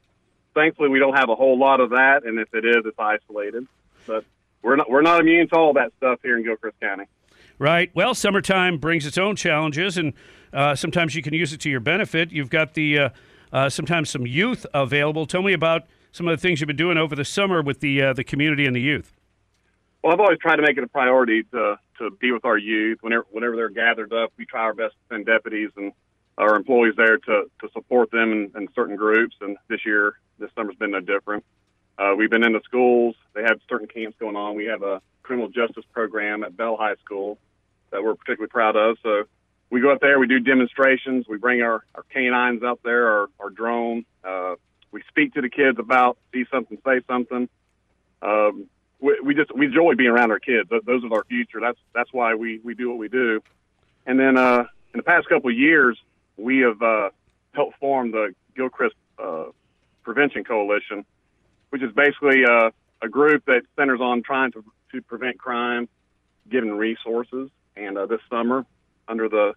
thankfully, 0.55 0.89
we 0.89 0.99
don't 0.99 1.17
have 1.17 1.29
a 1.29 1.35
whole 1.35 1.59
lot 1.59 1.81
of 1.81 1.91
that. 1.91 2.23
And 2.25 2.39
if 2.39 2.53
it 2.55 2.65
is, 2.65 2.85
it's 2.85 2.99
isolated. 2.99 3.67
But 4.07 4.25
we're 4.63 4.77
not 4.77 4.91
we're 4.91 5.03
not 5.03 5.21
immune 5.21 5.49
to 5.49 5.57
all 5.57 5.73
that 5.75 5.93
stuff 5.99 6.21
here 6.23 6.37
in 6.37 6.45
Gilchrist 6.45 6.79
County. 6.81 7.05
Right. 7.59 7.91
Well, 7.95 8.15
summertime 8.15 8.79
brings 8.79 9.07
its 9.07 9.19
own 9.19 9.37
challenges, 9.37 9.97
and 9.97 10.15
uh, 10.53 10.75
sometimes 10.75 11.15
you 11.15 11.23
can 11.23 11.35
use 11.35 11.53
it 11.53 11.61
to 11.61 11.71
your 11.71 11.81
benefit. 11.81 12.33
You've 12.33 12.51
got 12.51 12.75
the 12.75 12.99
uh, 12.99 13.09
uh, 13.53 13.69
sometimes 13.69 14.11
some 14.11 14.27
youth 14.27 14.67
available. 14.75 15.27
Tell 15.27 15.43
me 15.43 15.53
about 15.53 15.83
some 16.13 16.27
of 16.27 16.37
the 16.37 16.41
things 16.41 16.61
you've 16.61 16.67
been 16.67 16.77
doing 16.77 16.99
over 16.99 17.15
the 17.15 17.25
summer 17.25 17.63
with 17.63 17.81
the 17.81 18.03
uh, 18.03 18.13
the 18.13 18.25
community 18.25 18.67
and 18.67 18.75
the 18.75 18.81
youth. 18.81 19.13
Well, 20.03 20.13
I've 20.13 20.21
always 20.21 20.39
tried 20.39 20.57
to 20.57 20.63
make 20.63 20.77
it 20.77 20.85
a 20.85 20.89
priority 20.89 21.45
to 21.45 21.77
to 21.99 22.11
be 22.11 22.33
with 22.33 22.45
our 22.45 22.59
youth 22.59 22.99
whenever 23.03 23.27
whenever 23.31 23.57
they're 23.57 23.69
gathered 23.69 24.13
up. 24.13 24.33
We 24.37 24.47
try 24.47 24.63
our 24.63 24.75
best 24.75 24.95
to 24.95 25.15
send 25.15 25.27
deputies 25.27 25.71
and 25.77 25.93
our 26.37 26.57
employees 26.57 26.95
there 26.97 27.19
to 27.19 27.45
to 27.61 27.69
support 27.73 28.11
them 28.11 28.33
in, 28.33 28.53
in 28.57 28.69
certain 28.75 28.97
groups. 28.97 29.37
And 29.41 29.57
this 29.69 29.87
year, 29.87 30.15
this 30.39 30.51
summer's 30.57 30.77
been 30.77 30.91
no 30.91 31.01
different. 31.01 31.45
Uh, 31.99 32.15
we've 32.17 32.31
been 32.31 32.43
in 32.43 32.53
the 32.53 32.63
schools. 32.65 33.15
They 33.35 33.43
have 33.43 33.61
certain 33.69 33.87
camps 33.87 34.17
going 34.19 34.35
on. 34.35 34.57
We 34.57 34.65
have 34.67 34.83
a 34.83 35.01
criminal 35.23 35.49
justice 35.49 35.85
program 35.93 36.43
at 36.43 36.57
Bell 36.57 36.77
High 36.77 36.97
School 37.05 37.39
that 37.91 38.03
we're 38.03 38.15
particularly 38.15 38.49
proud 38.49 38.75
of. 38.75 38.97
So 39.03 39.25
we 39.71 39.81
go 39.81 39.93
up 39.93 40.01
there, 40.01 40.19
we 40.19 40.27
do 40.27 40.41
demonstrations, 40.41 41.27
we 41.29 41.39
bring 41.39 41.63
our, 41.63 41.85
our 41.95 42.03
canines 42.11 42.63
out 42.63 42.81
there, 42.83 43.09
our, 43.09 43.27
our 43.39 43.51
drone. 43.51 44.05
Uh, 44.25 44.57
we 44.91 45.03
speak 45.09 45.35
to 45.35 45.43
the 45.43 45.49
kids 45.49 45.79
about 45.79 46.19
see 46.33 46.45
something, 46.51 46.79
say 46.85 47.01
something. 47.07 47.49
Um, 48.21 48.69
we, 49.03 49.35
just 49.35 49.55
we 49.55 49.67
enjoy 49.67 49.95
being 49.95 50.11
around 50.11 50.31
our 50.31 50.39
kids. 50.39 50.71
Those 50.71 51.05
are 51.05 51.13
our 51.13 51.25
future. 51.25 51.61
That's 51.61 51.79
that's 51.95 52.13
why 52.13 52.35
we 52.35 52.61
we 52.63 52.75
do 52.75 52.89
what 52.89 52.99
we 52.99 53.09
do. 53.09 53.43
And 54.07 54.19
then 54.19 54.39
uh, 54.39 54.65
in 54.95 54.99
the 54.99 55.03
past 55.03 55.29
couple 55.29 55.51
of 55.51 55.57
years, 55.57 55.99
we 56.37 56.59
have 56.61 56.81
uh, 56.81 57.11
helped 57.53 57.79
form 57.79 58.13
the 58.13 58.35
Gilchrist 58.57 58.95
uh, 59.19 59.47
Prevention 60.03 60.45
Coalition, 60.45 61.05
which 61.71 61.83
is 61.83 61.93
basically 61.93 62.45
uh, 62.45 62.71
a 63.03 63.09
group 63.09 63.45
that 63.47 63.63
centers 63.77 64.01
on 64.01 64.23
trying 64.23 64.53
to 64.53 64.65
to 64.93 65.03
prevent 65.03 65.39
crime, 65.39 65.89
giving 66.49 66.73
resources. 66.73 67.51
And 67.77 67.97
uh, 67.97 68.07
this 68.07 68.21
summer, 68.31 68.67
under 69.09 69.29
the 69.29 69.55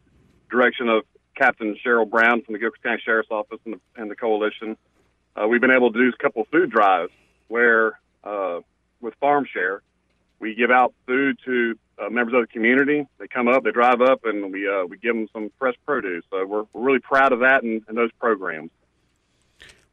direction 0.50 0.90
of 0.90 1.04
Captain 1.36 1.78
Cheryl 1.86 2.10
Brown 2.10 2.42
from 2.42 2.54
the 2.54 2.60
Gilchrist 2.60 2.84
County 2.84 3.02
Sheriff's 3.04 3.30
Office 3.30 3.60
and 3.66 3.76
the, 3.76 4.02
and 4.02 4.10
the 4.10 4.16
coalition, 4.16 4.78
uh, 5.36 5.48
we've 5.48 5.60
been 5.60 5.72
able 5.72 5.92
to 5.92 6.00
do 6.00 6.10
a 6.10 6.24
couple 6.24 6.44
of 6.44 6.48
food 6.48 6.72
drives 6.72 7.12
where 7.50 8.00
uh, 8.24 8.62
with 9.06 9.14
Farm 9.22 9.46
Share. 9.52 9.82
We 10.40 10.54
give 10.54 10.72
out 10.72 10.94
food 11.08 11.40
to 11.46 11.76
uh, 11.98 12.10
members 12.10 12.34
of 12.34 12.42
the 12.42 12.48
community. 12.48 13.08
They 13.20 13.28
come 13.28 13.48
up, 13.48 13.64
they 13.64 13.72
drive 13.72 14.02
up, 14.02 14.26
and 14.26 14.52
we 14.52 14.68
uh, 14.68 14.86
we 14.86 14.98
give 14.98 15.16
them 15.16 15.30
some 15.32 15.50
fresh 15.58 15.76
produce. 15.86 16.26
So 16.30 16.46
we're, 16.46 16.66
we're 16.74 16.82
really 16.82 17.00
proud 17.00 17.32
of 17.32 17.40
that 17.40 17.64
and, 17.64 17.82
and, 17.88 17.98
those 17.98 18.12
programs. 18.20 18.72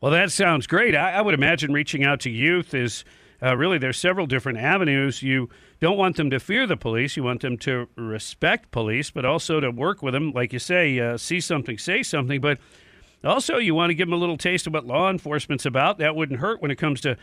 Well, 0.00 0.10
that 0.10 0.32
sounds 0.32 0.66
great. 0.66 0.96
I, 0.96 1.12
I, 1.12 1.20
would 1.20 1.34
imagine 1.34 1.72
reaching 1.72 2.04
out 2.04 2.18
to 2.20 2.30
youth 2.30 2.74
is 2.74 3.04
uh, 3.40 3.56
really, 3.56 3.78
there's 3.78 3.98
several 3.98 4.26
different 4.26 4.58
avenues. 4.58 5.22
You 5.22 5.48
don't 5.78 5.96
want 5.96 6.16
them 6.16 6.28
to 6.30 6.40
fear 6.40 6.66
the 6.66 6.76
police. 6.76 7.16
You 7.16 7.22
want 7.22 7.42
them 7.42 7.56
to 7.58 7.88
respect 7.96 8.72
police, 8.72 9.12
but 9.12 9.24
also 9.24 9.60
to 9.60 9.70
work 9.70 10.02
with 10.02 10.14
them. 10.14 10.32
Like 10.32 10.52
you 10.52 10.58
say, 10.58 10.98
uh, 10.98 11.16
see 11.16 11.40
something, 11.40 11.78
say 11.78 12.02
something. 12.02 12.40
But 12.40 12.58
also, 13.22 13.58
you 13.58 13.76
want 13.76 13.90
to 13.90 13.94
give 13.94 14.08
them 14.08 14.14
a 14.14 14.16
little 14.16 14.36
taste 14.36 14.66
of 14.66 14.72
what 14.72 14.86
law 14.86 15.08
enforcement's 15.08 15.66
about. 15.66 15.98
That 15.98 16.16
wouldn't 16.16 16.40
hurt 16.40 16.60
when 16.60 16.72
it 16.72 16.76
comes 16.76 17.00
to 17.02 17.16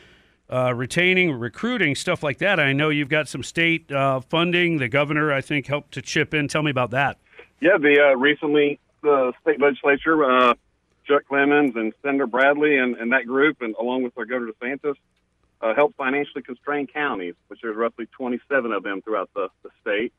uh, 0.50 0.74
retaining, 0.74 1.32
recruiting, 1.32 1.96
stuff 1.96 2.24
like 2.24 2.40
that. 2.40 2.60
I 2.60 2.74
know 2.74 2.90
you've 2.90 3.10
got 3.10 3.28
some 3.28 3.44
state 3.44 3.92
uh, 3.92 4.20
funding. 4.22 4.78
The 4.78 4.88
governor, 4.88 5.32
I 5.32 5.42
think, 5.42 5.68
helped 5.68 5.94
to 5.94 6.02
chip 6.02 6.34
in. 6.34 6.48
Tell 6.48 6.64
me 6.64 6.72
about 6.72 6.92
that. 6.92 7.18
Yeah, 7.60 7.78
the 7.78 8.12
uh, 8.12 8.18
recently 8.18 8.80
the 9.02 9.34
state 9.42 9.60
legislature, 9.62 10.24
uh, 10.24 10.54
Chuck 11.06 11.24
Clemons 11.30 11.76
and 11.76 11.94
Senator 12.04 12.28
Bradley 12.28 12.78
and, 12.78 12.96
and 12.96 13.12
that 13.12 13.26
group, 13.26 13.62
and 13.62 13.76
along 13.80 14.04
with 14.04 14.18
our 14.18 14.26
Governor 14.26 14.52
DeSantis, 14.62 14.96
uh, 15.62 15.74
help 15.74 15.96
financially 15.96 16.42
constrain 16.42 16.88
counties, 16.88 17.36
which 17.48 17.60
there's 17.62 17.76
roughly 17.76 18.06
27 18.08 18.72
of 18.72 18.84
them 18.84 19.02
throughout 19.02 19.30
the, 19.36 19.50
the 19.64 19.70
state. 19.82 20.14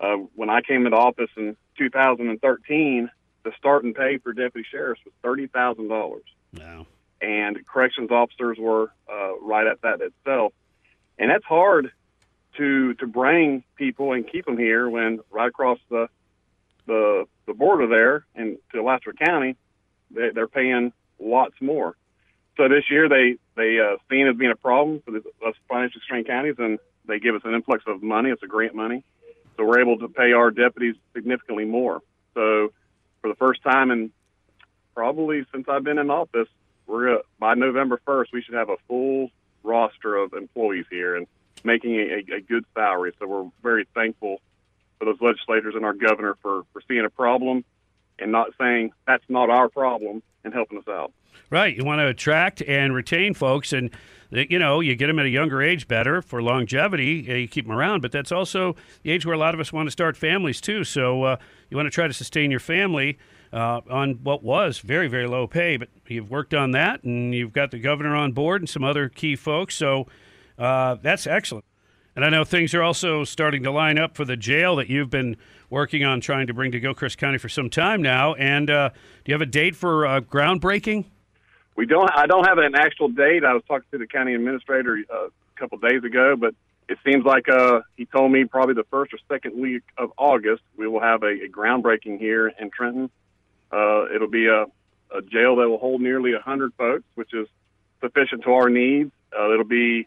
Uh, 0.00 0.16
when 0.34 0.50
I 0.50 0.60
came 0.60 0.86
into 0.86 0.98
office 0.98 1.30
in 1.36 1.56
2013, 1.78 3.10
the 3.44 3.52
starting 3.58 3.94
pay 3.94 4.18
for 4.18 4.32
deputy 4.32 4.66
sheriffs 4.70 5.00
was 5.04 5.14
thirty 5.22 5.46
thousand 5.46 5.88
dollars. 5.88 6.24
Wow. 6.58 6.86
And 7.24 7.66
corrections 7.66 8.10
officers 8.10 8.58
were 8.58 8.92
uh, 9.10 9.38
right 9.40 9.66
at 9.66 9.80
that 9.80 10.02
itself, 10.02 10.52
and 11.18 11.30
that's 11.30 11.44
hard 11.44 11.90
to 12.58 12.94
to 12.94 13.06
bring 13.06 13.64
people 13.76 14.12
and 14.12 14.30
keep 14.30 14.44
them 14.44 14.58
here 14.58 14.90
when 14.90 15.20
right 15.30 15.48
across 15.48 15.78
the 15.88 16.08
the 16.86 17.24
the 17.46 17.54
border 17.54 17.86
there 17.86 18.26
and 18.34 18.58
to 18.72 18.80
Alachua 18.80 19.14
County, 19.14 19.56
they, 20.10 20.30
they're 20.34 20.48
paying 20.48 20.92
lots 21.18 21.54
more. 21.62 21.96
So 22.58 22.68
this 22.68 22.84
year 22.90 23.08
they 23.08 23.36
they 23.56 23.78
uh, 23.80 23.96
seen 24.10 24.28
as 24.28 24.36
being 24.36 24.52
a 24.52 24.56
problem 24.56 25.00
for 25.02 25.12
the, 25.12 25.22
us 25.46 25.54
financially 25.66 26.02
strained 26.04 26.26
counties, 26.26 26.56
and 26.58 26.78
they 27.06 27.18
give 27.20 27.34
us 27.34 27.42
an 27.44 27.54
influx 27.54 27.84
of 27.86 28.02
money. 28.02 28.30
It's 28.30 28.42
a 28.42 28.46
grant 28.46 28.74
money, 28.74 29.02
so 29.56 29.64
we're 29.64 29.80
able 29.80 29.98
to 29.98 30.08
pay 30.08 30.32
our 30.32 30.50
deputies 30.50 30.96
significantly 31.14 31.64
more. 31.64 32.02
So 32.34 32.72
for 33.22 33.28
the 33.28 33.36
first 33.36 33.62
time 33.62 33.90
in 33.90 34.12
probably 34.94 35.46
since 35.52 35.66
I've 35.70 35.84
been 35.84 35.98
in 35.98 36.10
office, 36.10 36.48
we're 36.86 37.16
uh, 37.16 37.22
by 37.38 37.54
November 37.54 38.00
1st 38.06 38.26
we 38.32 38.42
should 38.42 38.54
have 38.54 38.68
a 38.68 38.76
full 38.88 39.30
roster 39.62 40.16
of 40.16 40.34
employees 40.34 40.86
here 40.90 41.16
and 41.16 41.26
making 41.64 41.94
a, 41.94 42.34
a 42.36 42.40
good 42.40 42.64
salary. 42.74 43.12
So 43.18 43.26
we're 43.26 43.50
very 43.62 43.86
thankful 43.94 44.40
for 44.98 45.06
those 45.06 45.20
legislators 45.20 45.74
and 45.74 45.84
our 45.84 45.94
governor 45.94 46.36
for 46.42 46.62
for 46.72 46.82
seeing 46.86 47.04
a 47.04 47.10
problem 47.10 47.64
and 48.18 48.30
not 48.30 48.50
saying 48.58 48.92
that's 49.06 49.24
not 49.28 49.50
our 49.50 49.68
problem 49.68 50.22
and 50.44 50.52
helping 50.52 50.78
us 50.78 50.88
out. 50.88 51.12
Right. 51.50 51.76
You 51.76 51.84
want 51.84 52.00
to 52.00 52.06
attract 52.06 52.62
and 52.62 52.94
retain 52.94 53.34
folks, 53.34 53.72
and 53.72 53.90
you 54.30 54.58
know 54.58 54.80
you 54.80 54.94
get 54.94 55.08
them 55.08 55.18
at 55.18 55.26
a 55.26 55.30
younger 55.30 55.62
age 55.62 55.88
better 55.88 56.22
for 56.22 56.42
longevity. 56.42 57.24
You 57.26 57.48
keep 57.48 57.66
them 57.66 57.76
around, 57.76 58.02
but 58.02 58.12
that's 58.12 58.32
also 58.32 58.76
the 59.02 59.10
age 59.10 59.26
where 59.26 59.34
a 59.34 59.38
lot 59.38 59.54
of 59.54 59.60
us 59.60 59.72
want 59.72 59.86
to 59.86 59.90
start 59.90 60.16
families 60.16 60.60
too. 60.60 60.84
So 60.84 61.22
uh, 61.24 61.36
you 61.70 61.76
want 61.76 61.86
to 61.86 61.90
try 61.90 62.06
to 62.06 62.14
sustain 62.14 62.50
your 62.50 62.60
family. 62.60 63.18
Uh, 63.54 63.80
on 63.88 64.18
what 64.24 64.42
was 64.42 64.80
very, 64.80 65.06
very 65.06 65.28
low 65.28 65.46
pay, 65.46 65.76
but 65.76 65.88
you've 66.08 66.28
worked 66.28 66.52
on 66.52 66.72
that, 66.72 67.04
and 67.04 67.32
you've 67.32 67.52
got 67.52 67.70
the 67.70 67.78
governor 67.78 68.16
on 68.16 68.32
board 68.32 68.60
and 68.60 68.68
some 68.68 68.82
other 68.82 69.08
key 69.08 69.36
folks. 69.36 69.76
So 69.76 70.08
uh, 70.58 70.96
that's 71.00 71.24
excellent. 71.24 71.64
And 72.16 72.24
I 72.24 72.30
know 72.30 72.42
things 72.42 72.74
are 72.74 72.82
also 72.82 73.22
starting 73.22 73.62
to 73.62 73.70
line 73.70 73.96
up 73.96 74.16
for 74.16 74.24
the 74.24 74.36
jail 74.36 74.74
that 74.76 74.88
you've 74.88 75.10
been 75.10 75.36
working 75.70 76.04
on 76.04 76.20
trying 76.20 76.48
to 76.48 76.54
bring 76.54 76.72
to 76.72 76.80
Gilchrist 76.80 77.16
County 77.16 77.38
for 77.38 77.48
some 77.48 77.70
time 77.70 78.02
now. 78.02 78.34
And 78.34 78.70
uh, 78.70 78.90
do 79.24 79.30
you 79.30 79.34
have 79.34 79.42
a 79.42 79.46
date 79.46 79.76
for 79.76 80.04
uh, 80.06 80.20
groundbreaking? 80.20 81.04
We 81.76 81.86
don't. 81.86 82.10
I 82.12 82.26
don't 82.26 82.44
have 82.46 82.58
an 82.58 82.74
actual 82.74 83.08
date. 83.08 83.44
I 83.44 83.52
was 83.52 83.62
talking 83.68 83.86
to 83.92 83.98
the 83.98 84.06
county 84.06 84.34
administrator 84.34 84.98
uh, 85.12 85.26
a 85.26 85.30
couple 85.58 85.78
days 85.78 86.04
ago, 86.04 86.36
but 86.36 86.54
it 86.88 86.98
seems 87.04 87.24
like 87.24 87.48
uh, 87.48 87.80
he 87.96 88.06
told 88.06 88.30
me 88.30 88.44
probably 88.44 88.74
the 88.74 88.86
first 88.90 89.12
or 89.12 89.18
second 89.28 89.60
week 89.60 89.82
of 89.98 90.12
August 90.16 90.62
we 90.76 90.86
will 90.86 91.00
have 91.00 91.22
a, 91.22 91.44
a 91.44 91.48
groundbreaking 91.48 92.18
here 92.18 92.48
in 92.60 92.70
Trenton. 92.70 93.10
Uh, 93.72 94.06
it'll 94.14 94.30
be 94.30 94.46
a, 94.46 94.64
a 95.16 95.22
jail 95.22 95.56
that 95.56 95.68
will 95.68 95.78
hold 95.78 96.00
nearly 96.00 96.32
100 96.32 96.74
folks, 96.74 97.04
which 97.14 97.32
is 97.34 97.48
sufficient 98.00 98.42
to 98.44 98.52
our 98.52 98.68
needs. 98.68 99.10
Uh, 99.36 99.52
it'll 99.52 99.64
be 99.64 100.06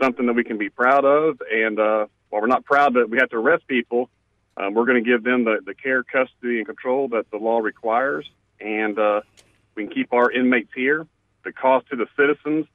something 0.00 0.26
that 0.26 0.34
we 0.34 0.44
can 0.44 0.58
be 0.58 0.68
proud 0.68 1.04
of. 1.04 1.40
And 1.52 1.78
uh, 1.78 2.06
while 2.30 2.42
we're 2.42 2.48
not 2.48 2.64
proud 2.64 2.94
that 2.94 3.10
we 3.10 3.18
have 3.18 3.30
to 3.30 3.36
arrest 3.36 3.66
people, 3.66 4.10
um, 4.56 4.74
we're 4.74 4.86
going 4.86 5.02
to 5.02 5.08
give 5.08 5.22
them 5.22 5.44
the, 5.44 5.60
the 5.64 5.74
care, 5.74 6.02
custody, 6.02 6.58
and 6.58 6.66
control 6.66 7.08
that 7.08 7.30
the 7.30 7.36
law 7.36 7.58
requires. 7.58 8.28
And 8.60 8.98
uh, 8.98 9.20
we 9.74 9.84
can 9.84 9.94
keep 9.94 10.12
our 10.12 10.30
inmates 10.30 10.70
here. 10.74 11.06
The 11.44 11.52
cost 11.52 11.88
to 11.90 11.96
the 11.96 12.06
citizens 12.16 12.66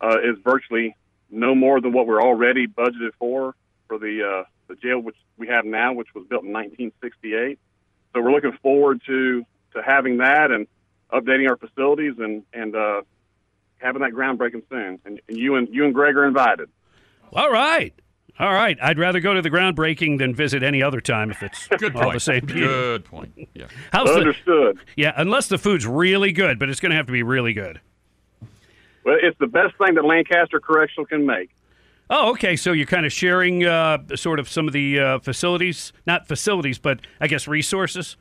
uh, 0.00 0.18
is 0.18 0.36
virtually 0.42 0.96
no 1.30 1.54
more 1.54 1.80
than 1.80 1.92
what 1.92 2.06
we're 2.06 2.22
already 2.22 2.66
budgeted 2.66 3.10
for 3.18 3.54
for 3.86 3.98
the 3.98 4.42
uh, 4.42 4.44
the 4.66 4.74
jail 4.76 4.98
which 4.98 5.16
we 5.36 5.48
have 5.48 5.64
now, 5.64 5.92
which 5.92 6.14
was 6.14 6.26
built 6.28 6.44
in 6.44 6.52
1968. 6.52 7.58
So 8.12 8.20
we're 8.20 8.32
looking 8.32 8.56
forward 8.62 9.00
to 9.06 9.44
to 9.74 9.82
having 9.82 10.18
that 10.18 10.50
and 10.50 10.66
updating 11.12 11.48
our 11.48 11.56
facilities 11.56 12.14
and 12.18 12.42
and 12.52 12.74
uh, 12.76 13.02
having 13.78 14.02
that 14.02 14.12
groundbreaking 14.12 14.62
soon. 14.68 14.98
And, 15.04 15.20
and 15.28 15.36
you 15.36 15.56
and 15.56 15.68
you 15.72 15.84
and 15.84 15.94
Greg 15.94 16.16
are 16.16 16.26
invited. 16.26 16.68
All 17.32 17.50
right. 17.50 17.94
All 18.40 18.52
right. 18.52 18.78
I'd 18.80 18.98
rather 18.98 19.18
go 19.20 19.34
to 19.34 19.42
the 19.42 19.50
groundbreaking 19.50 20.18
than 20.18 20.32
visit 20.34 20.62
any 20.62 20.80
other 20.82 21.00
time 21.00 21.30
if 21.32 21.42
it's 21.42 21.66
Good 21.66 21.96
all 21.96 22.02
point. 22.04 22.14
the 22.14 22.20
same. 22.20 22.46
Good 22.46 23.04
point. 23.04 23.32
Yeah. 23.52 23.66
How's 23.92 24.08
the- 24.08 24.14
Understood. 24.14 24.78
yeah, 24.96 25.12
unless 25.16 25.48
the 25.48 25.58
food's 25.58 25.86
really 25.86 26.30
good, 26.32 26.58
but 26.60 26.68
it's 26.70 26.78
going 26.78 26.90
to 26.90 26.96
have 26.96 27.06
to 27.06 27.12
be 27.12 27.24
really 27.24 27.52
good. 27.52 27.80
Well, 29.04 29.16
it's 29.20 29.36
the 29.38 29.46
best 29.48 29.76
thing 29.78 29.94
that 29.94 30.04
Lancaster 30.04 30.60
Correctional 30.60 31.06
can 31.06 31.26
make. 31.26 31.50
Oh, 32.10 32.30
okay. 32.32 32.56
So 32.56 32.72
you're 32.72 32.86
kind 32.86 33.04
of 33.04 33.12
sharing 33.12 33.64
uh, 33.64 33.98
sort 34.14 34.38
of 34.38 34.48
some 34.48 34.66
of 34.66 34.72
the 34.72 34.98
uh, 35.00 35.18
facilities, 35.18 35.92
not 36.06 36.26
facilities, 36.28 36.78
but 36.78 37.00
I 37.20 37.26
guess 37.26 37.48
resources. 37.48 38.16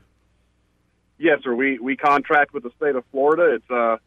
Yes, 1.20 1.40
sir. 1.44 1.54
We 1.56 1.80
we 1.80 1.96
contract 1.96 2.54
with 2.54 2.64
the 2.64 2.72
state 2.78 2.96
of 2.96 3.04
Florida. 3.12 3.56
It's 3.56 3.72
uh 3.72 3.98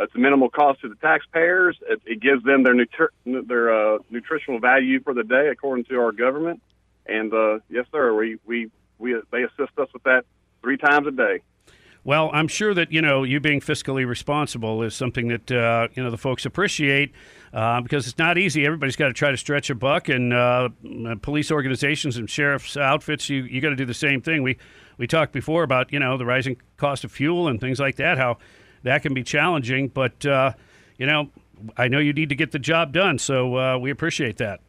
it's 0.00 0.14
a 0.14 0.18
minimal 0.18 0.48
cost 0.48 0.80
to 0.80 0.88
the 0.88 0.94
taxpayers. 0.96 1.76
It, 1.88 2.00
it 2.06 2.20
gives 2.20 2.42
them 2.44 2.62
their 2.62 2.74
nutri- 2.74 3.46
their 3.46 3.94
uh, 3.94 3.98
nutritional 4.10 4.58
value 4.58 5.00
for 5.02 5.14
the 5.14 5.22
day, 5.22 5.48
according 5.52 5.84
to 5.86 5.96
our 6.00 6.12
government. 6.12 6.62
And 7.06 7.32
uh, 7.32 7.58
yes, 7.68 7.86
sir. 7.92 8.14
We 8.14 8.38
we 8.46 8.70
we 8.98 9.16
they 9.30 9.42
assist 9.42 9.78
us 9.78 9.88
with 9.92 10.02
that 10.04 10.24
three 10.62 10.76
times 10.76 11.06
a 11.06 11.10
day. 11.10 11.40
Well, 12.04 12.30
I'm 12.32 12.48
sure 12.48 12.74
that 12.74 12.90
you 12.90 13.00
know 13.02 13.22
you 13.22 13.38
being 13.38 13.60
fiscally 13.60 14.06
responsible 14.06 14.82
is 14.82 14.94
something 14.94 15.28
that 15.28 15.52
uh, 15.52 15.88
you 15.94 16.02
know 16.02 16.10
the 16.10 16.18
folks 16.18 16.46
appreciate 16.46 17.12
uh, 17.52 17.80
because 17.80 18.08
it's 18.08 18.18
not 18.18 18.38
easy. 18.38 18.64
Everybody's 18.64 18.96
got 18.96 19.08
to 19.08 19.12
try 19.12 19.30
to 19.30 19.36
stretch 19.36 19.70
a 19.70 19.74
buck, 19.74 20.08
and 20.08 20.32
uh, 20.32 20.70
police 21.20 21.52
organizations 21.52 22.16
and 22.16 22.28
sheriff's 22.28 22.76
outfits, 22.76 23.28
you 23.28 23.42
you 23.44 23.60
got 23.60 23.70
to 23.70 23.76
do 23.76 23.84
the 23.84 23.94
same 23.94 24.20
thing. 24.20 24.42
We 24.42 24.58
we 25.02 25.08
talked 25.08 25.32
before 25.32 25.64
about 25.64 25.92
you 25.92 25.98
know 25.98 26.16
the 26.16 26.24
rising 26.24 26.56
cost 26.76 27.02
of 27.02 27.10
fuel 27.10 27.48
and 27.48 27.60
things 27.60 27.80
like 27.80 27.96
that, 27.96 28.18
how 28.18 28.38
that 28.84 29.02
can 29.02 29.14
be 29.14 29.24
challenging. 29.24 29.88
But 29.88 30.24
uh, 30.24 30.52
you 30.96 31.06
know, 31.06 31.28
I 31.76 31.88
know 31.88 31.98
you 31.98 32.12
need 32.12 32.28
to 32.28 32.36
get 32.36 32.52
the 32.52 32.60
job 32.60 32.92
done, 32.92 33.18
so 33.18 33.56
uh, 33.56 33.78
we 33.78 33.90
appreciate 33.90 34.36
that. 34.36 34.60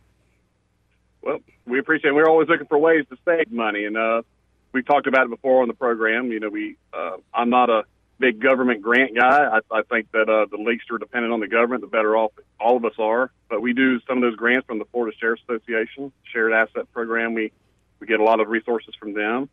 Well, 1.22 1.38
we 1.68 1.78
appreciate. 1.78 2.10
It. 2.10 2.14
We're 2.16 2.28
always 2.28 2.50
looking 2.50 2.66
for 2.66 2.80
ways 2.80 3.06
to 3.12 3.18
save 3.26 3.52
money, 3.52 3.86
and 3.86 3.96
uh, 3.96 4.24
we've 4.72 4.88
talked 4.88 5.06
about 5.06 5.26
it 5.26 5.30
before 5.30 5.62
on 5.62 5.68
the 5.68 5.76
program. 5.76 6.32
You 6.32 6.40
know, 6.40 6.50
we 6.50 6.78
uh, 6.92 7.18
I'm 7.32 7.52
not 7.52 7.70
a 7.70 7.84
big 8.18 8.42
government 8.42 8.82
grant 8.82 9.16
guy. 9.16 9.60
I, 9.60 9.60
I 9.70 9.84
think 9.84 10.12
that 10.14 10.28
uh, 10.28 10.48
the 10.50 10.58
least 10.58 10.86
you're 10.90 10.98
dependent 10.98 11.32
on 11.32 11.42
the 11.42 11.48
government, 11.48 11.82
the 11.82 11.88
better 11.88 12.18
off 12.18 12.32
all 12.60 12.76
of 12.76 12.86
us 12.86 12.96
are. 12.98 13.30
But 13.52 13.62
we 13.62 13.74
do 13.74 14.00
some 14.08 14.18
of 14.18 14.24
those 14.24 14.36
grants 14.36 14.66
from 14.66 14.80
the 14.80 14.86
Florida 14.86 15.16
Sheriff's 15.16 15.44
Association 15.48 16.12
Shared 16.24 16.54
Asset 16.54 16.92
Program. 16.92 17.36
We 17.36 17.52
we 18.00 18.08
get 18.08 18.20
a 18.20 18.24
lot 18.24 18.40
of 18.40 18.48
resources 18.48 18.96
from 19.00 19.14
them. 19.14 19.48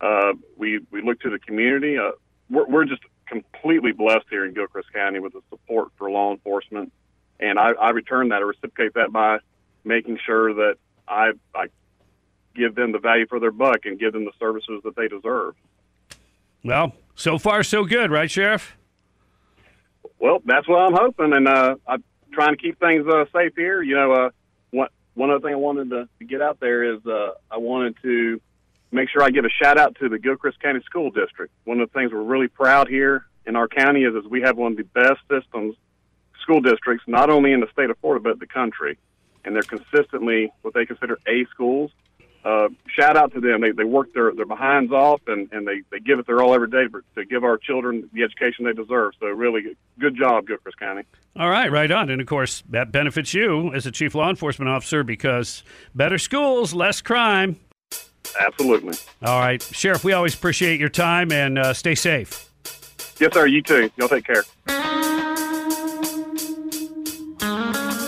Uh, 0.00 0.34
we 0.56 0.80
we 0.90 1.02
look 1.02 1.20
to 1.20 1.30
the 1.30 1.38
community. 1.38 1.98
Uh, 1.98 2.12
we're, 2.50 2.66
we're 2.66 2.84
just 2.84 3.02
completely 3.26 3.92
blessed 3.92 4.26
here 4.30 4.44
in 4.44 4.54
Gilchrist 4.54 4.92
County 4.92 5.18
with 5.20 5.32
the 5.32 5.40
support 5.50 5.88
for 5.96 6.10
law 6.10 6.32
enforcement, 6.32 6.92
and 7.40 7.58
I, 7.58 7.70
I 7.72 7.90
return 7.90 8.28
that, 8.28 8.36
I 8.36 8.40
reciprocate 8.40 8.94
that 8.94 9.12
by 9.12 9.38
making 9.84 10.18
sure 10.24 10.54
that 10.54 10.76
I, 11.08 11.32
I 11.54 11.66
give 12.54 12.74
them 12.74 12.92
the 12.92 12.98
value 12.98 13.26
for 13.26 13.40
their 13.40 13.50
buck 13.50 13.84
and 13.84 13.98
give 13.98 14.12
them 14.12 14.24
the 14.24 14.32
services 14.38 14.80
that 14.84 14.96
they 14.96 15.08
deserve. 15.08 15.54
Well, 16.64 16.92
so 17.14 17.38
far 17.38 17.62
so 17.62 17.84
good, 17.84 18.10
right, 18.10 18.30
Sheriff? 18.30 18.76
Well, 20.18 20.40
that's 20.44 20.66
what 20.68 20.78
I'm 20.78 20.94
hoping, 20.94 21.32
and 21.32 21.46
uh, 21.46 21.76
I'm 21.86 22.02
trying 22.32 22.56
to 22.56 22.56
keep 22.56 22.78
things 22.80 23.06
uh, 23.06 23.24
safe 23.34 23.52
here. 23.56 23.82
You 23.82 23.94
know, 23.96 24.12
uh, 24.12 24.30
one 24.70 24.88
one 25.14 25.30
other 25.30 25.40
thing 25.40 25.52
I 25.52 25.56
wanted 25.56 25.90
to, 25.90 26.08
to 26.18 26.24
get 26.24 26.42
out 26.42 26.60
there 26.60 26.94
is 26.94 27.04
uh, 27.06 27.32
I 27.50 27.58
wanted 27.58 27.96
to 28.02 28.40
make 28.92 29.08
sure 29.10 29.22
I 29.22 29.30
give 29.30 29.44
a 29.44 29.48
shout 29.50 29.78
out 29.78 29.96
to 30.00 30.08
the 30.08 30.18
Gilchrist 30.18 30.60
County 30.60 30.80
School 30.84 31.10
District. 31.10 31.52
One 31.64 31.80
of 31.80 31.90
the 31.92 31.98
things 31.98 32.12
we're 32.12 32.22
really 32.22 32.48
proud 32.48 32.88
here 32.88 33.26
in 33.46 33.56
our 33.56 33.68
county 33.68 34.04
is, 34.04 34.14
is 34.14 34.24
we 34.30 34.42
have 34.42 34.56
one 34.56 34.72
of 34.72 34.78
the 34.78 34.84
best 34.84 35.20
systems, 35.30 35.76
school 36.42 36.60
districts, 36.60 37.04
not 37.06 37.30
only 37.30 37.52
in 37.52 37.60
the 37.60 37.68
state 37.72 37.90
of 37.90 37.98
Florida 37.98 38.22
but 38.22 38.38
the 38.40 38.46
country, 38.46 38.98
and 39.44 39.54
they're 39.54 39.62
consistently 39.62 40.52
what 40.62 40.74
they 40.74 40.84
consider 40.86 41.18
A 41.28 41.44
schools. 41.46 41.90
uh, 42.44 42.68
shout 42.88 43.16
out 43.16 43.32
to 43.34 43.40
them. 43.40 43.60
They 43.60 43.72
they 43.72 43.84
work 43.84 44.12
their 44.14 44.32
their 44.32 44.46
behinds 44.46 44.92
off 44.92 45.20
and 45.26 45.48
and 45.52 45.66
they 45.66 45.82
they 45.90 45.98
give 46.00 46.18
it 46.20 46.26
their 46.26 46.40
all 46.42 46.54
every 46.54 46.68
day 46.70 46.84
to 47.16 47.24
give 47.24 47.42
our 47.44 47.58
children 47.58 48.08
the 48.12 48.22
education 48.22 48.64
they 48.64 48.72
deserve. 48.72 49.12
So 49.20 49.26
really 49.26 49.76
good 49.98 50.16
job, 50.16 50.46
Gilchrist 50.46 50.78
County. 50.78 51.02
All 51.36 51.50
right, 51.50 51.70
right 51.70 51.90
on. 51.90 52.08
And 52.08 52.20
of 52.20 52.26
course, 52.26 52.62
that 52.70 52.92
benefits 52.92 53.34
you 53.34 53.72
as 53.74 53.84
a 53.86 53.90
chief 53.90 54.14
law 54.14 54.30
enforcement 54.30 54.68
officer 54.68 55.02
because 55.04 55.62
better 55.94 56.18
schools, 56.18 56.72
less 56.72 57.00
crime. 57.02 57.58
Absolutely. 58.40 58.94
All 59.22 59.40
right, 59.40 59.62
Sheriff, 59.62 60.04
we 60.04 60.12
always 60.12 60.34
appreciate 60.34 60.80
your 60.80 60.88
time 60.88 61.32
and 61.32 61.58
uh, 61.58 61.72
stay 61.72 61.94
safe. 61.94 62.50
Yes, 63.18 63.32
sir. 63.32 63.46
You 63.46 63.62
too. 63.62 63.90
Y'all 63.96 64.08
take 64.08 64.24
care. 64.24 64.42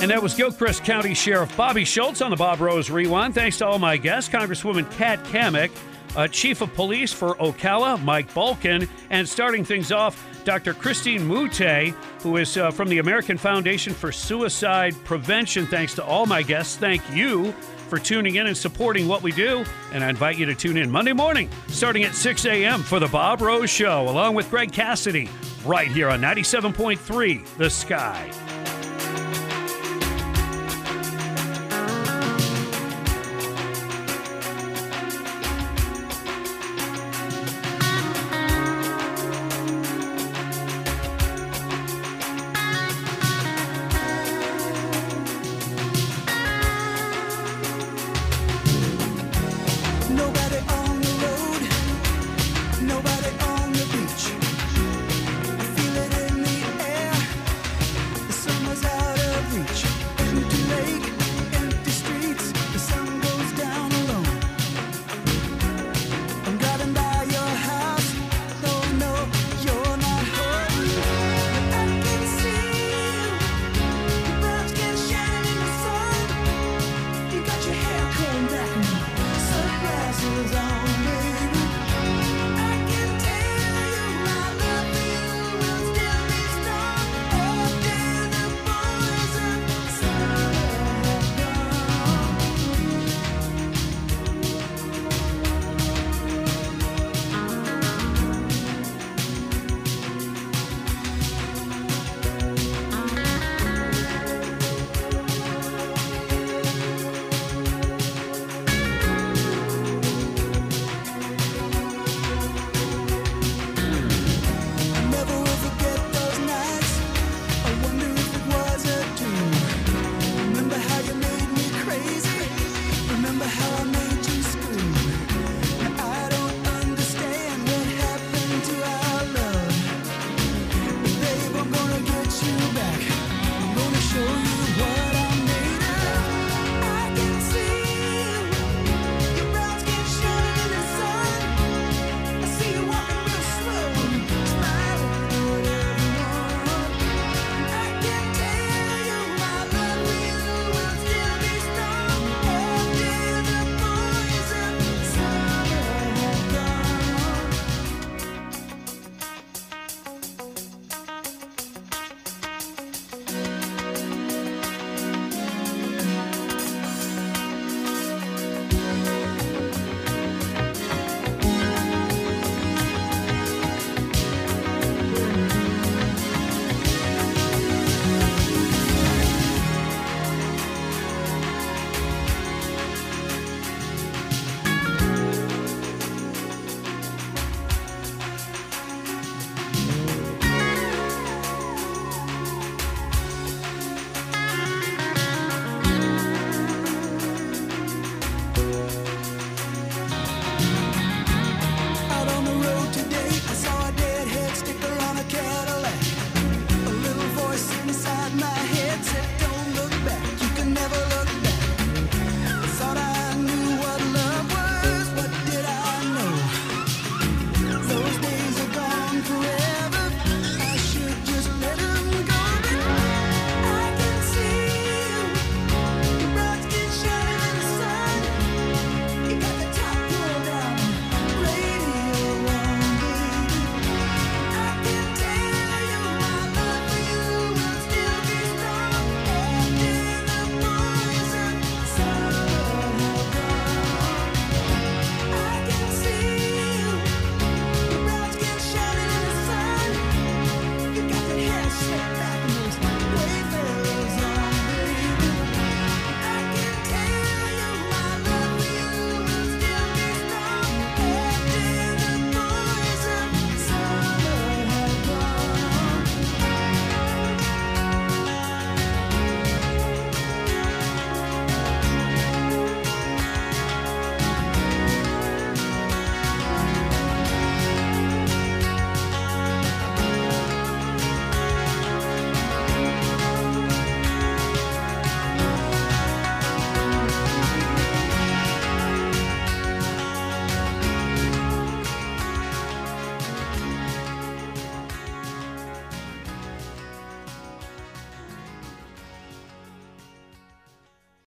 And 0.01 0.13
that 0.13 0.23
was 0.23 0.35
Gilchrist 0.35 0.85
County 0.85 1.13
Sheriff 1.13 1.57
Bobby 1.57 1.85
Schultz 1.85 2.23
on 2.23 2.31
the 2.31 2.37
Bob 2.37 2.61
Rose 2.61 2.89
Rewind. 2.89 3.35
Thanks 3.35 3.59
to 3.59 3.67
all 3.67 3.79
my 3.81 3.97
guests 3.97 4.31
Congresswoman 4.33 4.91
Kat 4.93 5.23
Cammack, 5.25 5.71
uh, 6.15 6.29
Chief 6.29 6.61
of 6.61 6.73
Police 6.75 7.13
for 7.13 7.35
Ocala, 7.37 8.01
Mike 8.03 8.33
Balken, 8.33 8.89
and 9.11 9.29
starting 9.29 9.65
things 9.65 9.91
off, 9.91 10.25
Dr. 10.45 10.73
Christine 10.73 11.27
Moutier, 11.27 11.91
who 12.23 12.37
is 12.37 12.57
uh, 12.57 12.71
from 12.71 12.89
the 12.89 12.99
American 12.99 13.37
Foundation 13.37 13.93
for 13.93 14.13
Suicide 14.13 14.95
Prevention. 15.05 15.67
Thanks 15.67 15.95
to 15.97 16.05
all 16.05 16.27
my 16.27 16.43
guests. 16.43 16.77
Thank 16.77 17.03
you 17.13 17.53
for 17.89 17.99
tuning 17.99 18.37
in 18.37 18.47
and 18.47 18.57
supporting 18.57 19.09
what 19.09 19.23
we 19.23 19.33
do. 19.33 19.65
And 19.93 20.05
I 20.05 20.11
invite 20.11 20.39
you 20.39 20.47
to 20.47 20.55
tune 20.55 20.77
in 20.77 20.91
Monday 20.91 21.13
morning, 21.13 21.51
starting 21.69 22.05
at 22.05 22.15
6 22.15 22.47
a.m. 22.47 22.83
for 22.83 23.01
The 23.01 23.09
Bob 23.09 23.41
Rose 23.41 23.71
Show, 23.71 24.09
along 24.09 24.35
with 24.35 24.51
Greg 24.51 24.73
Cassidy, 24.73 25.29
right 25.65 25.89
here 25.89 26.09
on 26.09 26.21
97.3 26.21 27.57
The 27.57 27.71
Sky. 27.71 28.78